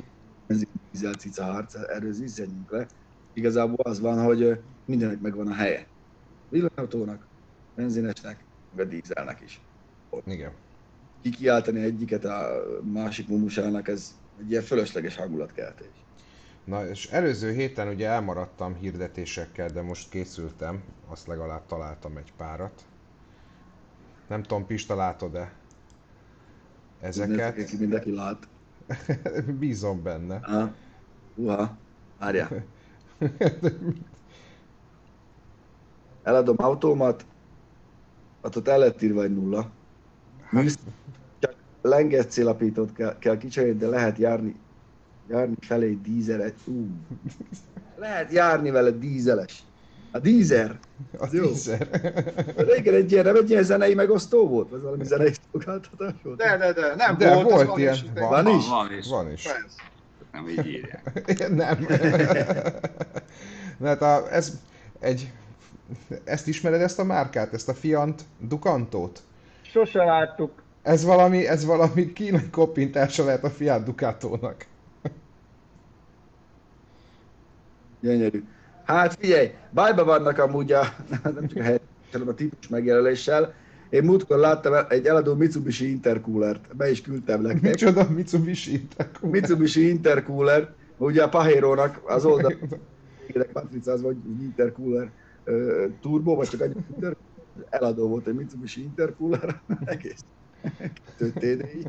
benzin 0.47 0.69
dízel 0.91 1.13
cica 1.13 1.43
harc, 1.43 1.75
erről 1.75 2.11
zizzenjünk 2.11 2.71
le. 2.71 2.87
Igazából 3.33 3.85
az 3.85 3.99
van, 3.99 4.23
hogy 4.23 4.63
mindennek 4.85 5.19
megvan 5.19 5.47
a 5.47 5.53
helye. 5.53 5.87
Villanyautónak, 6.49 7.27
benzinesnek, 7.75 8.45
meg 8.75 8.85
a 8.85 8.89
dízelnek 8.89 9.41
is. 9.41 9.61
Igen. 10.25 10.64
Kikiáltani 11.25 11.83
egyiket 11.83 12.25
a 12.25 12.63
másik 12.83 13.27
mumusának, 13.27 13.87
ez 13.87 14.15
egy 14.39 14.49
ilyen 14.49 14.61
fölösleges 14.61 15.15
hangulatkeltés. 15.15 16.05
Na 16.63 16.87
és 16.87 17.07
előző 17.07 17.51
héten 17.51 17.87
ugye 17.87 18.07
elmaradtam 18.07 18.75
hirdetésekkel, 18.75 19.69
de 19.69 19.81
most 19.81 20.09
készültem, 20.09 20.83
azt 21.07 21.27
legalább 21.27 21.65
találtam 21.65 22.17
egy 22.17 22.33
párat. 22.37 22.85
Nem 24.27 24.41
tudom, 24.41 24.65
Pista, 24.65 24.95
látod-e 24.95 25.53
ezeket? 27.01 27.55
Mindenki, 27.55 27.77
mindenki 27.77 28.11
lát. 28.11 28.47
Bízom 29.59 30.03
benne. 30.03 30.35
Aha. 30.35 30.71
Uha, 31.35 31.77
várjál. 32.19 32.65
Eladom 36.23 36.55
autómat, 36.59 37.25
hát 38.41 38.55
ott 38.55 38.67
el 38.67 38.79
lett 38.79 39.01
írva 39.01 39.23
egy 39.23 39.33
nulla. 39.33 39.71
Műsz, 40.61 40.77
csak 41.39 41.53
lenges 41.81 42.25
célapítót 42.25 42.93
kell, 42.93 43.17
kell 43.19 43.37
kicserélni, 43.37 43.77
de 43.77 43.87
lehet 43.87 44.17
járni, 44.17 44.55
járni 45.29 45.55
felé 45.59 45.97
dízeles. 46.03 46.51
Ú. 46.65 46.87
Lehet 47.97 48.31
járni 48.31 48.69
vele 48.69 48.91
dízeles. 48.91 49.63
A 50.11 50.19
dízer. 50.19 50.79
A 51.17 51.27
Jó. 51.31 51.47
tízer. 51.47 51.87
Régen 52.57 52.93
egy 52.93 53.11
ilyen, 53.11 53.25
nem 53.25 53.35
egy 53.35 53.49
ilyen 53.49 53.63
zenei 53.63 53.93
megosztó 53.93 54.47
volt? 54.47 54.69
Vagy 54.69 54.81
valami 54.81 55.03
zenei 55.03 55.31
szolgáltatás 55.51 56.13
volt? 56.23 56.37
De, 56.37 56.57
de, 56.57 56.73
de, 56.73 56.95
nem 56.95 57.17
De 57.17 57.33
volt, 57.33 57.49
volt 57.49 57.67
van 57.67 57.79
ilyen. 57.79 57.93
is. 57.93 58.05
Van. 58.13 58.29
Van 58.29 58.47
is? 58.47 58.67
Van 58.67 58.93
is. 58.97 59.07
Van 59.07 59.31
is. 59.31 59.43
Persze. 59.43 59.81
Nem 60.31 60.47
így 60.49 60.67
írják. 60.67 61.49
Nem. 61.55 61.87
Na, 63.77 63.87
hát 63.87 64.01
a, 64.01 64.33
ez 64.33 64.59
egy... 64.99 65.31
Ezt 66.23 66.47
ismered, 66.47 66.81
ezt 66.81 66.99
a 66.99 67.03
márkát? 67.03 67.53
Ezt 67.53 67.69
a 67.69 67.73
Fiat 67.73 68.21
Ducantót? 68.39 69.23
Sose 69.75 70.03
láttuk. 70.03 70.51
Ez 70.81 71.03
valami, 71.03 71.47
ez 71.47 71.65
valami 71.65 72.13
kínai 72.13 72.49
koppintása 72.51 73.25
lehet 73.25 73.43
a 73.43 73.49
Fiat 73.49 73.83
Ducatónak. 73.83 74.65
Gyönyörű. 77.99 78.43
Hát 78.85 79.15
figyelj, 79.19 79.51
bajba 79.73 80.03
vannak 80.03 80.37
amúgy 80.37 80.71
a, 80.71 80.83
nem 81.23 81.47
csak 81.47 81.57
a 81.59 81.63
hely, 81.63 81.79
hanem 82.11 82.27
a 82.27 82.33
típus 82.33 82.67
megjelöléssel. 82.67 83.53
Én 83.89 84.03
múltkor 84.03 84.37
láttam 84.37 84.73
egy 84.89 85.05
eladó 85.05 85.33
Mitsubishi 85.33 85.89
Intercoolert, 85.89 86.75
be 86.75 86.89
is 86.89 87.01
küldtem 87.01 87.41
nektek. 87.41 87.61
Micsoda 87.61 88.09
Mitsubishi 88.09 88.71
Intercooler. 88.71 89.31
Mitsubishi 89.31 89.89
Intercooler, 89.89 90.73
ugye 90.97 91.23
a 91.23 91.29
Pahérónak 91.29 92.01
az 92.05 92.25
oldal, 92.25 92.53
a 93.33 93.45
matrica 93.53 93.91
az 93.91 94.01
vagy 94.01 94.17
Intercooler 94.41 95.09
turbo, 96.01 96.35
vagy 96.35 96.47
csak 96.47 96.61
annyi 96.61 96.73
Inter, 96.93 97.15
eladó 97.69 98.07
volt 98.07 98.27
egy 98.27 98.33
Mitsubishi 98.35 98.81
Intercooler, 98.81 99.61
egész. 99.85 100.25
TDI. 101.17 101.87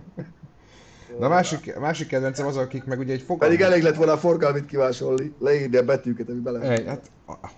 Na 1.18 1.26
a 1.26 1.28
másik, 1.28 1.78
másik 1.78 2.06
kedvencem 2.06 2.46
az, 2.46 2.56
akik 2.56 2.84
meg 2.84 2.98
ugye 2.98 3.12
egy 3.12 3.20
fogalmat... 3.22 3.48
Pedig 3.56 3.72
elég 3.72 3.82
lett 3.82 3.94
volna 3.96 4.12
a 4.12 4.16
forgalmit 4.18 4.66
kivásolni, 4.66 5.34
leírni 5.38 5.76
a 5.76 5.84
betűket, 5.84 6.28
ami 6.28 6.40
bele. 6.40 6.60
Egy, 6.60 6.86
hát, 6.86 7.10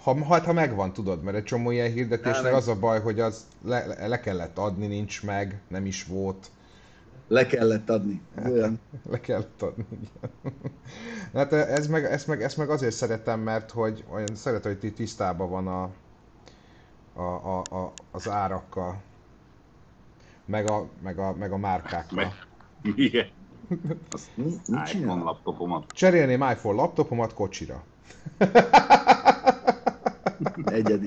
ha, 0.02 0.24
ha, 0.24 0.40
ha 0.40 0.52
megvan, 0.52 0.92
tudod, 0.92 1.22
mert 1.22 1.36
egy 1.36 1.42
csomó 1.42 1.70
ilyen 1.70 1.92
hirdetésnek 1.92 2.42
Nem, 2.42 2.54
az 2.54 2.68
a 2.68 2.78
baj, 2.78 3.00
hogy 3.00 3.20
az 3.20 3.46
le, 3.64 3.86
le- 3.86 4.06
le 4.06 4.20
kellett 4.20 4.58
adni, 4.58 4.86
nincs 4.86 5.24
meg, 5.24 5.60
nem 5.68 5.86
is 5.86 6.04
volt, 6.04 6.50
Le 7.28 7.46
kellett 7.46 7.90
adni. 7.90 8.22
Ez 8.34 8.52
olyan. 8.52 8.80
le 9.10 9.20
kellett 9.20 9.62
adni. 9.62 9.86
igen. 9.90 10.32
Hát 11.34 11.52
ez 11.52 11.86
meg, 11.86 12.04
ezt, 12.04 12.26
meg, 12.26 12.42
ezt 12.42 12.56
meg 12.56 12.70
azért 12.70 12.94
szeretem, 12.94 13.40
mert 13.40 13.70
hogy 13.70 14.04
olyan 14.12 14.34
szeretem, 14.34 14.70
hogy 14.70 14.80
ti- 14.80 14.92
tisztában 14.92 15.50
van 15.50 15.66
a, 15.66 15.90
a, 17.18 17.22
a, 17.22 17.58
a, 17.58 17.92
az 18.10 18.28
árakkal, 18.28 19.02
meg 20.44 20.66
a, 20.66 20.88
meg 21.02 21.18
a, 21.18 21.34
meg 21.34 21.52
a 21.52 21.56
márkákkal. 21.56 22.34
Meg, 22.82 22.92
igen. 22.96 23.26
Azt 24.12 24.30
mit 24.34 24.54
iPhone 24.66 24.84
csinál? 24.84 25.18
laptopomat. 25.18 25.84
Cserélném 25.92 26.42
iPhone 26.42 26.80
laptopomat 26.80 27.34
kocsira. 27.34 27.84
Egyedi. 30.64 31.06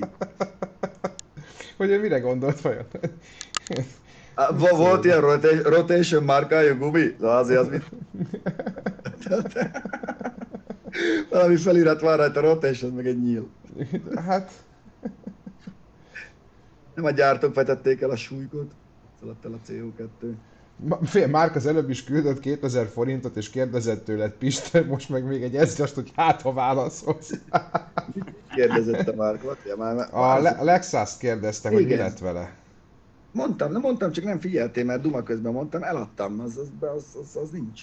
Hogy 1.76 2.00
mire 2.00 2.20
gondolt 2.20 2.60
vajon? 2.60 2.86
Vo- 4.34 4.76
Volt 4.76 5.04
ilyen 5.04 5.20
rota- 5.20 5.68
rotation 5.68 6.22
márkájú 6.22 6.76
gumi? 6.76 7.14
Na 7.18 7.36
azért 7.36 7.60
az 7.60 7.68
mit? 7.68 7.84
Valami 11.30 11.56
felirat 11.56 12.00
van 12.00 12.16
rajta, 12.16 12.40
rotation, 12.40 12.92
meg 12.92 13.06
egy 13.06 13.22
nyíl. 13.22 13.48
Hát, 14.26 14.50
Nem 16.94 17.04
a 17.04 17.10
gyártók 17.10 17.54
vetették 17.54 18.00
el 18.00 18.10
a 18.10 18.16
súlykot, 18.16 18.72
szaladt 19.20 19.44
el 19.44 19.52
a 19.52 19.58
CO2. 19.68 20.32
Ma- 20.76 21.04
Fél, 21.04 21.26
Márk 21.26 21.54
az 21.54 21.66
előbb 21.66 21.90
is 21.90 22.04
küldött 22.04 22.40
2000 22.40 22.86
forintot, 22.86 23.36
és 23.36 23.50
kérdezett 23.50 24.04
tőled 24.04 24.32
Piste, 24.32 24.84
most 24.84 25.08
meg 25.08 25.24
még 25.24 25.42
egy 25.42 25.56
ezrest, 25.56 25.94
hogy 25.94 26.12
hát 26.16 26.42
ha 26.42 26.52
válaszolsz. 26.52 27.32
Kérdezett 28.54 29.08
a 29.08 29.14
Márk, 29.14 29.42
Vatja 29.42 29.76
már. 29.76 30.08
A 30.14 30.38
Le- 30.38 30.62
Lexus 30.62 31.16
kérdezte, 31.16 31.68
hogy 31.68 31.76
mi 31.76 31.84
Igen. 31.84 31.98
lett 31.98 32.18
vele. 32.18 32.54
Mondtam, 33.32 33.72
nem 33.72 33.80
mondtam, 33.80 34.12
csak 34.12 34.24
nem 34.24 34.40
figyeltél, 34.40 34.84
mert 34.84 35.02
duma 35.02 35.22
közben 35.22 35.52
mondtam, 35.52 35.82
eladtam, 35.82 36.40
az, 36.40 36.56
az, 36.56 36.68
az, 36.80 37.04
az, 37.20 37.36
az 37.42 37.50
nincs. 37.50 37.82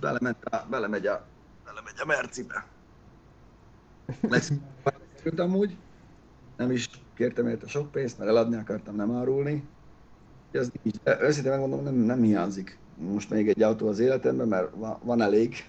Belement 0.00 0.44
a, 0.44 0.66
belemegy 0.70 1.06
a, 1.06 1.24
belemegy 1.64 1.94
a 2.02 2.06
Mercibe. 2.06 2.66
Lesz 4.20 4.52
amúgy, 5.36 5.76
nem 6.62 6.70
is 6.70 6.90
kértem 7.14 7.48
érte 7.48 7.66
sok 7.66 7.90
pénzt, 7.90 8.18
mert 8.18 8.30
eladni 8.30 8.56
akartam, 8.56 8.96
nem 8.96 9.16
árulni. 9.16 9.62
Nincs. 10.82 10.96
De 11.02 11.18
Őszintén 11.20 11.50
megmondom, 11.50 11.82
nem, 11.82 11.94
nem 11.94 12.22
hiányzik. 12.22 12.78
Most 12.96 13.30
még 13.30 13.48
egy 13.48 13.62
autó 13.62 13.88
az 13.88 13.98
életemben, 13.98 14.48
mert 14.48 14.68
van, 14.74 14.98
van 15.02 15.22
elég. 15.22 15.64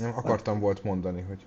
Nem 0.00 0.12
akartam 0.16 0.60
volt 0.60 0.84
mondani, 0.84 1.24
hogy... 1.28 1.46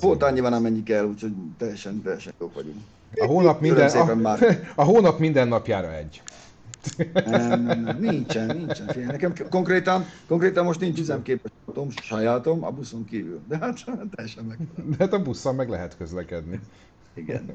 Volt 0.00 0.22
annyi 0.22 0.40
van, 0.40 0.52
amennyi 0.52 0.82
kell, 0.82 1.04
úgyhogy 1.04 1.32
teljesen, 1.58 2.02
teljesen 2.02 2.32
jók 2.40 2.54
vagyunk. 2.54 2.76
A 3.14 3.26
hónap, 3.26 3.60
minden, 3.60 3.90
a, 4.24 4.38
a 4.82 4.84
hónap 4.84 5.18
minden 5.18 5.48
napjára 5.48 5.94
egy. 5.94 6.22
Nem, 6.96 7.62
nem, 7.62 7.80
nem, 7.80 7.98
nincsen, 8.00 8.56
nincsen. 8.56 8.86
Figyelj, 8.86 9.06
nekem 9.06 9.32
konkrétan, 9.50 10.04
konkrétan 10.26 10.64
most 10.64 10.80
nincs 10.80 10.98
üzemképes 10.98 11.50
autóm, 11.64 11.90
sajátom, 11.90 12.64
a 12.64 12.70
buszon 12.70 13.04
kívül. 13.04 13.40
De 13.48 13.58
hát 13.58 13.84
teljesen 14.14 14.44
meg. 14.44 14.58
De 14.74 14.96
hát 14.98 15.12
a 15.12 15.22
busszal 15.22 15.52
meg 15.52 15.68
lehet 15.68 15.96
közlekedni. 15.96 16.60
Igen. 17.16 17.50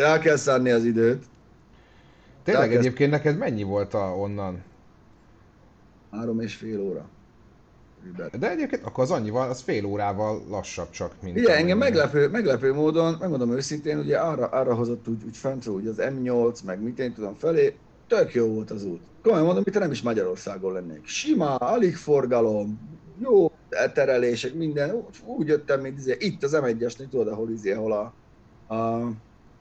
Rá 0.00 0.18
kell 0.18 0.36
szánni 0.36 0.70
az 0.70 0.84
időt. 0.84 1.24
Tényleg 2.42 2.62
Elkezd- 2.64 2.84
egyébként 2.86 3.10
neked 3.10 3.38
mennyi 3.38 3.62
volt 3.62 3.94
a, 3.94 4.14
onnan? 4.16 4.62
Három 6.10 6.40
és 6.40 6.54
fél 6.54 6.80
óra. 6.80 7.08
De 8.38 8.50
egyébként 8.50 8.82
akkor 8.84 9.04
az 9.04 9.10
annyival, 9.10 9.48
az 9.50 9.60
fél 9.60 9.84
órával 9.84 10.42
lassabb 10.48 10.90
csak, 10.90 11.12
mint... 11.22 11.36
Ugye 11.38 11.56
engem 11.56 11.78
meglepő, 11.78 12.28
meglepő 12.28 12.74
módon, 12.74 13.16
megmondom 13.20 13.52
őszintén, 13.52 13.98
ugye 13.98 14.18
arra, 14.18 14.46
arra 14.46 14.74
hozott 14.74 15.08
úgy, 15.08 15.24
úgy 15.24 15.36
fentről, 15.36 15.74
ugye 15.74 15.90
az 15.90 15.96
M8, 15.98 16.64
meg 16.64 16.82
mit 16.82 16.98
én 16.98 17.12
tudom 17.14 17.34
felé, 17.34 17.76
tök 18.06 18.34
jó 18.34 18.46
volt 18.46 18.70
az 18.70 18.84
út. 18.84 19.00
Komolyan 19.22 19.44
mondom, 19.44 19.64
itt 19.66 19.78
nem 19.78 19.90
is 19.90 20.02
Magyarországon 20.02 20.72
lennék. 20.72 21.06
Sima, 21.06 21.54
alig 21.54 21.96
forgalom, 21.96 22.80
jó 23.22 23.52
terelések, 23.92 24.54
minden, 24.54 24.94
úgy, 24.94 25.16
úgy 25.24 25.46
jöttem, 25.46 25.80
mint 25.80 25.98
izé, 25.98 26.16
itt 26.18 26.42
az 26.42 26.58
M1-esnél, 26.62 27.08
tudod, 27.08 27.28
ahol 27.28 27.50
izé, 27.50 27.72
ahol 27.72 27.92
a, 27.92 28.14
a 28.68 29.10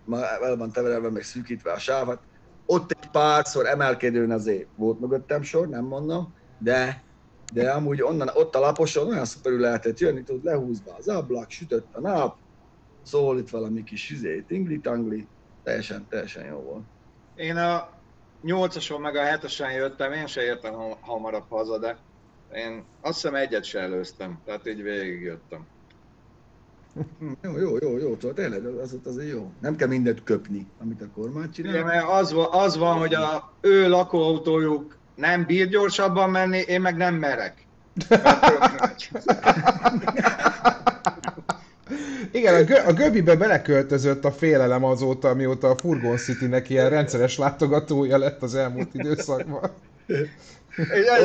ma 0.03 0.27
el 0.27 0.57
van 0.57 0.71
teverelve, 0.71 1.09
meg 1.09 1.23
szűkítve 1.23 1.71
a 1.71 1.79
sáv, 1.79 2.19
ott 2.65 2.91
egy 2.91 3.09
párszor 3.09 3.65
emelkedőn 3.65 4.31
azért 4.31 4.69
volt 4.75 4.99
mögöttem 4.99 5.41
sor, 5.41 5.67
nem 5.67 5.85
mondom, 5.85 6.35
de 6.57 7.05
de 7.53 7.71
amúgy 7.71 8.01
onnan, 8.01 8.29
ott 8.33 8.55
a 8.55 8.59
laposon 8.59 9.07
olyan 9.07 9.25
szuperül 9.25 9.59
lehetett 9.59 9.99
jönni, 9.99 10.23
tudod, 10.23 10.43
lehúzva 10.43 10.95
az 10.95 11.07
ablak, 11.07 11.49
sütött 11.49 11.95
a 11.95 11.99
nap, 11.99 12.37
szól 13.03 13.39
itt 13.39 13.49
valami 13.49 13.83
kis 13.83 14.09
izé, 14.09 14.41
tingli-tangli, 14.41 15.27
teljesen, 15.63 16.07
teljesen 16.09 16.45
jó 16.45 16.59
volt. 16.59 16.85
Én 17.35 17.55
a 17.55 17.89
8-ason 18.43 19.01
meg 19.01 19.15
a 19.15 19.21
7-esen 19.21 19.75
jöttem, 19.75 20.11
én 20.11 20.27
se 20.27 20.43
értem 20.43 20.73
ha- 20.73 20.97
hamarabb 21.01 21.49
haza, 21.49 21.79
de 21.79 21.97
én 22.53 22.85
azt 23.01 23.21
hiszem 23.21 23.35
egyet 23.35 23.63
se 23.63 23.79
előztem, 23.79 24.41
tehát 24.45 24.67
így 24.67 24.81
végigjöttem. 24.81 25.67
Jó, 27.41 27.57
jó, 27.57 27.77
jó, 27.81 27.97
jó, 27.97 28.15
szóval 28.21 28.33
tényleg 28.33 28.65
az 28.65 28.97
azért 29.05 29.29
jó. 29.29 29.51
Nem 29.61 29.75
kell 29.75 29.87
mindent 29.87 30.23
köpni, 30.23 30.67
amit 30.81 31.01
a 31.01 31.07
kormány 31.15 31.51
csinál. 31.51 31.83
mert 31.83 32.05
az, 32.09 32.35
az 32.51 32.77
van, 32.77 32.97
hogy 32.97 33.13
a 33.13 33.53
ő 33.61 33.89
lakóautójuk 33.89 34.97
nem 35.15 35.45
bír 35.45 35.67
gyorsabban 35.67 36.29
menni, 36.29 36.63
én 36.67 36.81
meg 36.81 36.97
nem 36.97 37.15
merek. 37.15 37.65
Igen, 42.31 42.53
a, 42.55 42.63
gö- 42.63 42.85
a 42.85 42.93
Göbibe 42.93 43.35
beleköltözött 43.35 44.25
a 44.25 44.31
félelem 44.31 44.83
azóta, 44.83 45.33
mióta 45.33 45.69
a 45.69 45.77
Furgon 45.77 46.17
City-nek 46.17 46.69
ilyen 46.69 46.89
rendszeres 46.89 47.37
látogatója 47.37 48.17
lett 48.17 48.41
az 48.41 48.55
elmúlt 48.55 48.93
időszakban. 48.93 49.71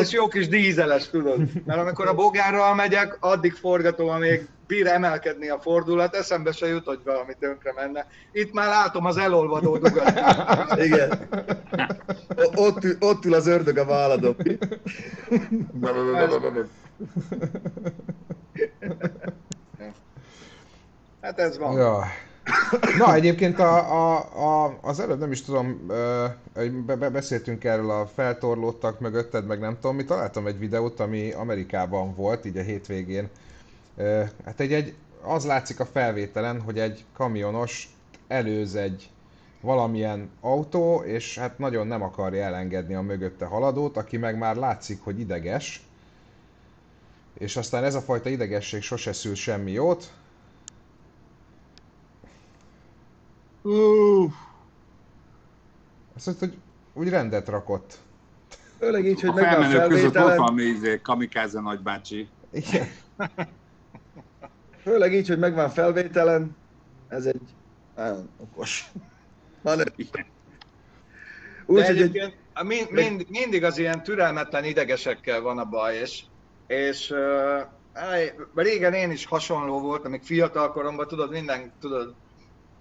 És 0.01 0.11
jó 0.11 0.29
kis 0.29 0.49
dízeles, 0.49 1.09
tudod. 1.09 1.41
Mert 1.65 1.81
amikor 1.81 2.09
a 2.09 2.15
bogárral 2.15 2.75
megyek, 2.75 3.17
addig 3.21 3.53
forgatom, 3.53 4.09
amíg 4.09 4.49
bír 4.67 4.87
emelkedni 4.87 5.49
a 5.49 5.61
fordulat, 5.61 6.15
eszembe 6.15 6.53
se 6.53 6.67
jut, 6.67 6.85
hogy 6.85 7.01
valami 7.05 7.33
tönkre 7.39 7.73
menne. 7.73 8.07
Itt 8.33 8.53
már 8.53 8.69
látom 8.69 9.05
az 9.05 9.17
elolvadó 9.17 9.77
dugat. 9.79 10.13
Igen. 10.77 11.29
Ott, 12.55 12.85
ül- 12.85 13.05
ott 13.05 13.25
ül 13.25 13.35
az 13.35 13.47
ördög 13.47 13.77
a 13.77 13.85
válladon. 13.85 14.37
Hát 21.21 21.39
ez 21.39 21.59
van. 21.59 21.77
Ja. 21.77 22.05
Na, 22.99 23.15
egyébként 23.15 23.59
a, 23.59 23.77
a, 23.93 24.19
a, 24.65 24.79
az 24.81 25.01
előbb 25.01 25.19
nem 25.19 25.33
is 25.33 25.43
tudom, 25.43 25.87
hogy 26.55 26.73
be, 26.73 26.97
be, 26.97 27.11
beszéltünk 27.11 27.65
erről 27.65 27.91
a 27.91 28.07
feltorlódtak 28.07 29.01
mögötted, 29.01 29.47
meg 29.47 29.61
nem 29.61 29.75
tudom, 29.81 29.97
mi 29.97 30.05
találtam 30.05 30.47
egy 30.47 30.59
videót, 30.59 31.01
ami 31.01 31.33
Amerikában 31.33 32.15
volt, 32.15 32.45
így 32.45 32.57
a 32.57 32.63
hétvégén. 32.63 33.29
Hát 34.45 34.61
egy, 34.61 34.73
egy, 34.73 34.95
az 35.23 35.45
látszik 35.45 35.81
a 35.81 35.87
felvételen, 35.87 36.61
hogy 36.61 36.79
egy 36.79 37.05
kamionos 37.17 37.89
előz 38.29 38.75
egy 38.75 39.11
valamilyen 39.61 40.31
autó, 40.41 41.03
és 41.05 41.39
hát 41.39 41.59
nagyon 41.59 41.87
nem 41.87 42.03
akarja 42.03 42.45
elengedni 42.45 42.95
a 42.95 43.01
mögötte 43.01 43.45
haladót, 43.45 43.97
aki 43.97 44.17
meg 44.17 44.39
már 44.39 44.57
látszik, 44.57 45.01
hogy 45.03 45.21
ideges. 45.21 45.83
És 47.39 47.57
aztán 47.57 47.85
ez 47.85 47.95
a 47.95 48.01
fajta 48.01 48.29
idegesség 48.29 48.83
sose 48.83 49.13
szül 49.13 49.35
semmi 49.35 49.73
jót, 49.73 50.13
Azt 56.17 56.27
mondta, 56.27 56.47
hogy 56.47 56.57
úgy 56.95 57.09
rendet 57.09 57.49
rakott. 57.49 57.99
Főleg 58.79 59.07
így, 59.07 59.21
hogy 59.21 59.31
A 59.31 59.33
megvan 59.33 59.53
a 59.53 59.69
felmenők 59.69 59.89
között 59.89 60.07
ott 60.07 60.13
felvételen. 60.13 60.37
van 60.37 60.55
még 60.55 60.67
izé, 60.67 61.01
kamikáze 61.03 61.61
nagybácsi. 61.61 62.29
Igen. 62.51 62.89
Főleg 64.83 65.15
így, 65.15 65.29
hogy 65.29 65.39
megvan 65.39 65.71
felvételen. 65.71 66.57
Ez 67.09 67.25
egy 67.27 67.41
nagyon 67.97 68.29
okos. 68.37 68.93
Igen. 69.97 70.27
Úgy, 71.67 71.87
hogy 71.87 72.01
egy, 72.01 72.35
mind, 72.63 72.91
mind, 72.91 73.27
mindig 73.29 73.65
az 73.65 73.79
ilyen 73.79 74.03
türelmetlen 74.03 74.65
idegesekkel 74.65 75.41
van 75.41 75.59
a 75.59 75.65
baj, 75.65 75.97
és, 75.97 76.23
és 76.67 77.11
uh, 77.11 77.61
áj, 77.93 78.35
régen 78.55 78.93
én 78.93 79.11
is 79.11 79.27
hasonló 79.27 79.81
volt, 79.81 80.05
amíg 80.05 80.23
fiatal 80.23 80.73
koromban, 80.73 81.07
tudod, 81.07 81.31
minden, 81.31 81.73
tudod, 81.81 82.15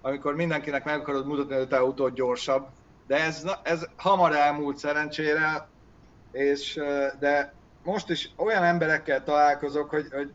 amikor 0.02 0.34
mindenkinek 0.34 0.84
meg 0.84 1.00
akarod 1.00 1.26
mutatni, 1.26 1.54
hogy 1.54 1.68
te 1.68 1.76
autód 1.76 2.14
gyorsabb, 2.14 2.66
de 3.06 3.24
ez, 3.24 3.44
ez 3.62 3.86
hamar 3.96 4.34
elmúlt 4.34 4.76
szerencsére, 4.78 5.68
és, 6.32 6.80
de 7.20 7.54
most 7.84 8.10
is 8.10 8.30
olyan 8.36 8.62
emberekkel 8.62 9.24
találkozok, 9.24 9.90
hogy, 9.90 10.06
hogy 10.10 10.30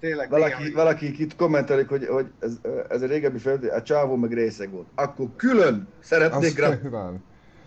tényleg 0.00 0.30
valaki, 0.30 0.62
néha- 0.62 0.74
valaki 0.74 1.22
itt 1.22 1.36
kommentelik, 1.36 1.88
hogy, 1.88 2.06
hogy 2.06 2.26
ez, 2.38 2.58
ez 2.88 3.02
a 3.02 3.06
régebbi 3.06 3.38
felvétel, 3.38 3.76
a 3.76 3.82
csávó 3.82 4.16
meg 4.16 4.32
részeg 4.32 4.70
volt. 4.70 4.86
Akkor 4.94 5.26
külön 5.36 5.88
szeretnék 6.00 6.58
rá, 6.58 6.78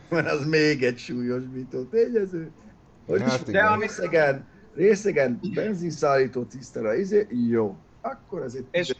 mert 0.10 0.32
az 0.32 0.46
még 0.46 0.84
egy 0.84 0.98
súlyosbító 0.98 1.84
tényező. 1.84 2.52
Hogy 3.06 3.22
Hát 3.22 3.48
is 3.48 3.54
de 3.54 3.62
ami 3.62 3.82
részegen, 3.86 4.48
részegen 4.76 5.40
benzinszállító 5.54 6.44
tisztára, 6.44 6.96
izé, 6.96 7.28
jó. 7.50 7.78
Akkor 8.02 8.44
ez. 8.44 8.54
És 8.72 8.96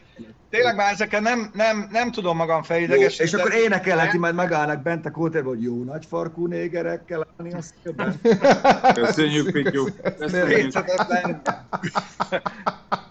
tényleg 0.50 0.76
már 0.76 0.92
ezeken 0.92 1.22
nem, 1.22 1.50
nem, 1.54 1.88
nem 1.90 2.12
tudom 2.12 2.36
magam 2.36 2.62
felidegesíteni. 2.62 3.28
És 3.28 3.34
akkor 3.34 3.52
énekelheti, 3.52 4.18
majd 4.18 4.34
megállnak 4.34 4.82
bent 4.82 5.06
a 5.06 5.10
kóterben, 5.10 5.52
hogy 5.52 5.62
jó 5.62 5.84
nagy 5.84 6.06
farkú 6.06 6.46
négerekkel 6.46 7.26
állni 7.36 7.52
a 7.52 7.62
szélben. 7.62 8.20
Köszönjük, 9.04 9.50
Pityu. 9.50 9.84
Köszönjük. 10.18 10.72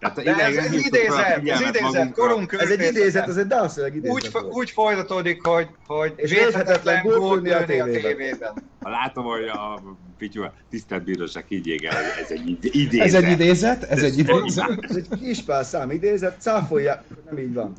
Tehát 0.00 0.22
De 0.22 0.34
ez, 0.34 0.54
idegen 0.54 0.72
a 0.72 0.74
idézet, 0.74 1.48
ez 1.48 1.60
idézet, 1.60 2.12
korunk 2.12 2.52
Ez 2.52 2.70
egy 2.70 2.82
idézet, 2.88 3.28
ez 3.28 3.36
egy 3.36 3.46
dalszöveg 3.46 3.94
idézet 3.96 4.14
úgy, 4.14 4.32
volt. 4.32 4.52
úgy 4.54 4.70
folytatódik, 4.70 5.42
hogy, 5.46 5.68
hogy 5.86 6.12
És 6.16 6.30
védhetetlen 6.30 7.02
gólt 7.02 7.48
a 7.48 7.58
a 7.58 7.64
tévében. 7.64 8.52
Ha 8.80 8.90
látom, 8.90 9.24
hogy 9.24 9.48
a 9.48 9.82
Pityu, 10.18 10.42
a 10.42 10.52
tisztelt 10.70 11.04
bíróság 11.04 11.44
higgyék 11.48 11.84
el, 11.84 11.94
hogy 11.94 12.22
ez 12.24 12.30
egy 12.30 12.48
id- 12.48 12.74
idézet. 12.74 13.06
Ez 13.06 13.14
egy 13.14 13.30
idézet? 13.30 13.82
Ez 13.82 14.02
egy 14.02 14.18
idézet? 14.18 14.78
Ez 14.80 14.96
egy 14.96 15.08
kispál 15.20 15.64
szám 15.64 15.90
idézet, 15.90 16.40
cáfolják, 16.40 17.02
nem 17.24 17.38
így 17.38 17.54
van. 17.54 17.72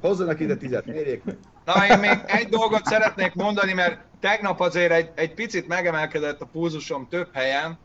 Hozzanak 0.00 0.40
ide 0.40 0.56
tizet, 0.56 0.86
mérjék 0.86 1.24
meg. 1.24 1.36
Na, 1.64 1.86
én 1.86 1.98
még 1.98 2.20
egy 2.26 2.48
dolgot 2.48 2.84
szeretnék 2.84 3.34
mondani, 3.34 3.72
mert 3.72 3.98
tegnap 4.20 4.60
azért 4.60 4.92
egy, 4.92 5.10
egy 5.14 5.34
picit 5.34 5.68
megemelkedett 5.68 6.40
a 6.40 6.48
pulzusom 6.52 7.06
több 7.10 7.28
helyen, 7.32 7.78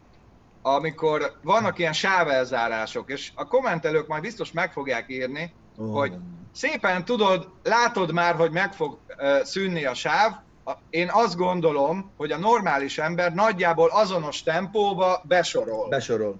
amikor 0.61 1.31
vannak 1.41 1.79
ilyen 1.79 1.93
sávelzárások, 1.93 3.09
és 3.11 3.31
a 3.35 3.47
kommentelők 3.47 4.07
majd 4.07 4.21
biztos 4.21 4.51
meg 4.51 4.71
fogják 4.71 5.05
írni, 5.07 5.53
hogy 5.77 6.13
szépen 6.53 7.05
tudod, 7.05 7.49
látod 7.63 8.11
már, 8.13 8.35
hogy 8.35 8.51
meg 8.51 8.73
fog 8.73 8.97
szűnni 9.43 9.85
a 9.85 9.93
sáv, 9.93 10.31
A- 10.63 10.77
én 10.89 11.09
azt 11.11 11.35
gondolom, 11.35 12.11
hogy 12.17 12.31
a 12.31 12.37
normális 12.37 12.97
ember 12.97 13.33
nagyjából 13.33 13.89
azonos 13.89 14.43
tempóba 14.43 15.21
besorol. 15.23 15.87
Besorol. 15.89 16.39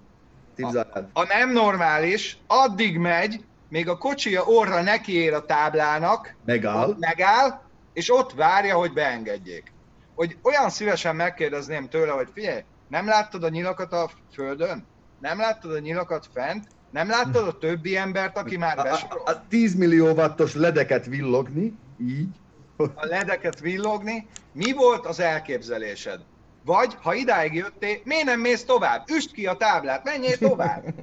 Tipzárád. 0.54 1.08
A 1.12 1.24
nem 1.24 1.52
normális 1.52 2.38
addig 2.46 2.98
megy, 2.98 3.44
még 3.68 3.88
a 3.88 3.98
kocsia 3.98 4.42
orra 4.44 4.82
nekiér 4.82 5.34
a 5.34 5.44
táblának, 5.44 6.34
Megáll. 6.44 6.94
megáll, 6.98 7.60
és 7.92 8.12
ott 8.14 8.32
várja, 8.32 8.76
hogy 8.76 8.92
beengedjék. 8.92 9.72
Hogy 10.14 10.36
olyan 10.42 10.70
szívesen 10.70 11.16
megkérdezném 11.16 11.88
tőle, 11.88 12.12
hogy 12.12 12.28
figyelj, 12.34 12.60
nem 12.88 13.06
láttad 13.06 13.42
a 13.44 13.48
nyilakat 13.48 13.92
a 13.92 14.10
földön? 14.32 14.86
Nem 15.20 15.38
láttad 15.38 15.72
a 15.72 15.78
nyilakat 15.78 16.28
fent? 16.32 16.68
Nem 16.90 17.08
láttad 17.08 17.48
a 17.48 17.58
többi 17.58 17.96
embert, 17.96 18.38
aki 18.38 18.56
már 18.56 18.78
A, 18.78 18.82
besorol? 18.82 19.22
a, 19.26 19.30
a 19.30 19.42
10 19.48 19.74
millió 19.74 20.12
wattos 20.12 20.54
ledeket 20.54 21.06
villogni, 21.06 21.74
így. 22.00 22.28
a 22.76 23.06
ledeket 23.06 23.60
villogni, 23.60 24.26
mi 24.52 24.72
volt 24.72 25.06
az 25.06 25.20
elképzelésed? 25.20 26.20
Vagy, 26.64 26.94
ha 27.02 27.14
idáig 27.14 27.54
jöttél, 27.54 28.00
miért 28.04 28.24
nem 28.24 28.40
mész 28.40 28.64
tovább? 28.64 29.10
Üst 29.10 29.32
ki 29.32 29.46
a 29.46 29.56
táblát, 29.56 30.04
menjél 30.04 30.38
tovább! 30.38 30.84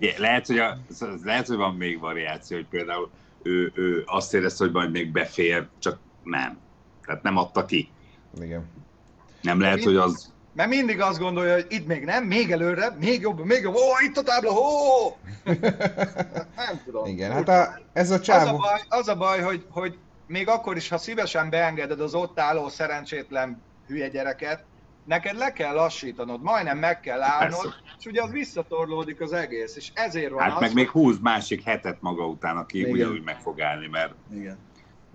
Igen, 0.00 0.20
lehet, 0.20 0.46
hogy, 0.46 0.58
a, 0.58 0.78
lehet, 1.24 1.46
hogy 1.46 1.56
van 1.56 1.74
még 1.74 2.00
variáció, 2.00 2.56
hogy 2.56 2.66
például 2.66 3.10
ő, 3.42 3.72
ő 3.74 4.02
azt 4.06 4.34
érezte, 4.34 4.64
hogy 4.64 4.72
majd 4.72 4.90
még 4.90 5.12
befér, 5.12 5.66
csak 5.78 5.98
nem. 6.22 6.58
Tehát 7.06 7.22
nem 7.22 7.36
adta 7.36 7.64
ki. 7.64 7.90
Igen. 8.42 8.64
Nem 9.42 9.60
lehet, 9.60 9.82
hogy 9.82 9.96
az... 9.96 10.32
Mert 10.54 10.68
mindig 10.68 11.00
azt 11.00 11.18
gondolja, 11.18 11.54
hogy 11.54 11.66
itt 11.68 11.86
még 11.86 12.04
nem, 12.04 12.24
még 12.24 12.52
előre, 12.52 12.96
még 13.00 13.20
jobb, 13.20 13.44
még 13.44 13.62
jobb, 13.62 13.74
ó, 13.74 13.80
itt 14.06 14.16
a 14.16 14.22
tábla, 14.22 14.50
ó! 14.50 15.16
Nem 16.56 16.80
tudom. 16.84 17.06
Igen, 17.06 17.32
hát 17.32 17.48
a, 17.48 17.80
ez 17.92 18.10
a 18.10 18.14
Az 18.14 18.20
a 18.20 18.24
csávó... 18.24 18.56
baj, 18.56 18.80
az 18.88 19.08
a 19.08 19.16
baj 19.16 19.40
hogy, 19.40 19.66
hogy 19.70 19.98
még 20.26 20.48
akkor 20.48 20.76
is, 20.76 20.88
ha 20.88 20.98
szívesen 20.98 21.50
beengeded 21.50 22.00
az 22.00 22.14
ott 22.14 22.38
álló 22.40 22.68
szerencsétlen 22.68 23.62
hülye 23.86 24.08
gyereket, 24.08 24.64
neked 25.04 25.36
le 25.36 25.52
kell 25.52 25.74
lassítanod, 25.74 26.42
majdnem 26.42 26.78
meg 26.78 27.00
kell 27.00 27.22
állnod, 27.22 27.62
Persze. 27.62 27.76
és 27.98 28.06
ugye 28.06 28.22
az 28.22 28.30
visszatorlódik 28.30 29.20
az 29.20 29.32
egész, 29.32 29.76
és 29.76 29.90
ezért 29.94 30.30
van 30.30 30.42
Hát 30.42 30.54
az, 30.54 30.60
meg 30.60 30.74
még 30.74 30.88
húz 30.88 31.18
másik 31.20 31.62
hetet 31.62 32.00
maga 32.00 32.26
után, 32.26 32.56
aki 32.56 32.78
Igen. 32.78 32.90
ugyanúgy 32.90 33.22
meg 33.22 33.40
fog 33.40 33.60
állni, 33.60 33.86
mert 33.86 34.14
Igen. 34.34 34.58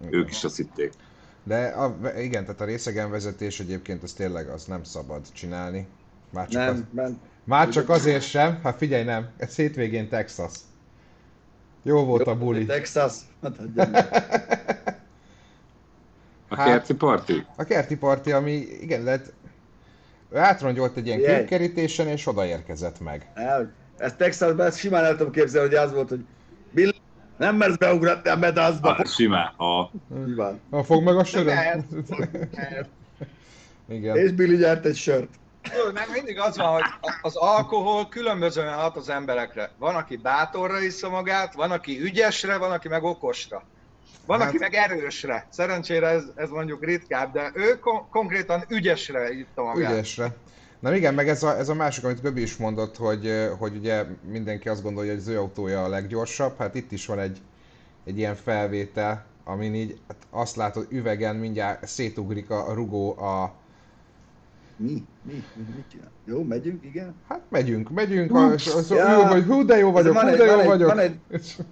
ők 0.09 0.29
is 0.29 0.43
azt 0.43 0.55
hitték. 0.55 0.91
De 1.43 1.65
a, 1.65 1.97
igen, 2.19 2.45
tehát 2.45 2.61
a 2.61 2.65
részegen 2.65 3.09
vezetés 3.11 3.59
egyébként 3.59 4.03
az 4.03 4.11
tényleg 4.13 4.47
az 4.47 4.65
nem 4.65 4.83
szabad 4.83 5.21
csinálni. 5.33 5.87
Már 6.29 6.47
csak, 6.47 6.61
az, 6.69 6.75
Nem, 6.75 6.87
nem. 6.91 7.19
már 7.43 7.69
csak 7.69 7.89
azért 7.89 8.23
sem, 8.23 8.59
hát 8.63 8.77
figyelj 8.77 9.03
nem, 9.03 9.29
ez 9.37 9.55
hétvégén 9.55 10.09
Texas. 10.09 10.51
Jó 11.83 12.05
volt 12.05 12.27
a 12.27 12.37
buli. 12.37 12.65
Texas. 12.65 13.13
Hát, 13.41 13.55
meg. 13.75 14.07
A 16.47 16.55
Hát- 16.55 16.67
kerti 16.67 16.93
parti? 16.93 17.45
A 17.55 17.63
kerti 17.63 17.95
parti, 17.97 18.31
ami 18.31 18.51
igen, 18.81 19.03
lehet, 19.03 19.33
ő 20.31 20.37
átrongyolt 20.37 20.97
egy 20.97 21.05
ilyen 21.07 21.19
képkerítésen, 21.19 22.07
és 22.07 22.27
odaérkezett 22.27 22.99
meg. 22.99 23.31
El, 23.33 23.71
ezt 23.97 24.17
Texasban 24.17 24.65
ezt 24.65 24.77
simán 24.77 25.03
el 25.03 25.15
tudom 25.17 25.31
képzelni, 25.31 25.67
hogy 25.67 25.77
az 25.77 25.93
volt, 25.93 26.09
hogy 26.09 26.25
Bill, 26.71 26.91
nem 27.37 27.55
mersz 27.55 27.75
beugratni 27.75 28.29
a 28.29 28.35
medazba. 28.35 28.89
Ah, 28.95 29.05
simán. 29.05 29.53
A, 29.57 29.89
Nyilván. 30.25 30.59
Ha 30.71 30.83
fog 30.83 31.03
meg 31.03 31.17
a 31.17 31.23
söröm. 31.23 31.85
Igen. 33.89 34.17
És 34.17 34.31
Billy 34.31 34.57
gyárt 34.57 34.85
egy 34.85 34.95
sört. 34.95 35.27
Tudod, 35.61 35.93
meg 35.93 36.07
mindig 36.13 36.39
az 36.39 36.57
van, 36.57 36.73
hogy 36.73 36.83
az 37.21 37.35
alkohol 37.35 38.07
különbözően 38.09 38.73
hat 38.73 38.95
az 38.95 39.09
emberekre. 39.09 39.69
Van, 39.77 39.95
aki 39.95 40.17
bátorra 40.17 40.79
iszza 40.81 41.09
magát, 41.09 41.53
van, 41.53 41.71
aki 41.71 42.01
ügyesre, 42.01 42.57
van, 42.57 42.71
aki 42.71 42.87
meg 42.87 43.03
okosra. 43.03 43.63
Van, 44.25 44.39
Hát- 44.39 44.47
aki 44.49 44.57
meg 44.57 44.73
erősre. 44.73 45.47
Szerencsére 45.49 46.07
ez, 46.07 46.23
ez 46.35 46.49
mondjuk 46.49 46.85
ritkább, 46.85 47.33
de 47.33 47.51
ő 47.53 47.79
kon- 47.79 48.09
konkrétan 48.09 48.63
ügyesre 48.67 49.31
itta 49.31 49.63
magát. 49.63 49.91
Ügyesre. 49.91 50.35
Na 50.83 50.95
igen, 50.95 51.13
meg 51.13 51.27
ez 51.29 51.43
a, 51.43 51.57
ez 51.57 51.69
a 51.69 51.73
másik, 51.73 52.03
amit 52.03 52.21
Göbi 52.21 52.41
is 52.41 52.57
mondott, 52.57 52.97
hogy, 52.97 53.31
hogy 53.57 53.75
ugye 53.75 54.05
mindenki 54.31 54.69
azt 54.69 54.83
gondolja, 54.83 55.11
hogy 55.11 55.19
az 55.19 55.27
ő 55.27 55.37
autója 55.37 55.83
a 55.83 55.87
leggyorsabb, 55.87 56.57
hát 56.57 56.75
itt 56.75 56.91
is 56.91 57.05
van 57.05 57.19
egy, 57.19 57.41
egy 58.05 58.17
ilyen 58.17 58.35
felvétel, 58.35 59.25
amin 59.43 59.73
így 59.75 59.99
hát 60.07 60.17
azt 60.29 60.55
látod 60.55 60.85
üvegen 60.89 61.35
mindjárt 61.35 61.87
szétugrik 61.87 62.49
a, 62.49 62.69
a 62.69 62.73
rugó 62.73 63.17
a... 63.19 63.53
Mi? 64.77 64.91
Mi? 65.21 65.43
Mi? 65.55 65.63
Mit 65.75 65.83
csinál? 65.91 66.11
Jó, 66.25 66.43
megyünk, 66.43 66.85
igen. 66.85 67.13
Hát 67.27 67.41
megyünk, 67.49 67.89
megyünk, 67.89 68.33
Ups, 68.35 68.65
és 68.65 68.73
az, 68.73 68.89
ja. 68.89 68.95
ja. 69.09 69.27
hogy 69.27 69.43
hú 69.43 69.65
de 69.65 69.77
jó 69.77 69.91
vagyok, 69.91 70.13
van 70.13 70.23
hú 70.23 70.29
egy- 70.29 70.37
de 70.37 70.45
jó 70.45 70.51
van 70.51 70.61
egy- 70.61 70.67
vagyok. 70.67 70.87
van 70.89 70.99
egy- 70.99 71.19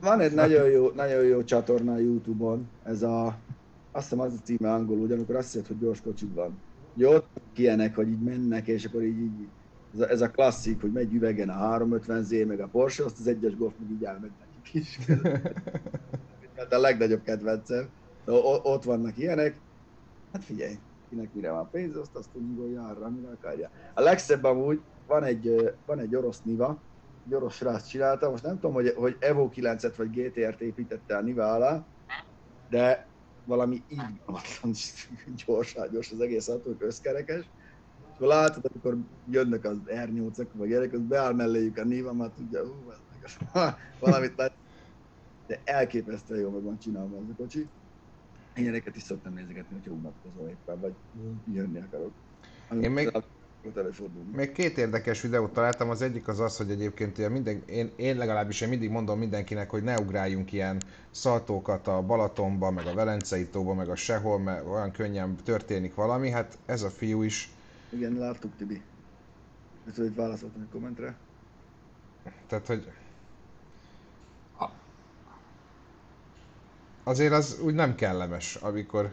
Van 0.01 0.19
egy 0.19 0.33
nagyon 0.33 0.69
jó, 0.69 0.89
nagyon 0.95 1.23
jó 1.23 1.43
csatorna 1.43 1.93
a 1.93 1.97
Youtube-on, 1.99 2.67
ez 2.83 3.01
a, 3.01 3.25
azt 3.91 4.03
hiszem 4.09 4.19
az 4.19 4.33
a 4.33 4.41
címe 4.43 4.73
angolul, 4.73 5.07
de 5.07 5.13
amikor 5.13 5.35
azt 5.35 5.51
hiszed, 5.51 5.67
hogy 5.67 5.79
gyors 5.79 6.01
kocsik 6.01 6.33
van. 6.33 6.57
Ugye 6.93 7.07
ott 7.07 7.41
ilyenek, 7.55 7.95
hogy 7.95 8.07
így 8.07 8.21
mennek, 8.21 8.67
és 8.67 8.85
akkor 8.85 9.03
így, 9.03 9.17
így 9.19 9.49
ez, 9.93 9.99
a, 9.99 10.09
ez 10.09 10.21
a 10.21 10.31
klasszik, 10.31 10.81
hogy 10.81 10.91
megy 10.91 11.13
üvegen 11.13 11.49
a 11.49 11.53
350 11.53 12.23
Z, 12.23 12.29
meg 12.45 12.59
a 12.59 12.67
Porsche, 12.67 13.05
azt 13.05 13.19
az 13.19 13.27
egyes 13.27 13.55
golf 13.55 13.73
meg 13.77 13.89
így 13.89 14.03
elmegy 14.03 14.31
nekik 14.39 14.73
is. 14.73 14.99
Hát 16.55 16.73
a 16.73 16.79
legnagyobb 16.79 17.21
kedvencem. 17.21 17.89
O- 18.25 18.65
ott 18.65 18.83
vannak 18.83 19.17
ilyenek. 19.17 19.63
Hát 20.31 20.43
figyelj, 20.43 20.75
kinek 21.09 21.33
mire 21.33 21.51
van 21.51 21.69
pénz, 21.69 21.95
azt 21.95 22.15
azt 22.15 22.29
ungolja 22.33 22.81
arra, 22.81 23.05
amire 23.05 23.29
akarja. 23.29 23.71
A 23.93 24.01
legszebb 24.01 24.43
amúgy, 24.43 24.81
van 25.05 25.23
egy, 25.23 25.71
van 25.85 25.99
egy 25.99 26.15
orosz 26.15 26.41
Niva, 26.41 26.85
egy 27.25 27.33
orosz 27.33 27.55
srác 27.55 27.87
csinálta, 27.87 28.29
most 28.29 28.43
nem 28.43 28.53
tudom, 28.53 28.73
hogy, 28.73 28.93
hogy 28.95 29.17
Evo 29.19 29.49
9-et 29.53 29.93
vagy 29.97 30.09
GTR-t 30.09 30.61
építette 30.61 31.17
a 31.17 31.21
Niva 31.21 31.53
alá, 31.53 31.87
de 32.69 33.10
valami 33.51 33.83
irgalmatlan 33.87 34.71
gyorságos 35.45 36.11
az 36.11 36.19
egész 36.19 36.47
autó, 36.47 36.75
összkerekes. 36.77 37.51
És 37.97 38.15
akkor 38.15 38.27
látod, 38.27 38.65
amikor 38.71 38.97
jönnek 39.25 39.63
az 39.63 39.77
R8-ak, 39.85 40.49
vagy 40.53 40.69
gyerek, 40.69 40.93
az 40.93 41.01
beáll 41.01 41.33
melléjük 41.33 41.77
a 41.77 41.83
Niva, 41.83 42.13
már 42.13 42.31
tudja, 42.31 42.65
hú, 42.65 42.91
ez 42.91 42.97
meg 43.09 43.75
valamit 43.99 44.35
lett. 44.35 44.57
De 45.47 45.61
elképesztően 45.63 46.39
jól 46.41 46.51
meg 46.51 46.63
van 46.63 46.77
csinálva 46.79 47.21
ez 47.21 47.29
a 47.29 47.35
kocsi. 47.35 47.71
Ilyeneket 48.55 48.95
is 48.95 49.03
szoktam 49.03 49.33
nézegetni, 49.33 49.75
hogyha 49.75 49.91
unatkozom 49.91 50.47
éppen, 50.47 50.79
vagy 50.79 50.93
jönni 51.45 51.81
akarok. 51.81 52.15
Én 52.81 52.91
még- 52.91 53.11
Ott 53.67 53.77
előfordul. 53.77 54.23
Még 54.35 54.51
két 54.51 54.77
érdekes 54.77 55.21
videót 55.21 55.53
találtam, 55.53 55.89
az 55.89 56.01
egyik 56.01 56.27
az 56.27 56.39
az, 56.39 56.57
hogy 56.57 56.69
egyébként 56.71 57.17
ugye 57.17 57.29
minden, 57.29 57.63
én, 57.65 57.91
én 57.95 58.17
legalábbis 58.17 58.61
én 58.61 58.69
mindig 58.69 58.89
mondom 58.89 59.19
mindenkinek, 59.19 59.69
hogy 59.69 59.83
ne 59.83 59.99
ugráljunk 59.99 60.51
ilyen 60.51 60.83
szaltókat 61.11 61.87
a 61.87 62.01
Balatonba, 62.01 62.71
meg 62.71 62.85
a 62.85 62.93
Velencei 62.93 63.47
tóba, 63.47 63.73
meg 63.73 63.89
a 63.89 63.95
sehol, 63.95 64.39
mert 64.39 64.65
olyan 64.65 64.91
könnyen 64.91 65.35
történik 65.35 65.95
valami, 65.95 66.29
hát 66.29 66.57
ez 66.65 66.81
a 66.81 66.89
fiú 66.89 67.21
is, 67.21 67.49
Igen, 67.89 68.13
láttuk, 68.13 68.51
Tibi. 68.57 68.81
Ezt 69.87 69.97
hogy 69.97 70.15
válaszoltam 70.15 70.61
egy 70.61 70.69
kommentre. 70.71 71.15
tehát 72.47 72.67
hogy 72.67 72.91
azért 77.03 77.33
az 77.33 77.59
úgy 77.63 77.73
nem 77.73 77.95
kellemes, 77.95 78.55
amikor 78.55 79.11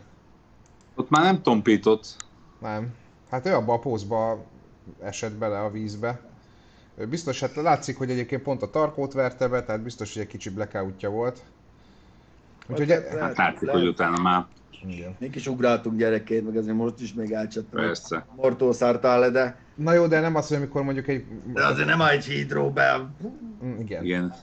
Ott 0.94 1.10
már 1.10 1.22
nem 1.22 1.42
tompított. 1.42 2.16
nem. 2.58 2.94
Hát 3.30 3.46
ő 3.46 3.54
abba 3.54 3.72
a 3.72 3.78
pózba 3.78 4.44
esett 5.02 5.32
bele 5.32 5.60
a 5.60 5.70
vízbe. 5.70 6.20
Biztos, 7.08 7.40
hát 7.40 7.54
látszik, 7.54 7.96
hogy 7.98 8.10
egyébként 8.10 8.42
pont 8.42 8.62
a 8.62 8.70
tarkót 8.70 9.12
verte 9.12 9.48
be, 9.48 9.62
tehát 9.62 9.80
biztos, 9.82 10.12
hogy 10.12 10.22
egy 10.22 10.28
kicsi 10.28 10.50
blackoutja 10.50 11.10
volt. 11.10 11.42
Úgyhogy, 12.68 12.90
Hát, 12.90 13.18
Hát 13.18 13.36
látszik, 13.36 13.68
hogy 13.68 13.86
utána 13.86 14.22
már 14.22 14.44
igen. 14.86 15.16
Mink 15.18 15.34
is 15.34 15.46
ugráltunk 15.46 15.98
gyerekként, 15.98 16.44
meg 16.46 16.56
azért 16.56 16.76
most 16.76 17.00
is 17.00 17.14
még 17.14 17.32
elcsattam. 17.32 17.80
persze. 17.80 18.26
Mortó 18.36 18.72
szártál 18.72 19.18
le, 19.20 19.30
de, 19.30 19.56
Na 19.74 19.92
jó, 19.92 20.06
de 20.06 20.20
nem 20.20 20.34
az, 20.34 20.48
hogy 20.48 20.56
amikor 20.56 20.82
mondjuk 20.82 21.08
egy... 21.08 21.24
de 21.52 21.66
azért 21.66 21.88
nem 21.88 22.00
egy 22.00 22.24
hídró 22.24 22.70
be. 22.70 23.06
Mm, 23.64 23.80
Igen. 23.80 24.04
Igen. 24.04 24.34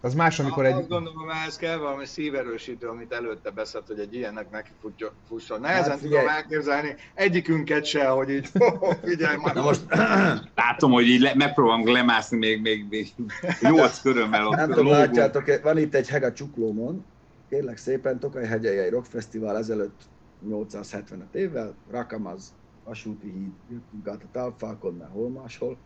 Az 0.00 0.14
más, 0.14 0.38
amikor 0.38 0.64
Azt 0.64 0.78
egy... 0.78 0.88
gondolom, 0.88 1.30
ehhez 1.30 1.56
kell 1.56 1.76
valami 1.76 2.06
szíverősítő, 2.06 2.88
amit 2.88 3.12
előtte 3.12 3.50
beszélt, 3.50 3.86
hogy 3.86 3.98
egy 3.98 4.14
ilyennek 4.14 4.50
neki 4.50 4.70
futja- 4.80 5.14
fusson. 5.26 5.60
Nehezen 5.60 5.90
Hát 5.90 6.00
tudom 6.00 6.28
elképzelni 6.28 6.94
egyikünket 7.14 7.84
se, 7.84 8.08
hogy 8.08 8.30
így, 8.30 8.48
figyelj 9.04 9.36
már. 9.36 9.54
Na 9.54 9.62
most 9.62 9.84
Látom, 10.54 10.92
hogy 10.92 11.06
így 11.06 11.20
le, 11.20 11.34
megpróbálom 11.34 11.92
lemászni 11.92 12.36
még, 12.36 12.60
még, 12.60 12.86
még 12.88 13.14
8 13.60 14.00
körömmel 14.00 14.46
ott 14.46 14.56
nem 14.56 14.70
tudom, 14.70 14.86
látjátok, 14.86 15.62
van 15.62 15.78
itt 15.78 15.94
egy 15.94 16.08
heg 16.08 16.22
a 16.22 16.32
Csuklómon. 16.32 17.04
Kérlek 17.48 17.76
szépen, 17.76 18.18
Tokaj 18.18 18.46
hegyei 18.46 18.88
Rock 18.88 19.06
Fesztivál 19.06 19.56
ezelőtt 19.56 20.00
875 20.48 21.34
évvel, 21.34 21.74
Rakamaz, 21.90 22.54
vasúti 22.84 23.30
híd, 23.30 23.52
jöttünk 23.70 24.08
át 24.08 24.22
a 24.22 24.28
távfákon, 24.32 24.94
mert 24.94 25.10
hol 25.10 25.30
máshol. 25.30 25.78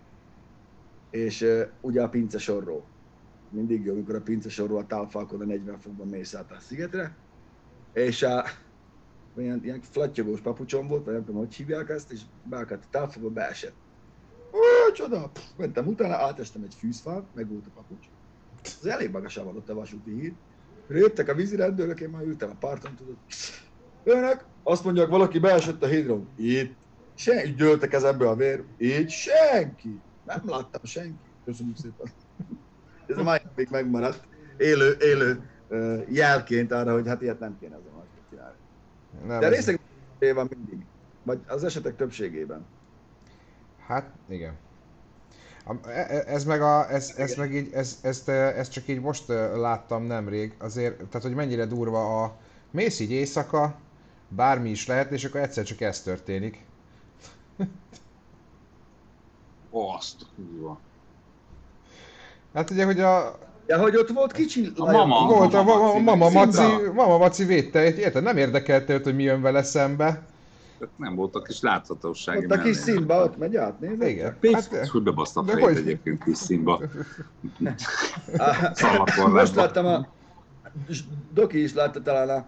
És 1.10 1.40
uh, 1.40 1.60
ugye 1.80 2.02
a 2.02 2.08
pince 2.08 2.38
sorról. 2.38 2.91
Mindig 3.52 3.84
jó, 3.84 3.92
amikor 3.92 4.14
a 4.14 4.20
pince 4.20 4.48
sorról 4.48 4.78
a 4.78 4.86
távfákon 4.86 5.40
a 5.40 5.44
40 5.44 5.78
fokban 5.78 6.08
mész 6.08 6.34
át 6.34 6.50
a 6.50 6.60
szigetre. 6.60 7.16
És 7.92 8.22
a, 8.22 8.44
ilyen, 9.36 9.60
ilyen 9.64 9.80
flattyogós 9.80 10.40
papucsom 10.40 10.88
volt, 10.88 11.04
vagy 11.04 11.14
nem 11.14 11.24
tudom, 11.24 11.40
hogy 11.40 11.54
hívják 11.54 11.88
ezt, 11.88 12.12
és 12.12 12.20
beakadt 12.44 12.84
a 12.84 12.88
távfába, 12.90 13.28
beesett. 13.28 13.74
Ó, 14.52 14.92
csoda! 14.92 15.28
Pff, 15.28 15.42
mentem 15.56 15.86
utána, 15.86 16.14
átestem 16.14 16.62
egy 16.62 16.74
fűzfán, 16.74 17.26
meg 17.34 17.48
volt 17.48 17.66
a 17.66 17.70
papucs. 17.74 18.06
Az 18.62 18.86
elég 18.86 19.10
magasan 19.10 19.44
van 19.44 19.56
ott 19.56 19.68
a 19.68 19.74
vasúti 19.74 20.20
híd. 20.20 20.34
Jöttek 20.88 21.28
a 21.28 21.34
vízirendőrök, 21.34 22.00
én 22.00 22.08
már 22.08 22.22
ültem 22.22 22.50
a 22.50 22.56
parton, 22.58 22.94
tudod. 22.96 23.16
Önök 24.04 24.44
azt 24.62 24.84
mondják, 24.84 25.08
valaki 25.08 25.38
beesett 25.38 25.82
a 25.82 25.86
hídról. 25.86 26.26
Itt. 26.36 26.74
Senki, 27.14 27.48
így 27.48 27.54
győlte 27.54 27.88
kezembe 27.88 28.28
a 28.28 28.34
vér. 28.34 28.64
Így 28.78 29.10
senki. 29.10 30.00
Nem 30.24 30.42
láttam 30.44 30.84
senki. 30.84 31.18
Köszönjük 31.44 31.76
szépen. 31.76 32.06
Ez 33.12 33.18
a 33.18 33.22
mai 33.22 33.38
még 33.54 33.68
megmaradt. 33.70 34.28
Élő, 34.56 34.96
élő 35.00 35.50
jelként 36.08 36.72
arra, 36.72 36.92
hogy 36.92 37.06
hát 37.06 37.22
ilyet 37.22 37.38
nem 37.38 37.58
kéne 37.58 37.76
azért 37.76 37.94
másképp 37.94 38.28
csinálni. 38.30 38.56
Nem, 39.26 39.40
De 39.40 39.48
részeg 39.48 39.80
van 40.34 40.48
mindig. 40.56 40.86
Vagy 41.22 41.40
az 41.46 41.64
esetek 41.64 41.96
többségében. 41.96 42.66
Hát, 43.86 44.12
igen. 44.28 44.58
A- 45.64 45.88
e- 45.88 46.06
e- 46.08 46.24
Ez 46.26 46.44
meg, 46.44 46.62
a, 46.62 46.90
ez, 46.90 47.14
ez 47.16 47.34
meg 47.34 47.54
így, 47.54 47.72
ez, 47.72 47.98
ezt, 48.02 48.28
eh, 48.28 48.58
ezt 48.58 48.72
csak 48.72 48.88
így 48.88 49.00
most 49.00 49.28
láttam 49.54 50.02
nemrég, 50.02 50.54
azért, 50.58 50.96
tehát 50.96 51.22
hogy 51.22 51.34
mennyire 51.34 51.66
durva 51.66 52.22
a, 52.22 52.38
mész 52.70 53.00
így 53.00 53.10
éjszaka, 53.10 53.80
bármi 54.28 54.70
is 54.70 54.86
lehet, 54.86 55.10
és 55.10 55.24
akkor 55.24 55.40
egyszer 55.40 55.64
csak 55.64 55.80
ez 55.80 56.02
történik. 56.02 56.64
Azt, 59.70 60.26
húva. 60.36 60.80
Hát 62.54 62.70
ugye, 62.70 62.84
hogy 62.84 63.00
a, 63.00 63.38
Ja, 63.66 63.78
hogy 63.78 63.96
ott 63.96 64.08
volt 64.08 64.32
kicsi... 64.32 64.72
A 64.76 64.90
mama. 64.90 65.26
volt 65.26 65.54
a, 65.54 65.62
Mama 65.62 65.98
mama, 65.98 66.30
Maci, 66.30 66.60
mama, 66.60 66.70
Maci, 66.70 66.90
mama 66.94 67.18
Maci 67.18 67.44
védte, 67.44 67.94
érted? 67.94 68.22
Nem 68.22 68.36
érdekelte 68.36 68.92
őt, 68.94 69.04
hogy 69.04 69.14
mi 69.14 69.22
jön 69.22 69.42
vele 69.42 69.62
szembe. 69.62 70.22
Nem 70.96 71.14
volt 71.14 71.34
a 71.34 71.42
kis 71.42 71.60
láthatósági 71.60 72.44
Ott 72.44 72.50
a 72.50 72.58
kis 72.58 72.76
színba, 72.76 73.24
ott 73.24 73.38
megy 73.38 73.56
át, 73.56 73.80
nézd. 73.80 74.02
Igen. 74.02 74.36
Hát, 74.52 74.68
Hát, 74.74 74.86
hogy 74.88 75.02
bebaszta 75.02 75.40
a 75.40 75.44
fejét 75.44 75.64
hogy? 75.64 75.76
egyébként 75.76 76.24
kis 76.24 76.36
színba. 76.36 76.80
Most 79.32 79.54
láttam 79.54 79.86
a... 79.86 80.06
Doki 81.32 81.62
is 81.62 81.74
látta 81.74 82.02
talán 82.02 82.28
a... 82.28 82.46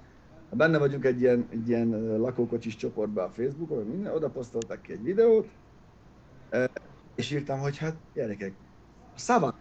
Benne 0.57 0.79
vagyunk 0.79 1.05
egy 1.05 1.21
ilyen, 1.21 1.47
egy 1.51 1.69
ilyen 1.69 2.17
lakókocsis 2.19 2.77
csoportban 2.77 3.25
a 3.25 3.31
Facebookon, 3.31 3.85
minden, 3.85 4.15
oda 4.15 4.29
posztoltak 4.29 4.83
ki 4.83 4.93
egy 4.93 5.03
videót, 5.03 5.49
és 7.15 7.31
írtam, 7.31 7.59
hogy 7.59 7.79
hát 7.79 7.95
gyerekek, 8.15 8.53
a 9.15 9.19
szavak 9.19 9.55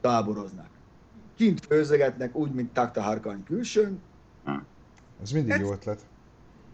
táboroznak. 0.00 0.68
Kint 1.36 1.66
főzögetnek 1.66 2.34
úgy, 2.36 2.52
mint 2.52 2.72
takta 2.72 3.02
harkany 3.02 3.44
külsőn, 3.44 4.00
ez 5.22 5.30
mindig 5.30 5.52
Ez- 5.52 5.60
jó 5.60 5.72
ötlet. 5.72 6.00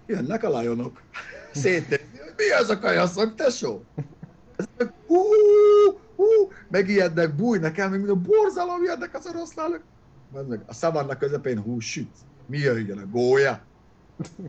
jönnek 0.07 0.43
a 0.45 0.49
lajonok. 0.49 1.03
Szétnézni, 1.53 2.19
hogy 2.19 2.33
mi 2.37 2.51
az 2.61 2.69
a 2.71 2.79
kajaszok, 2.79 3.35
tesó? 3.35 3.83
Ezek, 4.57 4.93
hú, 5.07 5.17
hú, 6.17 6.25
megijednek, 6.69 7.35
bújnak 7.35 7.79
el, 7.79 7.89
még 7.89 7.99
mint 7.99 8.11
a 8.11 8.15
borzalom 8.15 8.83
jönnek 8.83 9.15
az 9.15 9.27
oroszlánok. 9.27 9.83
A 10.67 10.75
szavannak 10.75 11.19
közepén 11.19 11.61
hús 11.61 11.91
süt. 11.91 12.17
Mi 12.47 12.59
jöjjön 12.59 12.99
a 12.99 13.07
gólya? 13.07 13.61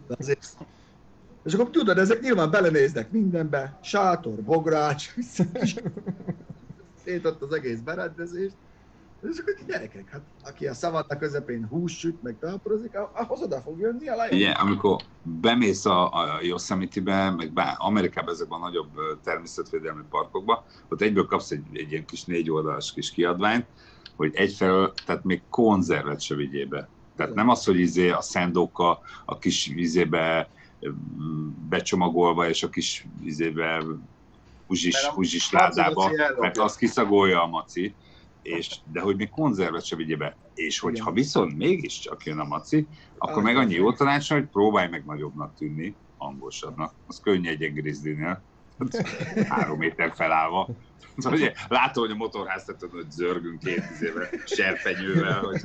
Azért... 0.08 0.58
És 1.45 1.54
akkor 1.54 1.70
tudod, 1.70 1.97
ezek 1.97 2.22
nyilván 2.22 2.51
belenéznek 2.51 3.12
mindenbe, 3.12 3.80
sátor, 3.82 4.36
bogrács, 4.41 5.16
szét 7.04 7.26
ott 7.26 7.41
az 7.41 7.54
egész 7.54 7.80
berendezést. 7.80 8.56
És 9.32 9.38
akkor 9.38 9.56
gyerekek, 9.68 10.10
hát 10.10 10.22
aki 10.43 10.68
a 10.68 10.74
szavanna 10.74 11.18
közepén 11.18 11.68
hús 11.70 11.97
süt, 11.97 12.24
meg 12.24 12.36
talporozik, 12.39 12.97
ahhoz 13.14 13.41
oda 13.41 13.62
fog 13.62 13.80
jönni 13.80 14.08
a 14.08 14.16
lajos. 14.16 14.36
Ugye, 14.36 14.49
amikor 14.49 15.01
bemész 15.22 15.86
a, 15.86 16.14
a 16.14 16.39
Yosemite-be, 16.41 17.30
meg 17.30 17.51
bár 17.51 17.76
Amerikában 17.78 18.34
ezekben 18.34 18.60
a 18.60 18.64
nagyobb 18.64 19.20
természetvédelmi 19.24 20.01
parkokba, 20.10 20.66
ott 20.89 21.01
egyből 21.01 21.26
kapsz 21.26 21.51
egy, 21.51 21.64
egy 21.74 21.91
ilyen 21.91 22.06
kis 22.06 22.24
négy 22.24 22.51
oldalas 22.51 22.93
kis 22.93 23.12
kiadványt, 23.12 23.66
hogy 24.16 24.32
egyfelől, 24.36 24.93
tehát 25.06 25.24
még 25.24 25.41
konzervet 25.49 26.22
se 26.22 26.36
vigyél 26.36 26.68
be. 26.68 26.88
Tehát 27.16 27.34
nem 27.34 27.49
az, 27.49 27.66
hogy 27.66 27.80
izé 27.80 28.10
a 28.10 28.22
szendóka 28.22 28.99
a 29.26 29.38
kis 29.38 29.68
izébe 29.68 30.49
mm, 30.88 31.47
becsomagolva, 31.70 32.49
és 32.49 32.64
a 32.64 32.70
kis 32.70 33.08
izébe 33.24 33.84
húzsis, 34.68 35.05
húzsis 35.05 35.51
ládába, 35.51 36.11
mert 36.39 36.57
azt 36.57 36.78
kiszagolja 36.78 37.43
a 37.43 37.47
maci, 37.47 37.95
és, 38.41 38.76
de 38.91 39.01
hogy 39.01 39.16
még 39.16 39.30
konzervet 39.30 39.86
se 39.86 39.95
vigyél 39.95 40.18
be. 40.18 40.38
És 40.55 40.80
hogyha 40.80 41.11
viszont 41.11 41.57
mégiscsak 41.57 42.26
jön 42.26 42.39
a 42.39 42.43
maci, 42.43 42.88
akkor 43.18 43.43
meg 43.43 43.57
annyi 43.57 43.74
jó 43.74 43.93
tanács, 43.93 44.30
hogy 44.30 44.45
próbálj 44.45 44.89
meg 44.89 45.05
nagyobbnak 45.05 45.55
tűnni, 45.55 45.95
hangosabbnak. 46.18 46.93
Az 47.07 47.20
könnyű 47.20 47.49
egy 47.49 47.74
grizzlinél. 47.74 48.41
Három 49.49 49.78
méter 49.78 50.11
felállva. 50.16 50.70
Szóval 51.18 51.39
ugye, 51.39 51.53
látom, 51.68 52.03
hogy 52.03 52.14
a 52.14 52.16
motorháztetőn, 52.18 52.89
hogy 52.89 53.11
zörgünk 53.11 53.59
két 53.59 53.84
izével, 53.93 54.30
serpenyővel, 54.45 55.39
hogy... 55.39 55.61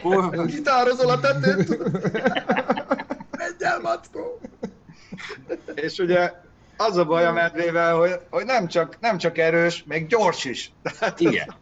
Hol, 0.00 0.46
Gitározol 0.46 1.10
a 1.10 1.20
tetőn, 1.20 1.64
tudod? 1.64 1.92
Menj 3.30 3.54
el, 3.58 3.80
mackó! 3.80 4.40
És 5.74 5.98
ugye 5.98 6.32
az 6.76 6.96
a 6.96 7.04
baj 7.04 7.26
a 7.26 7.32
medvével, 7.32 7.96
hogy, 7.96 8.20
hogy 8.30 8.44
nem, 8.44 8.66
csak, 8.66 9.00
nem 9.00 9.18
csak 9.18 9.38
erős, 9.38 9.84
még 9.84 10.06
gyors 10.06 10.44
is. 10.44 10.72
Tehát 10.98 11.20
igen. 11.20 11.54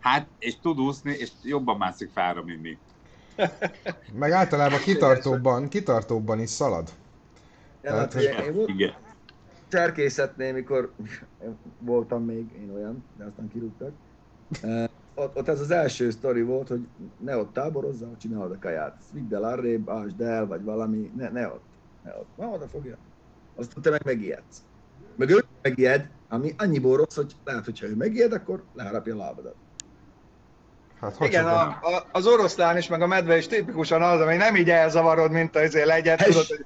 Hát, 0.00 0.26
és 0.38 0.54
tud 0.62 0.80
úszni, 0.80 1.12
és 1.12 1.30
jobban 1.42 1.76
mászik 1.76 2.10
fára, 2.14 2.42
mint 2.42 2.62
mi. 2.62 2.78
Meg 4.12 4.30
általában 4.30 4.78
kitartóbban, 4.78 5.68
kitartóbban 5.68 6.40
is 6.40 6.50
szalad. 6.50 6.90
Ja, 7.82 7.94
hát, 7.94 8.14
én 8.14 8.54
volt 8.54 8.68
Igen. 8.68 8.94
cserkészetnél, 9.68 10.52
mikor 10.52 10.92
voltam 11.78 12.24
még 12.24 12.52
én 12.60 12.70
olyan, 12.74 13.04
de 13.16 13.24
aztán 13.24 13.50
kirúgtak. 13.52 13.92
Ott, 15.14 15.36
ott 15.36 15.48
ez 15.48 15.60
az 15.60 15.70
első 15.70 16.10
sztori 16.10 16.42
volt, 16.42 16.68
hogy 16.68 16.86
ne 17.18 17.36
ott 17.36 17.52
táborozzál, 17.52 18.16
csinálod 18.20 18.50
a 18.50 18.58
kaját. 18.60 18.96
Vidd 19.12 19.34
el 19.34 19.44
arrébb, 19.44 19.90
ásd 19.90 20.20
el, 20.20 20.46
vagy 20.46 20.62
valami, 20.62 21.10
ne, 21.16 21.28
ne 21.28 21.46
ott. 21.46 21.64
Ne 22.02 22.10
ott. 22.10 22.28
Na, 22.36 22.46
oda 22.46 22.66
fogja. 22.66 22.96
Azt 23.56 23.72
te 23.82 23.90
meg 23.90 24.02
megijedsz. 24.04 24.62
Meg 25.16 25.30
ő 25.30 25.44
megijed, 25.62 26.08
ami 26.28 26.54
annyiból 26.58 26.96
rossz, 26.96 27.14
hogy 27.14 27.32
lehet, 27.44 27.64
hogyha 27.64 27.86
ő 27.86 27.94
megijed, 27.94 28.32
akkor 28.32 28.64
leharapja 28.74 29.14
a 29.14 29.18
lábadat. 29.18 29.54
Hát 31.00 31.16
hogy 31.16 31.26
igen, 31.26 31.46
a, 31.46 31.60
a, 31.60 32.06
az 32.12 32.26
oroszlán 32.26 32.76
is, 32.76 32.88
meg 32.88 33.02
a 33.02 33.06
medve 33.06 33.36
is 33.36 33.46
tipikusan 33.46 34.02
az, 34.02 34.20
ami 34.20 34.36
nem 34.36 34.56
így 34.56 34.70
elzavarod, 34.70 35.30
mint 35.30 35.56
az 35.56 35.62
izé 35.62 35.82
legyet, 35.82 36.24
tudod, 36.24 36.46
hogy 36.46 36.64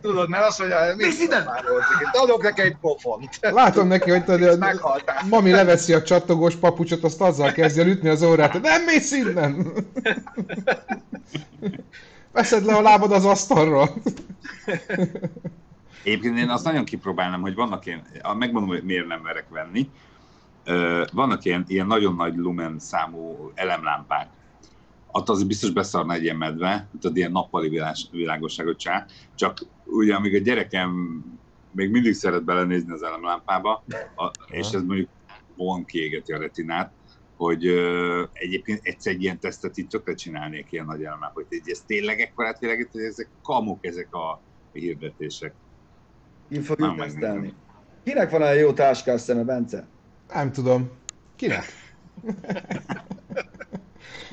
tudod, 0.00 0.28
mert 0.28 0.46
azt 0.46 0.58
mondja, 0.58 0.94
mit 0.96 1.20
ide! 1.20 1.44
már 1.44 1.64
adok 2.12 2.42
neki 2.42 2.60
egy 2.60 2.76
pofont. 2.80 3.38
Látom 3.40 3.88
neki, 3.88 4.10
hogy 4.10 4.24
tudod, 4.24 4.64
mami 5.28 5.50
leveszi 5.50 5.92
a 5.92 6.02
csattogós 6.02 6.56
papucsot, 6.56 7.04
azt 7.04 7.20
azzal 7.20 7.52
kezdje 7.52 7.84
ütni 7.84 8.08
az 8.08 8.22
órát, 8.22 8.60
nem 8.62 8.84
mész 8.84 9.12
innen! 9.12 9.72
Veszed 12.34 12.64
le 12.64 12.74
a 12.74 12.80
lábad 12.80 13.12
az 13.12 13.24
asztalról. 13.24 13.88
Egyébként 16.04 16.38
én 16.38 16.48
azt 16.48 16.64
nagyon 16.64 16.84
kipróbálnám, 16.84 17.40
hogy 17.40 17.54
vannak 17.54 17.86
ilyen, 17.86 18.02
megmondom, 18.22 18.68
hogy 18.68 18.82
miért 18.82 19.06
nem 19.06 19.20
merek 19.20 19.48
venni, 19.48 19.90
vannak 21.12 21.44
ilyen, 21.44 21.64
ilyen 21.66 21.86
nagyon 21.86 22.14
nagy 22.14 22.36
lumen 22.36 22.78
számú 22.78 23.50
elemlámpák. 23.54 24.28
Ott 25.10 25.28
azért 25.28 25.48
biztos 25.48 25.70
beszarna 25.70 26.12
egy 26.12 26.22
ilyen 26.22 26.36
medve, 26.36 26.88
tudod, 27.00 27.16
ilyen 27.16 27.32
nappali 27.32 27.68
világ, 27.68 27.94
világosságot 28.10 28.78
csá. 28.78 29.06
Csak 29.34 29.58
ugye, 29.84 30.14
amíg 30.14 30.34
a 30.34 30.38
gyerekem 30.38 31.20
még 31.70 31.90
mindig 31.90 32.14
szeret 32.14 32.44
belenézni 32.44 32.92
az 32.92 33.02
elemlámpába, 33.02 33.84
a, 34.16 34.30
és 34.46 34.70
ez 34.70 34.82
mondjuk 34.82 35.08
von 35.56 35.84
kiégeti 35.84 36.32
a 36.32 36.38
retinát, 36.38 36.92
hogy 37.44 37.66
ö, 37.66 38.22
egyébként 38.32 38.80
egyszer 38.82 39.12
egy 39.12 39.22
ilyen 39.22 39.40
tesztet 39.40 39.78
így 39.78 39.88
tökre 39.88 40.14
csinálnék 40.14 40.72
ilyen 40.72 40.84
nagy 40.84 41.04
elemlámpát, 41.04 41.46
hogy 41.48 41.60
ez 41.64 41.82
tényleg 41.86 42.20
ekkorát 42.20 42.58
világít, 42.58 42.88
hogy 42.92 43.02
ezek 43.02 43.28
kamuk, 43.42 43.86
ezek 43.86 44.14
a 44.14 44.42
hirdetések. 44.72 45.54
Ki 46.48 46.60
fogjuk 46.60 46.88
Nem 46.88 46.96
tesztelni. 46.96 47.34
megnézem. 47.34 47.56
Kinek 48.04 48.30
van 48.30 48.42
olyan 48.42 48.54
jó 48.54 48.72
táskás 48.72 49.20
szeme, 49.20 49.42
Bence? 49.42 49.86
Nem 50.34 50.52
tudom. 50.52 50.90
Kinek? 51.36 51.64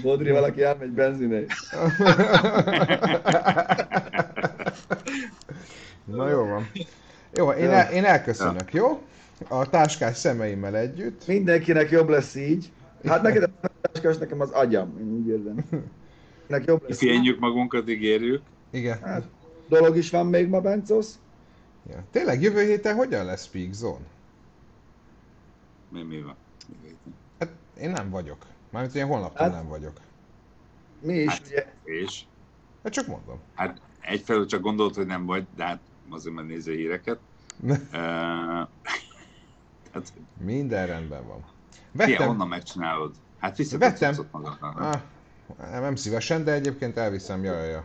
Bodri, 0.03 0.31
valaki 0.31 0.63
elmegy 0.63 0.91
benziné. 0.91 1.45
Na 6.05 6.29
jó 6.29 6.45
van. 6.45 6.71
Jó, 7.33 7.51
én, 7.51 7.69
el, 7.69 7.93
én 7.93 8.05
elköszönök, 8.05 8.73
jó? 8.73 9.01
A 9.47 9.69
táskás 9.69 10.17
szemeimmel 10.17 10.77
együtt. 10.77 11.27
Mindenkinek 11.27 11.89
jobb 11.89 12.09
lesz 12.09 12.35
így. 12.35 12.71
Hát 13.05 13.21
neked 13.21 13.43
a 13.61 13.67
táskás, 13.81 14.17
nekem 14.17 14.39
az 14.39 14.49
agyam, 14.49 14.97
én 14.99 15.11
úgy 15.11 15.27
érzem. 15.27 15.55
Nekem 16.47 16.65
jobb 16.67 16.81
lesz 16.81 17.01
így. 17.01 17.07
Kifényjük 17.09 17.39
magunkat, 17.39 17.89
ígérjük. 17.89 18.41
Igen. 18.69 18.99
Hát, 19.01 19.23
dolog 19.67 19.97
is 19.97 20.09
van 20.09 20.25
még 20.27 20.47
ma, 20.47 20.61
Bencosz. 20.61 21.19
Ja. 21.89 22.03
Tényleg 22.11 22.41
jövő 22.41 22.61
héten 22.65 22.95
hogyan 22.95 23.25
lesz 23.25 23.47
Peak 23.47 23.73
Zone? 23.73 24.05
Mi, 25.89 26.01
mi 26.03 26.21
van? 26.21 26.35
Hát 27.39 27.49
én 27.79 27.89
nem 27.89 28.09
vagyok. 28.09 28.45
Mármint 28.69 28.95
én 28.95 29.05
holnaptól 29.05 29.45
Hát- 29.45 29.55
nem 29.55 29.67
vagyok. 29.67 29.99
Mi 31.01 31.13
is, 31.13 31.29
Hát, 31.31 31.41
ugye, 31.47 31.73
és? 31.83 32.23
Hát 32.83 32.93
csak 32.93 33.07
mondom. 33.07 33.39
Hát 33.55 33.81
egyfelől 34.01 34.45
csak 34.45 34.61
gondolt, 34.61 34.95
hogy 34.95 35.05
nem 35.05 35.25
vagy, 35.25 35.47
de 35.55 35.63
hát 35.63 35.79
azért 36.09 36.35
már 36.35 36.45
néző 36.45 36.73
híreket. 36.73 37.19
Uh, 37.63 37.77
hát, 39.93 40.13
Minden 40.43 40.87
rendben 40.87 41.27
van. 41.27 41.43
Vettem. 41.91 42.11
Vettem. 42.11 42.27
honnan 42.27 42.47
megcsinálod? 42.47 43.11
Hát 43.39 43.77
Vettem. 43.77 44.15
magadnak. 44.31 44.79
Ah, 44.79 45.81
nem, 45.81 45.95
szívesen, 45.95 46.43
de 46.43 46.51
egyébként 46.51 46.97
elviszem, 46.97 47.43
jaj, 47.43 47.69
jaj. 47.69 47.81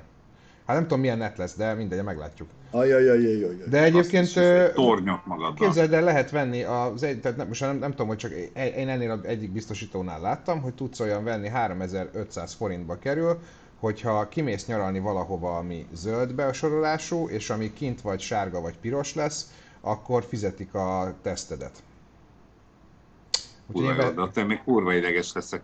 Hát 0.67 0.77
nem 0.77 0.83
tudom 0.83 1.01
milyen 1.01 1.19
net 1.19 1.37
lesz, 1.37 1.57
de 1.57 1.75
mindegy, 1.75 2.03
meglátjuk. 2.03 2.49
ajajajajajaj. 2.71 3.57
De 3.69 3.83
egyébként 3.83 4.33
tornyok 4.75 5.27
magadnak. 5.27 5.55
képzeld 5.55 5.93
el, 5.93 6.03
lehet 6.03 6.31
venni 6.31 6.63
az 6.63 7.03
egy, 7.03 7.21
tehát 7.21 7.37
nem, 7.37 7.47
most 7.47 7.61
nem, 7.61 7.77
nem 7.79 7.91
tudom, 7.91 8.07
hogy 8.07 8.17
csak 8.17 8.33
én 8.57 8.89
ennél 8.89 9.11
az 9.11 9.25
egyik 9.25 9.51
biztosítónál 9.51 10.21
láttam, 10.21 10.61
hogy 10.61 10.75
tudsz 10.75 11.01
olyan 11.01 11.25
venni 11.25 11.49
3500 11.49 12.53
forintba 12.55 12.99
kerül, 12.99 13.39
hogyha 13.81 14.29
kimész 14.29 14.67
nyaralni 14.67 14.99
valahova, 14.99 15.57
ami 15.57 15.87
zöld 15.93 16.35
besorolású, 16.35 17.29
és 17.29 17.51
ami 17.51 17.73
kint 17.73 18.01
vagy 18.01 18.21
sárga 18.21 18.61
vagy 18.61 18.79
piros 18.79 19.15
lesz, 19.15 19.53
akkor 19.81 20.25
fizetik 20.25 20.75
a 20.75 21.15
tesztedet. 21.23 21.83
Kurva 23.73 23.91
jó, 23.91 23.97
be... 23.97 24.11
de 24.11 24.21
attól 24.21 24.45
még 24.45 24.63
kurva 24.65 24.95
ideges 24.95 25.33
leszek. 25.33 25.63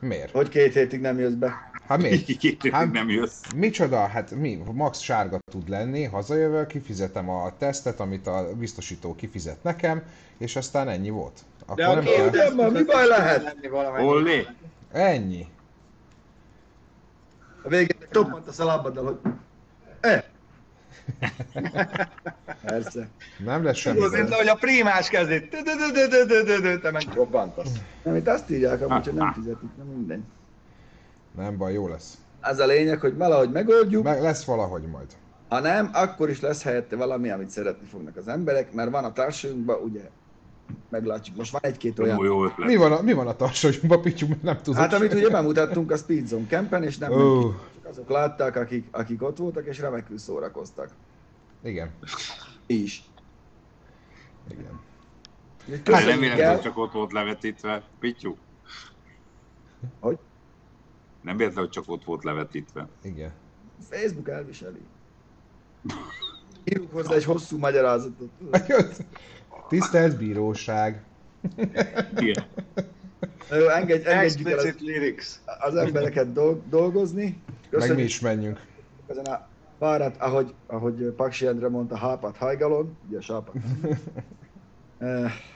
Miért? 0.00 0.32
Hogy 0.32 0.48
két 0.48 0.72
hétig 0.72 1.00
nem 1.00 1.18
jössz 1.18 1.32
be. 1.32 1.70
Hát 1.86 1.98
miért? 2.02 2.24
Két 2.38 2.42
évig 2.42 2.72
Hát- 2.72 2.92
nem 2.92 3.08
jössz. 3.08 3.42
Micsoda? 3.54 4.06
Hát 4.06 4.30
mi? 4.30 4.62
Max 4.72 4.98
sárga 4.98 5.38
tud 5.52 5.68
lenni, 5.68 6.02
hazajövök, 6.04 6.66
kifizetem 6.66 7.28
a 7.28 7.56
tesztet, 7.58 8.00
amit 8.00 8.26
a 8.26 8.48
biztosító 8.58 9.14
kifizet 9.14 9.62
nekem, 9.62 10.02
és 10.38 10.56
aztán 10.56 10.88
ennyi 10.88 11.10
volt. 11.10 11.40
Akkor 11.66 11.76
De 11.76 11.86
a 11.86 11.94
nem 11.94 12.04
két 12.04 12.30
kell... 12.30 12.70
mi 12.70 12.82
baj 12.82 13.06
lehet? 13.06 13.56
Olé! 13.98 14.46
Ennyi. 14.92 15.46
A 17.62 17.68
végén 17.68 17.96
toppant 18.10 18.48
a 18.48 18.52
szalabaddal, 18.52 19.04
hogy... 19.04 19.32
E! 20.00 20.33
Persze. 22.62 23.08
Nem 23.44 23.64
lesz 23.64 23.76
semmi. 23.76 23.96
Tudod, 23.96 24.12
mint 24.12 24.30
ahogy 24.30 24.48
a 24.48 24.54
primás 24.54 25.08
kezdít. 25.08 25.48
Dö-dö-dö-dö-dö-dö-dö, 25.48 26.78
Te 26.78 26.90
meg 26.90 27.02
robbantasz. 27.14 27.72
Nem, 28.02 28.16
itt 28.16 28.28
azt 28.28 28.50
írják, 28.50 28.80
amúgy, 28.80 29.04
hogy 29.04 29.14
nem 29.14 29.32
fizetik, 29.32 29.68
nem 29.76 29.86
minden. 29.86 30.24
Nem 31.36 31.56
baj, 31.56 31.72
jó 31.72 31.88
lesz. 31.88 32.18
Az 32.40 32.58
a 32.58 32.66
lényeg, 32.66 33.00
hogy 33.00 33.16
valahogy 33.16 33.50
megoldjuk, 33.50 34.04
Meg 34.04 34.20
lesz 34.22 34.44
valahogy 34.44 34.82
majd. 34.82 35.06
ha 35.48 35.60
nem, 35.60 35.90
akkor 35.92 36.30
is 36.30 36.40
lesz 36.40 36.62
helyette 36.62 36.96
valami, 36.96 37.30
amit 37.30 37.50
szeretni 37.50 37.86
fognak 37.86 38.16
az 38.16 38.28
emberek, 38.28 38.72
mert 38.72 38.90
van 38.90 39.04
a 39.04 39.12
társadalmunkban, 39.12 39.76
ugye, 39.82 40.00
meglátjuk, 40.90 41.36
most 41.36 41.52
van 41.52 41.60
egy-két 41.64 41.98
Jó, 41.98 42.04
olyan, 42.04 42.24
jó 42.24 42.44
ötlet. 42.44 42.68
Mi 42.68 42.76
van 42.76 42.92
a, 42.92 43.02
mi 43.02 43.12
van 43.12 43.26
a 43.26 43.36
tarsonyunkban, 43.36 44.02
Pityu, 44.02 44.28
mert 44.28 44.42
nem 44.42 44.58
tudom. 44.62 44.80
hát 44.80 44.92
amit 44.92 45.14
ugye 45.14 45.28
bemutattunk 45.30 45.90
a 45.90 45.96
Speed 45.96 46.26
Zone 46.26 46.46
Campen, 46.48 46.82
és 46.82 46.98
nem 46.98 47.12
oh. 47.12 47.54
Azok 47.84 48.08
látták, 48.08 48.56
akik, 48.56 48.86
akik 48.90 49.22
ott 49.22 49.36
voltak, 49.36 49.66
és 49.66 49.78
remekül 49.78 50.18
szórakoztak. 50.18 50.90
Igen, 51.62 51.90
Mi 52.66 52.74
is. 52.74 53.04
igen. 54.50 54.80
Hát 55.86 55.88
el. 55.88 56.52
hogy 56.52 56.60
csak 56.62 56.76
ott 56.78 56.92
volt 56.92 57.12
levetítve. 57.12 57.82
Pityu. 57.98 58.36
Hogy? 60.00 60.18
Nem 61.20 61.36
véletlen, 61.36 61.62
hogy 61.64 61.72
csak 61.72 61.84
ott 61.86 62.04
volt 62.04 62.24
levetítve. 62.24 62.88
Igen. 63.02 63.32
Facebook 63.90 64.28
elviseli. 64.28 64.80
Írunk 66.64 66.92
hozzá 66.92 67.14
egy 67.14 67.24
hosszú 67.24 67.58
magyarázatot. 67.58 68.30
Tisztelt 69.68 70.16
bíróság. 70.16 71.04
Igen. 72.16 72.44
Jó, 73.50 73.68
engedj, 73.68 74.06
engedjük 74.06 74.48
el 74.48 74.58
az, 74.58 74.64
Explicit 74.64 74.80
lyrics. 74.80 75.26
az 75.60 75.76
embereket 75.76 76.32
dol- 76.32 76.68
dolgozni. 76.68 77.42
Meg 77.70 77.94
mi 77.94 78.02
is 78.02 78.20
menjünk. 78.20 78.60
ezen 79.06 79.24
a 79.24 79.48
párat, 79.78 80.16
ahogy, 80.16 80.54
ahogy 80.66 81.12
Paksi 81.16 81.46
Endre 81.46 81.68
mondta, 81.68 81.96
hápat 81.96 82.36
hajgalon, 82.36 82.98
ugye 83.08 83.20
sápat. 83.20 83.54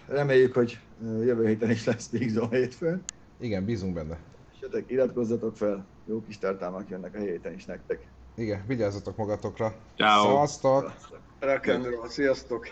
Reméljük, 0.07 0.55
hogy 0.55 0.79
jövő 1.01 1.47
héten 1.47 1.71
is 1.71 1.85
lesz 1.85 2.09
Big 2.09 2.29
Zone 2.29 2.57
hétfőn. 2.57 3.05
Igen, 3.39 3.65
bízunk 3.65 3.95
benne. 3.95 4.19
És 4.53 4.67
iratkozzatok 4.87 5.57
fel, 5.57 5.89
jó 6.05 6.23
kis 6.23 6.39
tartalmak 6.39 6.89
jönnek 6.89 7.15
a 7.15 7.19
héten 7.19 7.55
is 7.55 7.65
nektek. 7.65 8.13
Igen, 8.35 8.65
vigyázzatok 8.67 9.17
magatokra. 9.17 9.75
Ciao. 9.97 10.25
Szevasztok! 10.25 10.93
Rock 11.39 11.67
and 11.67 11.85
roll. 11.85 12.09
Sziasztok! 12.09 12.69